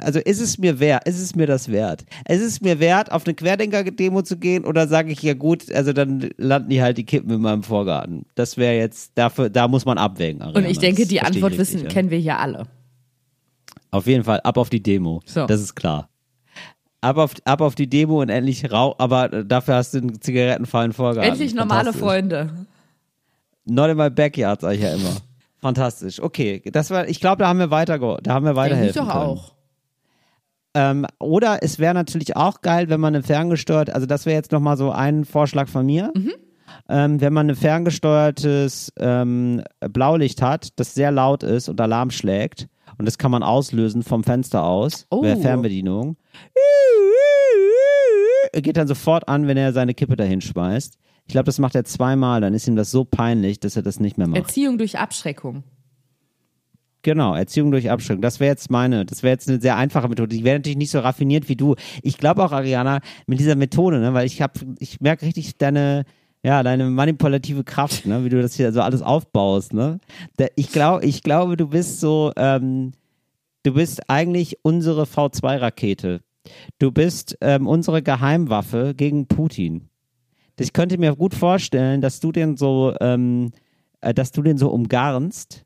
[0.00, 2.04] also ist es mir wert, ist es mir das wert?
[2.28, 5.92] Ist es mir wert, auf eine Querdenker-Demo zu gehen oder sage ich ja gut, also
[5.92, 8.24] dann landen die halt die Kippen in meinem Vorgarten.
[8.36, 10.40] Das wäre jetzt, dafür, da muss man abwägen.
[10.40, 10.70] Und Ariana.
[10.70, 11.88] ich denke, die Antwort richtig, wissen, ja.
[11.88, 12.66] kennen wir hier alle.
[13.90, 15.20] Auf jeden Fall, ab auf die Demo.
[15.26, 15.46] So.
[15.46, 16.08] Das ist klar.
[17.00, 20.92] Ab auf, ab auf die Demo und endlich rau, aber dafür hast du einen zigarettenfreien
[20.92, 21.30] Vorgarten.
[21.30, 21.92] Endlich normale.
[21.92, 22.66] Freunde.
[23.64, 25.16] Not in my backyard, sag ich ja immer.
[25.60, 26.20] Fantastisch.
[26.20, 29.06] Okay, das war, ich glaube, da haben wir weiter, da haben wir Denke ich weiterhelfen
[29.06, 29.57] doch können.
[30.80, 34.52] Ähm, oder es wäre natürlich auch geil, wenn man eine ferngesteuert, also das wäre jetzt
[34.52, 36.32] nochmal so ein Vorschlag von mir, Mhm.
[36.88, 42.68] ähm, wenn man ein ferngesteuertes ähm, Blaulicht hat, das sehr laut ist und Alarm schlägt
[42.98, 45.22] und das kann man auslösen vom Fenster aus, Oh.
[45.22, 46.16] per Fernbedienung.
[48.52, 50.98] Geht dann sofort an, wenn er seine Kippe dahin schmeißt.
[51.26, 54.00] Ich glaube, das macht er zweimal, dann ist ihm das so peinlich, dass er das
[54.00, 54.38] nicht mehr macht.
[54.38, 55.64] Erziehung durch Abschreckung.
[57.02, 58.22] Genau, Erziehung durch Abschreckung.
[58.22, 60.34] Das wäre jetzt meine, das wäre jetzt eine sehr einfache Methode.
[60.34, 61.76] Die wäre natürlich nicht so raffiniert wie du.
[62.02, 66.04] Ich glaube auch, Ariana, mit dieser Methode, ne, weil ich habe, ich merke richtig deine,
[66.42, 70.00] ja, deine manipulative Kraft, ne, wie du das hier so alles aufbaust, ne.
[70.56, 72.92] Ich glaube, ich glaube, du bist so, ähm,
[73.62, 76.20] du bist eigentlich unsere V2-Rakete.
[76.78, 79.88] Du bist ähm, unsere Geheimwaffe gegen Putin.
[80.58, 83.52] Ich könnte mir gut vorstellen, dass du den so, ähm,
[84.00, 85.64] äh, dass du den so umgarnst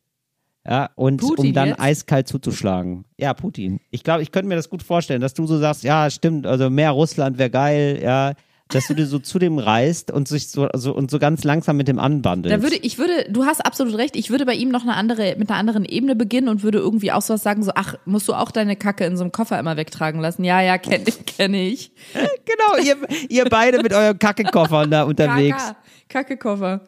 [0.66, 1.80] ja, und Putin um dann jetzt?
[1.80, 3.04] eiskalt zuzuschlagen.
[3.18, 3.80] Ja, Putin.
[3.90, 6.70] Ich glaube, ich könnte mir das gut vorstellen, dass du so sagst, ja, stimmt, also
[6.70, 8.34] mehr Russland wäre geil, ja,
[8.68, 11.76] dass du dir so zu dem reist und sich so, so und so ganz langsam
[11.76, 12.56] mit dem anbandelst.
[12.56, 14.16] Da würde ich würde, du hast absolut recht.
[14.16, 17.12] Ich würde bei ihm noch eine andere mit einer anderen Ebene beginnen und würde irgendwie
[17.12, 19.76] auch sowas sagen, so ach, musst du auch deine Kacke in so einem Koffer immer
[19.76, 20.44] wegtragen lassen?
[20.44, 21.92] Ja, ja, kenne ich, kenne ich.
[22.14, 22.96] genau, ihr,
[23.28, 25.74] ihr beide mit euren Kackekoffern da unterwegs.
[26.08, 26.80] Kackekoffer.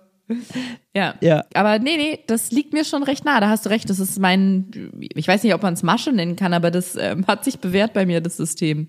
[0.94, 1.14] Ja.
[1.20, 1.44] Ja.
[1.54, 3.40] Aber nee, nee, das liegt mir schon recht nah.
[3.40, 3.90] Da hast du recht.
[3.90, 7.26] Das ist mein, ich weiß nicht, ob man es Masche nennen kann, aber das ähm,
[7.26, 8.88] hat sich bewährt bei mir, das System.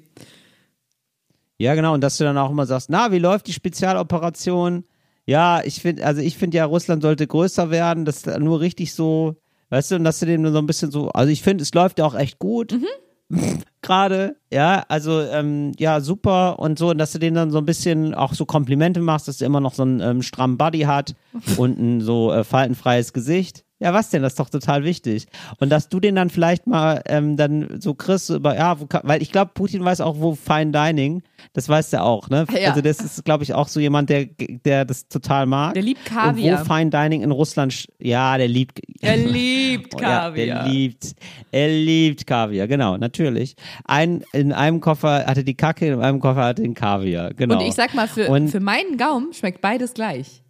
[1.57, 1.93] Ja, genau.
[1.93, 4.85] Und dass du dann auch immer sagst, na, wie läuft die Spezialoperation?
[5.25, 8.05] Ja, ich finde, also ich finde ja, Russland sollte größer werden.
[8.05, 9.35] Das ist nur richtig so,
[9.69, 11.99] weißt du, und dass du dem so ein bisschen so, also ich finde, es läuft
[11.99, 12.73] ja auch echt gut.
[13.81, 17.65] Gerade, ja, also ähm, ja, super und so, und dass du denen dann so ein
[17.65, 21.15] bisschen auch so Komplimente machst, dass er immer noch so einen ähm, strammen Body hat
[21.57, 23.64] und ein so äh, faltenfreies Gesicht.
[23.85, 24.23] Ja, was denn?
[24.23, 25.27] Das ist doch total wichtig.
[25.59, 29.21] Und dass du den dann vielleicht mal ähm, dann so kriegst, über, ja, wo, weil
[29.21, 31.21] ich glaube, Putin weiß auch, wo Fine Dining,
[31.53, 32.47] das weiß der auch, ne?
[32.59, 32.69] Ja.
[32.69, 35.75] Also das ist, glaube ich, auch so jemand, der, der das total mag.
[35.75, 36.61] Der liebt Und Kaviar.
[36.67, 38.81] wo Fine Dining in Russland, ja, der liebt.
[39.01, 40.63] Er liebt Oh, Ja, Kaviar.
[40.63, 41.13] der liebt,
[41.51, 43.55] er liebt Kaviar, genau, natürlich.
[43.83, 47.59] Ein, in einem Koffer hatte die Kacke, in einem Koffer hatte den Kaviar, genau.
[47.59, 50.41] Und ich sag mal, für, Und- für meinen Gaumen schmeckt beides gleich.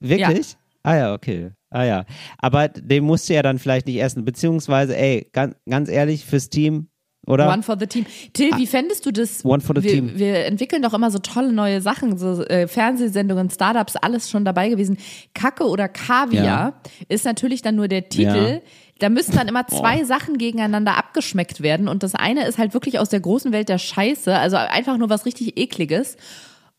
[0.00, 0.56] Wirklich?
[0.82, 1.50] Ah ja, okay.
[1.76, 2.04] Ah ja.
[2.38, 4.24] Aber den musst du ja dann vielleicht nicht essen.
[4.24, 6.88] Beziehungsweise, ey, ganz, ganz ehrlich, fürs Team,
[7.26, 7.52] oder?
[7.52, 8.06] One for the team.
[8.32, 9.44] Till, wie fändest du das?
[9.44, 10.12] One for the wir, team.
[10.14, 14.70] Wir entwickeln doch immer so tolle neue Sachen, so äh, Fernsehsendungen, Startups, alles schon dabei
[14.70, 14.96] gewesen.
[15.34, 16.80] Kacke oder Kaviar Ja.
[17.08, 18.60] ist natürlich dann nur der Titel.
[18.62, 18.70] Ja.
[19.00, 19.78] Da müssen dann immer Oh.
[19.78, 21.88] zwei Sachen gegeneinander abgeschmeckt werden.
[21.88, 25.10] Und das eine ist halt wirklich aus der großen Welt der Scheiße, also einfach nur
[25.10, 26.16] was richtig ekliges.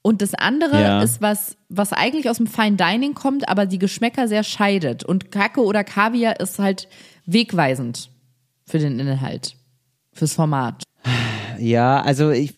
[0.02, 1.02] Und das andere Ja.
[1.02, 5.04] ist was, was eigentlich aus dem Fine Dining kommt, aber die Geschmäcker sehr scheidet.
[5.04, 6.88] Und Kacke oder Kaviar ist halt
[7.26, 8.10] wegweisend
[8.66, 9.56] für den Inhalt,
[10.14, 10.84] fürs Format.
[11.60, 12.58] Ja, also ich,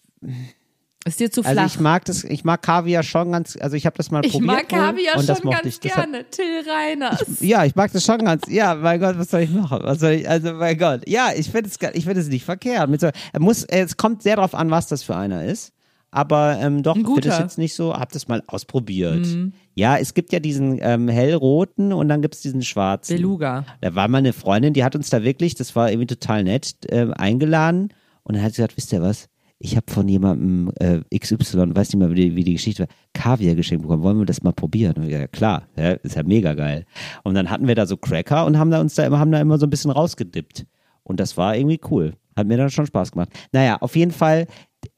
[1.06, 1.66] Ist dir zu also flach?
[1.66, 4.48] ich mag das, ich mag Kaviar schon ganz, also ich habe das mal Ich probiert.
[4.52, 5.80] mag Kaviar und das schon ganz ich.
[5.80, 6.30] Das hat- gerne.
[6.30, 7.24] Till Reiners.
[7.40, 8.44] Ja, ich mag das schon ganz.
[8.48, 9.80] Ja, mein Gott, was soll ich machen?
[9.84, 11.08] Was soll ich, also mein Gott.
[11.08, 12.90] Ja, ich finde es, ich finde es nicht verkehrt.
[13.02, 13.10] So,
[13.40, 15.72] muss, es kommt sehr drauf an, was das für einer ist.
[16.12, 19.28] Aber ähm, doch, ich finde es jetzt nicht so, hab das mal ausprobiert.
[19.76, 23.18] Ja, es gibt ja diesen ähm, hellroten und dann gibt's diesen schwarzen.
[23.18, 23.66] Beluga.
[23.82, 26.76] Da war mal eine Freundin, die hat uns da wirklich, das war irgendwie total nett,
[26.90, 27.94] ähm, eingeladen
[28.24, 29.30] und dann hat sie gesagt, wisst ihr was?
[29.62, 32.90] Ich habe von jemandem äh, XY, weiß nicht mehr, wie die, wie die Geschichte war,
[33.14, 34.04] Kaviar geschenkt bekommen.
[34.04, 34.94] Wollen wir das mal probieren?
[34.96, 36.86] Und ja klar, ja, ist ja mega geil.
[37.24, 39.42] Und dann hatten wir da so Cracker und haben da uns da immer, haben da
[39.42, 40.66] immer so ein bisschen rausgedippt.
[41.04, 42.14] Und das war irgendwie cool.
[42.38, 43.30] Hat mir dann schon Spaß gemacht.
[43.52, 44.48] Naja, auf jeden Fall,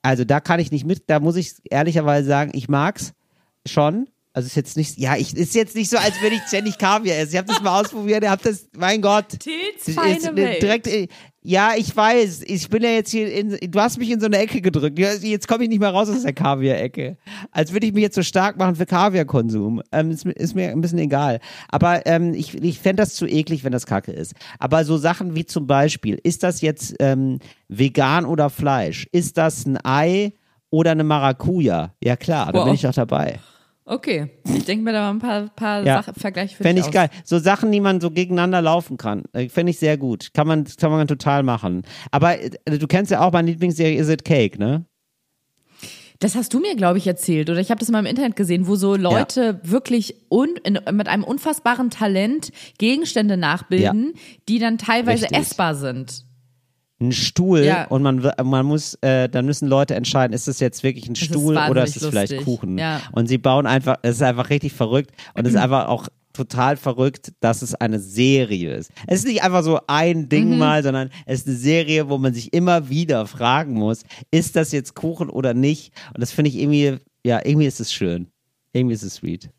[0.01, 3.13] also da kann ich nicht mit, da muss ich ehrlicherweise sagen, ich mag's
[3.65, 4.07] schon.
[4.33, 7.17] Also ist jetzt nicht, ja, ich, ist jetzt nicht so, als würde ich ständig Kaviar
[7.17, 7.31] essen.
[7.33, 9.25] Ich habe das mal ausprobiert, ihr habt das, mein Gott.
[9.39, 10.61] Tills Das feine Welt.
[10.61, 10.87] Direkt,
[11.43, 12.43] ja, ich weiß.
[12.45, 14.97] Ich bin ja jetzt hier in, du hast mich in so eine Ecke gedrückt.
[14.99, 17.17] Jetzt komme ich nicht mehr raus aus der Kaviar-Ecke.
[17.51, 19.81] Als würde ich mich jetzt so stark machen für Kaviarkonsum.
[19.91, 21.39] Ähm, ist, mir- ist mir ein bisschen egal.
[21.67, 24.33] Aber ähm, ich, ich fände das zu eklig, wenn das Kacke ist.
[24.59, 29.07] Aber so Sachen wie zum Beispiel, ist das jetzt ähm, vegan oder Fleisch?
[29.11, 30.31] Ist das ein Ei
[30.69, 31.95] oder eine Maracuja?
[32.01, 32.65] Ja klar, da Wow.
[32.65, 33.39] bin ich doch dabei.
[33.83, 36.01] Okay, ich denke mir da mal ein paar, paar Ja.
[36.01, 36.93] Sachen, Vergleiche für Fände ich aus.
[36.93, 37.09] geil.
[37.23, 39.23] So Sachen, die man so gegeneinander laufen kann.
[39.33, 40.29] Äh, Fände ich sehr gut.
[40.33, 41.81] Kann man, kann man total machen.
[42.11, 44.85] Aber äh, du kennst ja auch meine Lieblingsserie Is It Cake, ne?
[46.19, 48.67] Das hast du mir, glaube ich, erzählt oder ich habe das mal im Internet gesehen,
[48.67, 54.13] wo so Leute wirklich un, in, mit einem unfassbaren Talent Gegenstände nachbilden,
[54.47, 55.39] die dann teilweise Richtig.
[55.39, 56.25] essbar sind.
[57.01, 57.85] Ein Stuhl Ja.
[57.87, 61.23] und man, man muss, äh, dann müssen Leute entscheiden, ist es jetzt wirklich ein ist
[61.25, 62.45] Stuhl oder ist es vielleicht lustig.
[62.45, 62.77] Kuchen?
[62.77, 63.01] Ja.
[63.11, 66.77] Und sie bauen einfach, es ist einfach richtig verrückt und es ist einfach auch total
[66.77, 68.91] verrückt, dass es eine Serie ist.
[69.07, 70.29] Es ist nicht einfach so ein Mhm.
[70.29, 74.55] Ding mal, sondern es ist eine Serie, wo man sich immer wieder fragen muss, ist
[74.55, 75.91] das jetzt Kuchen oder nicht?
[76.13, 78.27] Und das finde ich irgendwie, ja, irgendwie ist es schön.
[78.73, 79.49] Irgendwie ist es sweet.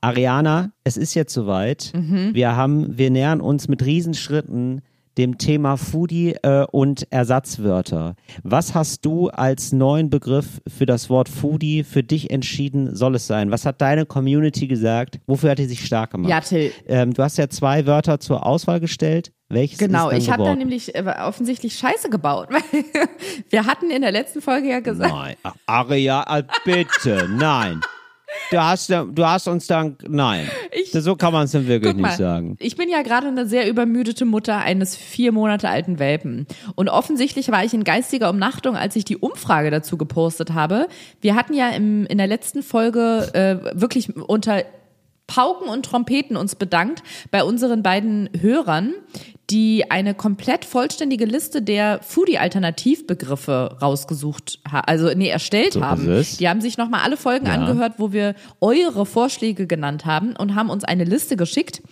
[0.00, 1.92] Ariana, es ist jetzt soweit.
[1.94, 2.30] Mhm.
[2.32, 4.82] Wir haben, wir nähern uns mit Riesenschritten
[5.18, 8.16] dem Thema Foodie äh, und Ersatzwörter.
[8.42, 13.26] Was hast du als neuen Begriff für das Wort Foodie für dich entschieden, soll es
[13.26, 13.50] sein?
[13.50, 15.20] Was hat deine Community gesagt?
[15.26, 16.30] Wofür hat die sich stark gemacht?
[16.30, 16.72] Ja, Till.
[16.86, 19.32] Ähm, du hast ja zwei Wörter zur Auswahl gestellt.
[19.48, 22.84] Welches Genau, ich habe da nämlich äh, offensichtlich Scheiße gebaut, weil
[23.50, 25.36] wir hatten in der letzten Folge ja gesagt, Nein,
[25.66, 27.80] Aria, bitte, nein.
[28.50, 30.48] Du hast, du hast uns dann, nein.
[30.72, 32.56] Ich- so kann man es dann wirklich mal, nicht sagen.
[32.60, 36.46] ich bin ja gerade eine sehr übermüdete Mutter eines vier Monate alten Welpen.
[36.74, 40.88] Und offensichtlich war ich in geistiger Umnachtung, als ich die Umfrage dazu gepostet habe.
[41.20, 44.62] Wir hatten ja im, in der letzten Folge äh, wirklich unter
[45.26, 48.94] Pauken und Trompeten uns bedankt bei unseren beiden Hörern,
[49.50, 56.24] die eine komplett vollständige Liste der Foodie-Alternativbegriffe rausgesucht, also nee, erstellt So haben.
[56.38, 57.54] Die haben sich nochmal alle Folgen Ja.
[57.54, 61.82] angehört, wo wir eure Vorschläge genannt haben und haben uns eine Liste geschickt.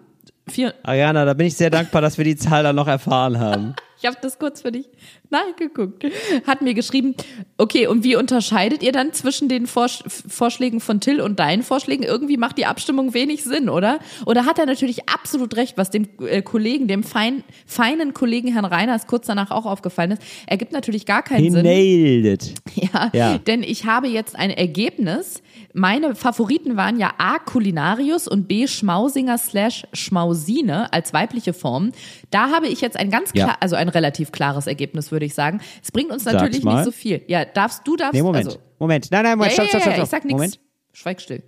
[0.48, 3.74] Vier, Ariana, da bin ich sehr dankbar, dass wir die Zahl dann noch erfahren haben.
[3.98, 4.90] Ich habe das kurz für dich
[5.30, 6.04] nachgeguckt.
[6.46, 7.14] Hat mir geschrieben,
[7.58, 12.02] okay, und wie unterscheidet ihr dann zwischen den Vorsch Vorschlägen von Till und deinen Vorschlägen?
[12.04, 13.98] Irgendwie macht die Abstimmung wenig Sinn, oder?
[14.26, 18.64] Oder hat er natürlich absolut recht, was dem äh, Kollegen, dem fein, feinen Kollegen Herrn
[18.64, 20.22] Reiners kurz danach auch aufgefallen ist?
[20.46, 21.62] Ergibt natürlich gar keinen He Sinn.
[21.64, 22.54] nailed it.
[22.92, 23.38] Ja, Ja.
[23.38, 25.42] denn ich habe jetzt ein Ergebnis.
[25.72, 27.38] Meine Favoriten waren ja A.
[27.38, 28.66] Kulinarius und B.
[28.66, 31.92] Schmausinger slash Schmausine als weibliche Form.
[32.30, 33.44] Da habe ich jetzt ein ganz Ja.
[33.44, 35.60] klar, also ein relativ klares Ergebnis, würde ich sagen.
[35.82, 37.22] Es bringt uns natürlich nicht so viel.
[37.26, 38.46] Ja, darfst du darfst Nee, Moment.
[38.46, 39.10] also Moment.
[39.10, 39.56] Nein, nein, Moment.
[39.56, 40.32] ja, stopp, ja, stopp, stopp, ich sag nichts.
[40.38, 40.60] Moment.
[40.92, 41.42] Schweig still.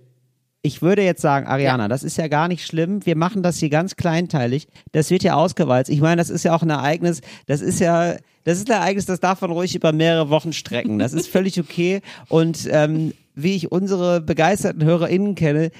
[0.61, 1.87] Ich würde jetzt sagen, Ariana, Ja.
[1.87, 3.05] das ist ja gar nicht schlimm.
[3.05, 4.67] Wir machen das hier ganz kleinteilig.
[4.91, 5.89] Das wird ja ausgewalzt.
[5.89, 7.21] Ich meine, das ist ja auch ein Ereignis.
[7.45, 10.99] Das ist ja, das ist ein Ereignis, das darf man ruhig über mehrere Wochen strecken.
[10.99, 12.01] Das ist völlig okay.
[12.27, 13.13] Und ähm,
[13.43, 15.71] wie ich unsere begeisterten HörerInnen kenne,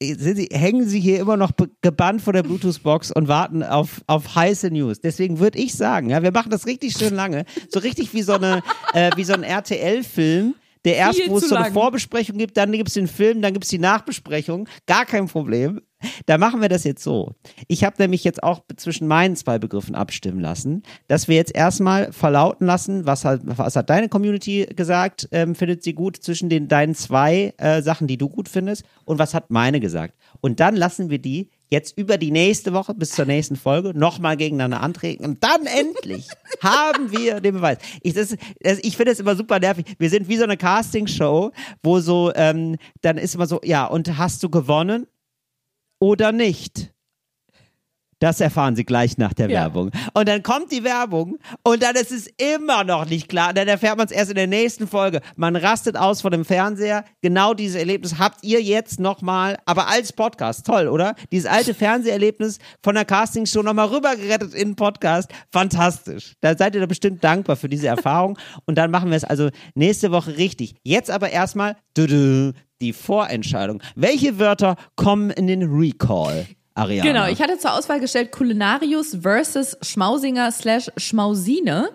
[0.00, 1.52] sie, hängen sie hier immer noch
[1.82, 5.00] gebannt vor der Bluetooth-Box und warten auf, auf heiße News.
[5.00, 7.44] Deswegen würde ich sagen, ja, wir machen das richtig schön lange.
[7.70, 10.54] So richtig wie so eine, äh, wie so ein RTL-Film.
[10.88, 11.74] Der erst, Viel wo es so eine lang.
[11.74, 14.66] Vorbesprechung gibt, dann gibt es den Film, dann gibt es die Nachbesprechung.
[14.86, 15.82] Gar kein Problem.
[16.24, 17.34] Da machen wir das jetzt so.
[17.66, 22.10] Ich habe nämlich jetzt auch zwischen meinen zwei Begriffen abstimmen lassen, dass wir jetzt erstmal
[22.10, 26.68] verlauten lassen, was hat, was hat deine Community gesagt, ähm, findet sie gut zwischen den
[26.68, 30.14] deinen zwei äh, Sachen, die du gut findest, und was hat meine gesagt.
[30.40, 34.36] Und dann lassen wir die jetzt über die nächste Woche bis zur nächsten Folge nochmal
[34.36, 36.28] gegeneinander antreten und dann endlich
[36.62, 37.78] haben wir den Beweis.
[38.02, 39.84] Ich, das, das, ich finde es immer super nervig.
[39.98, 41.52] Wir sind wie so eine Castingshow,
[41.82, 45.06] wo so, ähm, dann ist immer so, ja, und hast du gewonnen
[46.00, 46.92] oder nicht?
[48.20, 49.60] Das erfahren Sie gleich nach der Ja.
[49.60, 49.90] Werbung.
[50.14, 53.52] Und dann kommt die Werbung und dann ist es immer noch nicht klar.
[53.54, 55.20] Dann erfährt man es erst in der nächsten Folge.
[55.36, 57.04] Man rastet aus vor dem Fernseher.
[57.22, 60.66] Genau dieses Erlebnis habt ihr jetzt nochmal, aber als Podcast.
[60.66, 61.14] Toll, oder?
[61.30, 65.30] Dieses alte Fernseherlebnis von der Castingshow nochmal rübergerettet in den Podcast.
[65.52, 66.34] Fantastisch.
[66.40, 68.36] Da seid ihr da bestimmt dankbar für diese Erfahrung.
[68.66, 70.74] Und dann machen wir es also nächste Woche richtig.
[70.82, 73.82] Jetzt aber erstmal die Vorentscheidung.
[73.96, 76.46] Welche Wörter kommen in den Recall?
[76.78, 77.10] Ariana.
[77.10, 81.90] Genau, ich hatte zur Auswahl gestellt Kulinarius versus Schmausinger slash Schmausine.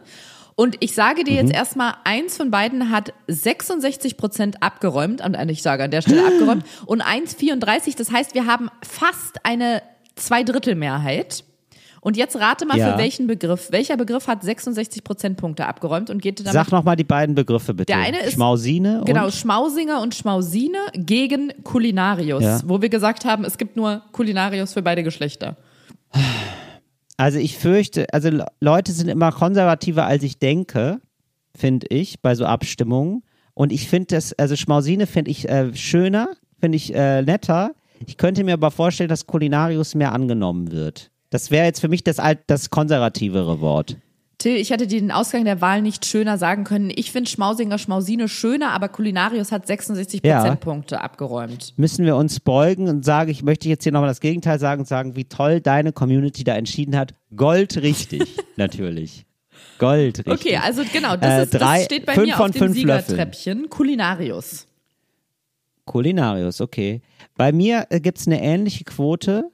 [0.55, 1.47] Und ich sage dir Mhm.
[1.47, 6.25] jetzt erstmal, eins von beiden hat 66 Prozent abgeräumt, und ich sage an der Stelle
[6.27, 7.95] abgeräumt, und eins 34.
[7.95, 9.81] Das heißt, wir haben fast eine
[10.15, 11.43] Zweidrittelmehrheit.
[12.03, 12.91] Und jetzt rate mal Ja.
[12.91, 13.71] für welchen Begriff.
[13.71, 17.93] Welcher Begriff hat 66 Prozentpunkte abgeräumt und geht damit Sag nochmal die beiden Begriffe bitte.
[17.93, 22.61] Der eine ist- Schmausine und Genau, Schmausinger und Schmausine gegen Kulinarius, Ja.
[22.65, 25.55] wo wir gesagt haben, es gibt nur Kulinarius für beide Geschlechter.
[27.17, 30.99] Also ich fürchte, also Le- Leute sind immer konservativer, als ich denke,
[31.55, 33.23] finde ich, bei so Abstimmungen.
[33.53, 36.27] Und ich finde das, also Schmausine finde ich äh, schöner,
[36.59, 37.75] finde ich äh, netter.
[38.05, 41.11] Ich könnte mir aber vorstellen, dass Kulinarius mehr angenommen wird.
[41.33, 43.97] Das wäre jetzt für mich das, alt, das konservativere Wort.
[44.37, 46.91] Till, ich hätte dir den Ausgang der Wahl nicht schöner sagen können.
[46.95, 50.39] Ich finde Schmausinger Schmausine schöner, aber Kulinarius hat 66 Ja.
[50.41, 51.73] Prozentpunkte abgeräumt.
[51.77, 54.87] Müssen wir uns beugen und sage, ich möchte jetzt hier nochmal das Gegenteil sagen und
[54.87, 57.15] sagen, wie toll deine Community da entschieden hat.
[57.35, 58.21] Gold richtig,
[58.57, 59.25] natürlich.
[59.79, 60.33] Gold richtig.
[60.33, 62.61] Okay, also genau, das, Äh, ist, drei- das steht bei fünf mir von auf dem
[62.61, 62.73] Löffeln.
[62.75, 63.69] Siegertreppchen.
[63.69, 64.67] Kulinarius.
[65.85, 67.01] Kulinarius, okay.
[67.35, 69.49] Bei mir äh, gibt's eine ähnliche Quote.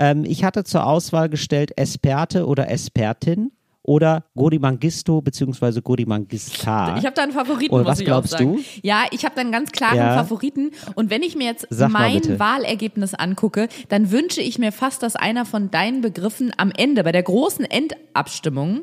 [0.00, 5.80] Ähm, ich hatte zur Auswahl gestellt Esperte oder Espertin oder Godimangisto bzw.
[5.82, 6.96] Godimangista.
[6.98, 8.56] Ich habe da einen Favoriten, muss was ich glaubst auch sagen.
[8.56, 8.62] du?
[8.82, 10.16] Ja, ich habe da einen ganz klaren Ja.
[10.16, 10.70] Favoriten.
[10.94, 12.38] Und wenn ich mir jetzt Sag mein.
[12.38, 17.12] Wahlergebnis angucke, dann wünsche ich mir fast, dass einer von deinen Begriffen am Ende, bei
[17.12, 18.82] der großen Endabstimmung,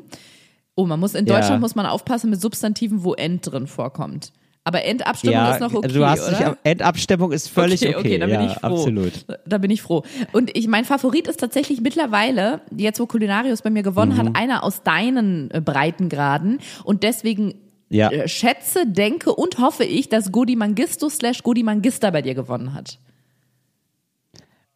[0.76, 1.36] oh, man muss in Ja.
[1.36, 4.32] Deutschland muss man aufpassen mit Substantiven, wo End drin vorkommt.
[4.68, 6.46] Aber Endabstimmung ja, ist noch okay, du hast oder?
[6.48, 7.96] am- Endabstimmung ist völlig okay.
[7.96, 8.66] okay, da bin ja, ich froh.
[8.66, 9.12] Absolut.
[9.46, 10.02] Da bin ich froh.
[10.32, 14.18] Und ich, mein Favorit ist tatsächlich mittlerweile, jetzt wo Kulinarius bei mir gewonnen Mhm.
[14.18, 16.58] hat, einer aus deinen äh, Breitengraden.
[16.84, 17.54] Und deswegen
[17.88, 18.10] Ja.
[18.10, 22.74] äh, schätze, denke und hoffe ich, dass Godi Mangisto slash Godi Mangista bei dir gewonnen
[22.74, 22.98] hat.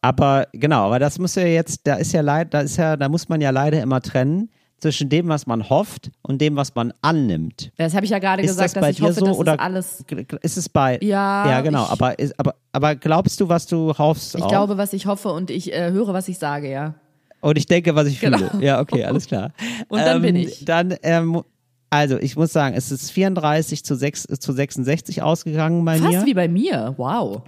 [0.01, 3.09] Aber genau, aber das muss ja jetzt, da ist ja leider, da ist ja, da
[3.11, 4.49] muss man ja leider immer trennen
[4.83, 7.70] zwischen dem, was man hofft und dem, was man annimmt.
[7.78, 9.53] Das habe ich ja gerade gesagt, das dass bei ich dir hoffe, so dass oder
[9.55, 10.05] es alles.
[10.43, 10.99] ist es bei?
[11.01, 11.85] Ja, Ja, genau.
[11.85, 14.35] ich- aber, ist, aber, aber glaubst du, was du hoffst?
[14.35, 14.49] Ich auch?
[14.49, 16.95] glaube, was ich hoffe und ich äh, höre, was ich sage, ja.
[17.41, 18.39] Und ich denke, was ich Genau.
[18.39, 18.62] fühle.
[18.64, 19.53] Ja, okay, alles klar.
[19.89, 20.64] Und dann ähm, bin ich.
[20.64, 21.43] Dann, ähm,
[21.91, 26.26] also ich muss sagen, es ist 34 zu, 6, zu 66 ausgegangen bei Fast mir.
[26.26, 26.95] wie bei mir.
[26.97, 27.43] Wow.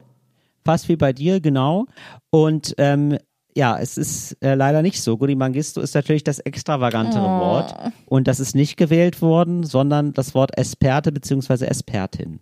[0.65, 1.87] Fast wie bei dir, genau.
[2.31, 3.19] Und ähm,
[3.57, 5.17] ja, es ist äh, leider nicht so.
[5.17, 7.41] Gudi Mangisto ist natürlich das extravagantere Oh.
[7.41, 7.75] Wort.
[8.07, 11.65] Und das ist nicht gewählt worden, sondern das Wort Esperte bzw.
[11.67, 12.41] Espertin.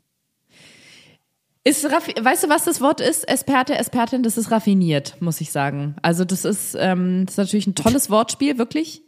[1.65, 3.29] Ist raffi- weißt du, was das Wort ist?
[3.29, 5.95] Esperte, Espertin, das ist raffiniert, muss ich sagen.
[6.03, 9.03] Also das ist, ähm, das ist natürlich ein tolles Wortspiel, wirklich.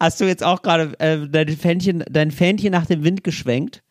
[0.00, 3.84] Hast du jetzt auch gerade äh, dein, Fähnchen, dein Fähnchen nach dem Wind geschwenkt?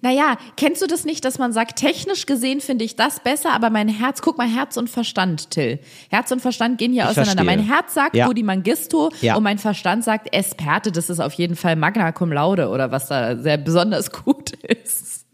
[0.00, 3.70] Naja, kennst du das nicht, dass man sagt, technisch gesehen finde ich das besser, aber
[3.70, 5.78] mein Herz, guck mal, Herz und Verstand, Till.
[6.10, 7.44] Herz und Verstand gehen hier Ich auseinander.
[7.44, 7.56] verstehe.
[7.56, 8.26] Mein Herz sagt Ja.
[8.26, 9.36] Rudi Mangisto Ja.
[9.36, 10.92] und mein Verstand sagt Esperte.
[10.92, 15.24] Das ist auf jeden Fall Magna Cum Laude oder was da sehr besonders gut ist.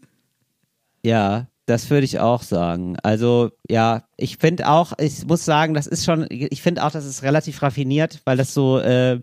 [1.03, 2.97] Ja, das würde ich auch sagen.
[3.03, 7.05] Also ja, ich finde auch, ich muss sagen, das ist schon, ich finde auch, das
[7.05, 9.19] ist relativ raffiniert, weil das so, äh,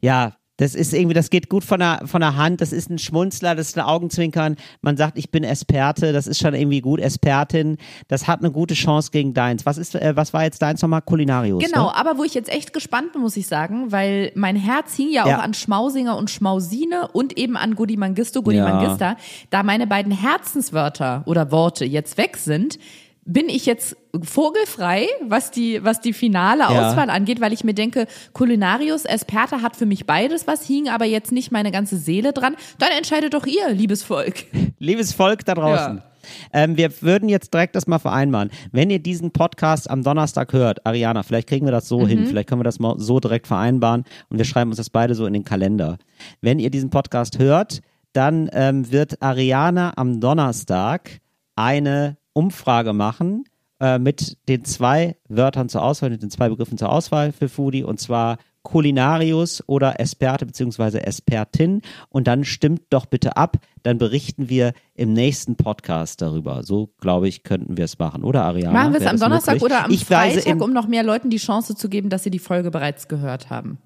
[0.00, 2.98] ja, das ist irgendwie, das geht gut von der, von der Hand, das ist ein
[2.98, 4.54] Schmunzler, das ist ein Augenzwinkern.
[4.82, 7.76] Man sagt, ich bin Experte, das ist schon irgendwie gut, Expertin.
[8.06, 9.66] Das hat eine gute Chance gegen deins.
[9.66, 11.02] Was ist, äh, was war jetzt deins nochmal?
[11.02, 11.64] Kulinarius.
[11.64, 11.96] Genau, Ne?
[11.96, 15.24] aber wo ich jetzt echt gespannt bin, muss ich sagen, weil mein Herz hing ja
[15.24, 15.38] auch Ja.
[15.40, 18.68] an Schmausinger und Schmausine und eben an Gudi Mangisto, Gudi Ja.
[18.68, 19.16] Mangista.
[19.50, 22.78] Da meine beiden Herzenswörter oder Worte jetzt weg sind,
[23.26, 26.88] bin ich jetzt vogelfrei, was die, was die finale Ja.
[26.90, 31.04] Auswahl angeht, weil ich mir denke, Culinarius, Esperta hat für mich beides was, hing aber
[31.06, 32.56] jetzt nicht meine ganze Seele dran.
[32.78, 34.44] Dann entscheidet doch ihr, liebes Volk.
[34.78, 35.96] Liebes Volk da draußen.
[35.98, 36.04] Ja.
[36.52, 38.50] Ähm, wir würden jetzt direkt das mal vereinbaren.
[38.72, 42.06] Wenn ihr diesen Podcast am Donnerstag hört, Ariana, vielleicht kriegen wir das so Mhm.
[42.06, 45.14] hin, vielleicht können wir das mal so direkt vereinbaren und wir schreiben uns das beide
[45.14, 45.98] so in den Kalender.
[46.40, 47.80] Wenn ihr diesen Podcast hört,
[48.14, 51.20] dann ähm, wird Ariana am Donnerstag
[51.56, 53.44] eine Umfrage machen
[53.80, 57.82] äh, mit den zwei Wörtern zur Auswahl, mit den zwei Begriffen zur Auswahl für Foodie
[57.82, 60.98] und zwar Culinarius oder Experte bzw.
[60.98, 66.62] Expertin und dann stimmt doch bitte ab, dann berichten wir im nächsten Podcast darüber.
[66.64, 68.72] So, glaube ich, könnten wir es machen, oder Ariana?
[68.72, 69.70] Machen wir es am Donnerstag möglich?
[69.70, 72.38] oder am ich Freitag, um noch mehr Leuten die Chance zu geben, dass sie die
[72.38, 73.78] Folge bereits gehört haben.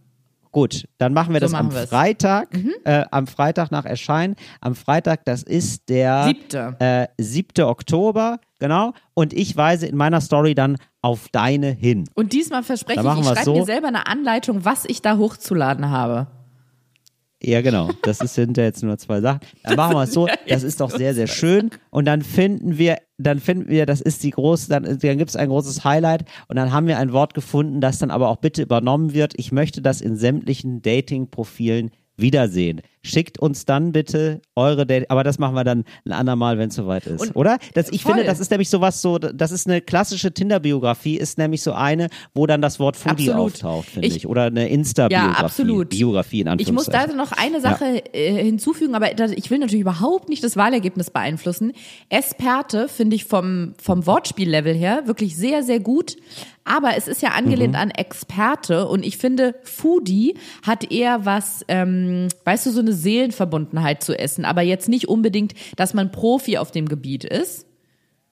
[0.53, 1.91] Gut, dann machen wir So das am machen wir's.
[1.91, 1.95] Mhm.
[1.95, 2.49] Freitag,
[2.85, 4.37] äh, am Freitag nach Erscheinen.
[4.61, 6.77] Am Freitag, das ist der Siebte.
[6.79, 7.65] Äh, 7.
[7.65, 8.93] Oktober, genau.
[9.15, 12.05] Und ich weise in meiner Story dann auf deine hin.
[12.15, 13.55] Und diesmal verspreche ich, ich wir's schreibe so.
[13.55, 16.27] mir selber eine Anleitung, was ich da hochzuladen habe.
[17.40, 17.90] Ja, genau.
[18.02, 19.40] Das ist sind ja jetzt nur zwei Sachen.
[19.62, 20.27] Dann machen wir es so.
[20.48, 21.70] Das ist doch sehr, sehr schön.
[21.90, 25.36] Und dann finden wir, dann finden wir, das ist die große, dann, dann gibt es
[25.36, 26.24] ein großes Highlight.
[26.48, 29.35] Und dann haben wir ein Wort gefunden, das dann aber auch bitte übernommen wird.
[29.36, 32.81] Ich möchte das in sämtlichen Dating-Profilen wiedersehen.
[33.03, 36.74] Schickt uns dann bitte eure Dating, aber das machen wir dann ein andermal, wenn es
[36.74, 37.59] soweit ist, Und- oder?
[37.74, 38.15] Das, ich voll.
[38.15, 42.09] finde, das ist nämlich sowas so, das ist eine klassische Tinder-Biografie, ist nämlich so eine,
[42.35, 43.53] wo dann das Wort Foodie Absolut.
[43.55, 44.27] auftaucht, finde Ich- ich.
[44.27, 45.32] Oder eine Insta-Biografie.
[45.39, 45.89] Ja, absolut.
[45.90, 47.16] Biografie in Ich muss da Anführungszeichen.
[47.16, 51.73] noch eine Sache äh, hinzufügen, aber ich will natürlich überhaupt nicht das Wahlergebnis beeinflussen.
[52.11, 56.16] Esperte finde ich vom, vom Wortspiellevel her wirklich sehr, sehr gut.
[56.69, 57.81] Aber es ist ja angelehnt Mhm.
[57.81, 60.35] an Experte und ich finde, Foodie
[60.66, 65.55] hat eher was, ähm, weißt du, so eine Seelenverbundenheit zu essen, aber jetzt nicht unbedingt,
[65.77, 67.66] dass man Profi auf dem Gebiet ist.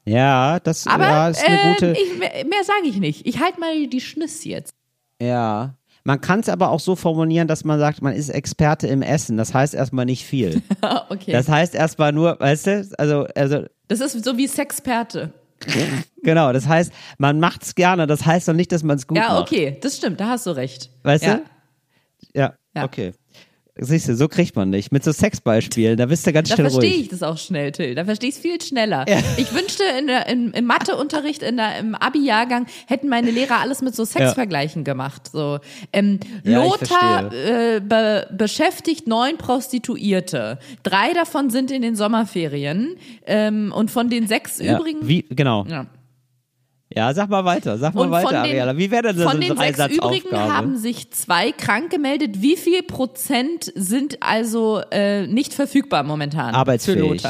[0.05, 1.93] Ja, das Aber ja, ist eine äh, gute.
[1.93, 3.27] ich, mehr, mehr sage ich nicht.
[3.27, 4.75] Ich halte mal die Schnüss jetzt.
[5.21, 5.75] ja.
[6.05, 9.37] Man kann es aber auch so formulieren, dass man sagt, man ist Experte im Essen.
[9.37, 10.63] Das heißt erstmal nicht viel.
[11.09, 11.33] okay.
[11.33, 15.33] Das Das, heißt erstmal nur, weißt du, also, also, ist so wie Sexperte.
[16.23, 18.07] Genau, das heißt, man macht's gerne.
[18.07, 19.43] Das heißt doch nicht, dass man es gut Ja, macht.
[19.43, 20.91] okay, das stimmt, da hast du recht.
[21.03, 21.37] Weißt ja.
[21.37, 21.43] du?
[22.35, 22.85] Ja, Ja.
[22.85, 23.13] okay.
[23.79, 24.91] Siehst du, so kriegt man nicht.
[24.91, 27.03] Mit so Sexbeispielen, da bist du ganz Da schnell verstehe ruhig.
[27.03, 27.95] ich das auch schnell, Till.
[27.95, 29.05] Da verstehe ich es viel schneller.
[29.37, 33.83] Ich wünschte, in der, in, im Matheunterricht, in der, im Abi-Jahrgang hätten meine Lehrer alles
[33.83, 35.29] mit so Sexvergleichen gemacht.
[35.31, 35.59] So,
[35.93, 40.59] ähm, Ja, Lothar äh, be beschäftigt neun Prostituierte.
[40.83, 42.97] Drei davon sind in den Sommerferien.
[43.27, 45.07] Ähm, und von den sechs Ja, übrigen.
[45.07, 45.67] wie, genau.
[46.95, 47.13] Ja.
[47.15, 48.77] Sag mal weiter, sag mal Und weiter, den, Ariela.
[48.77, 52.41] Wie wäre denn das von den sechs übrigen haben sich zwei krank gemeldet.
[52.43, 57.23] Wie viel Prozent sind also äh, nicht verfügbar momentan Arbeitsfähig.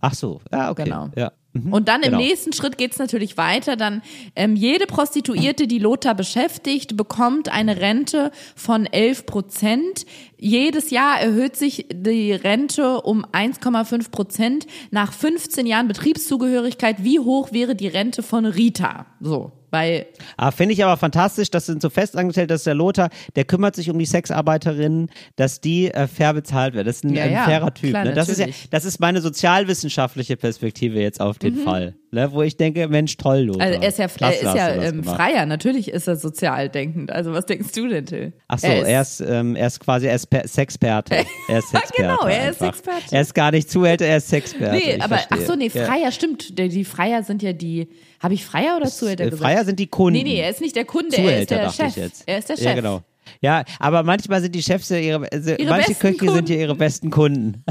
[0.00, 0.84] Ach so, ja, okay.
[0.84, 1.10] Genau.
[1.16, 1.32] Ja.
[1.64, 1.72] Mhm.
[1.72, 2.18] Und dann Genau.
[2.18, 3.76] im nächsten Schritt geht's natürlich weiter.
[3.76, 4.02] Dann
[4.34, 10.06] ähm, jede Prostituierte, die Lothar beschäftigt, bekommt eine Rente von 11 Prozent.
[10.38, 14.66] Jedes Jahr erhöht sich die Rente um 1,5 Prozent.
[14.90, 19.06] Nach 15 Jahren Betriebszugehörigkeit, wie hoch wäre die Rente von Rita?
[19.20, 20.06] So, bei
[20.36, 23.90] Ah, Finde ich aber fantastisch, das sind so festangestellt, dass der Lothar, der kümmert sich
[23.90, 26.86] um die Sexarbeiterinnen, dass die äh, fair bezahlt werden.
[26.86, 27.90] Das ist ein, Ja, ein ja, fairer Typ.
[27.90, 28.12] klar, ne?
[28.14, 32.30] Das ist ja, das ist meine sozialwissenschaftliche Perspektive jetzt auf den Fall, ne?
[32.32, 33.66] wo ich denke, Mensch, toll, Lothar.
[33.66, 33.72] Mhm.
[33.72, 35.04] also er ist ja, Klasse er ist ja ähm.
[35.04, 37.10] Freier, natürlich ist er sozial denkend.
[37.10, 38.32] Also was denkst du denn, Till?
[38.48, 41.16] Ach so, er ist, ähm, er ist quasi er ist Per- Sexperte.
[41.48, 42.02] Er ist Sexperte.
[42.02, 42.58] Genau, er ist.
[42.58, 43.02] Sexperte.
[43.14, 44.74] Er ist gar nicht Zuhälter, er ist Sexperte.
[44.74, 45.38] Nee, ich aber verstehe.
[45.40, 45.70] ach so, nee.
[45.70, 46.58] Freier stimmt.
[46.58, 47.88] Die Freier sind ja die.
[48.22, 49.42] Habe ich Freier oder Zuhälter Äh, gesagt?
[49.50, 50.18] Freier sind die Kunden.
[50.18, 52.12] Nee, nee, er ist nicht der Kunde, er ist Zuhälter, der Chef.
[52.26, 52.64] Er ist der Chef.
[52.64, 53.02] Ja, genau.
[53.40, 56.52] Ja, aber manchmal sind die Chefs ja ihre, also Ihre manche besten Köche sind Kunden.
[56.52, 57.64] ja ihre besten Kunden.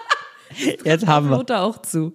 [0.84, 1.36] jetzt haben wir.
[1.38, 2.12] Lothar auch zu.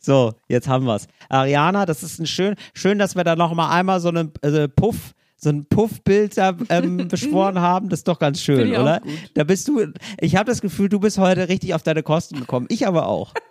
[0.00, 1.06] So, jetzt haben wir's.
[1.28, 4.66] Ariana, das ist ein schön, schön, dass wir da noch mal einmal so einen also
[4.68, 7.88] Puff, so ein Puffbild da ähm, beschworen haben.
[7.88, 9.00] Das ist doch ganz schön, oder?
[9.34, 9.86] Da bist du,
[10.20, 12.66] ich habe das Gefühl, du bist heute richtig auf deine Kosten gekommen.
[12.70, 13.32] Ich aber auch.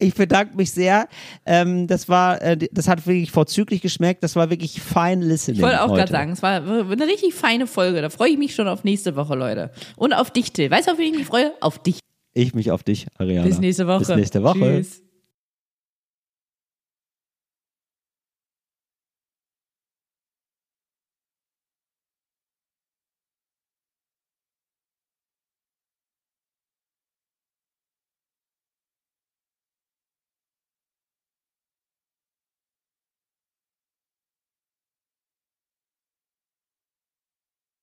[0.00, 1.08] Ich bedanke mich sehr.
[1.46, 4.22] Ähm, das war, äh, das hat wirklich vorzüglich geschmeckt.
[4.22, 5.58] Das war wirklich fine listening.
[5.58, 8.00] Ich wollte auch gerade sagen, es war eine richtig feine Folge.
[8.00, 9.70] Da freue ich mich schon auf nächste Woche, Leute.
[9.96, 10.70] Und auf dich, Till.
[10.70, 11.52] Weißt du, auf wen ich mich freue?
[11.60, 12.00] Auf dich.
[12.32, 13.46] Ich mich auf dich, Ariana.
[13.46, 13.98] Bis nächste Woche.
[13.98, 14.58] Bis nächste Woche.
[14.58, 15.02] Tschüss.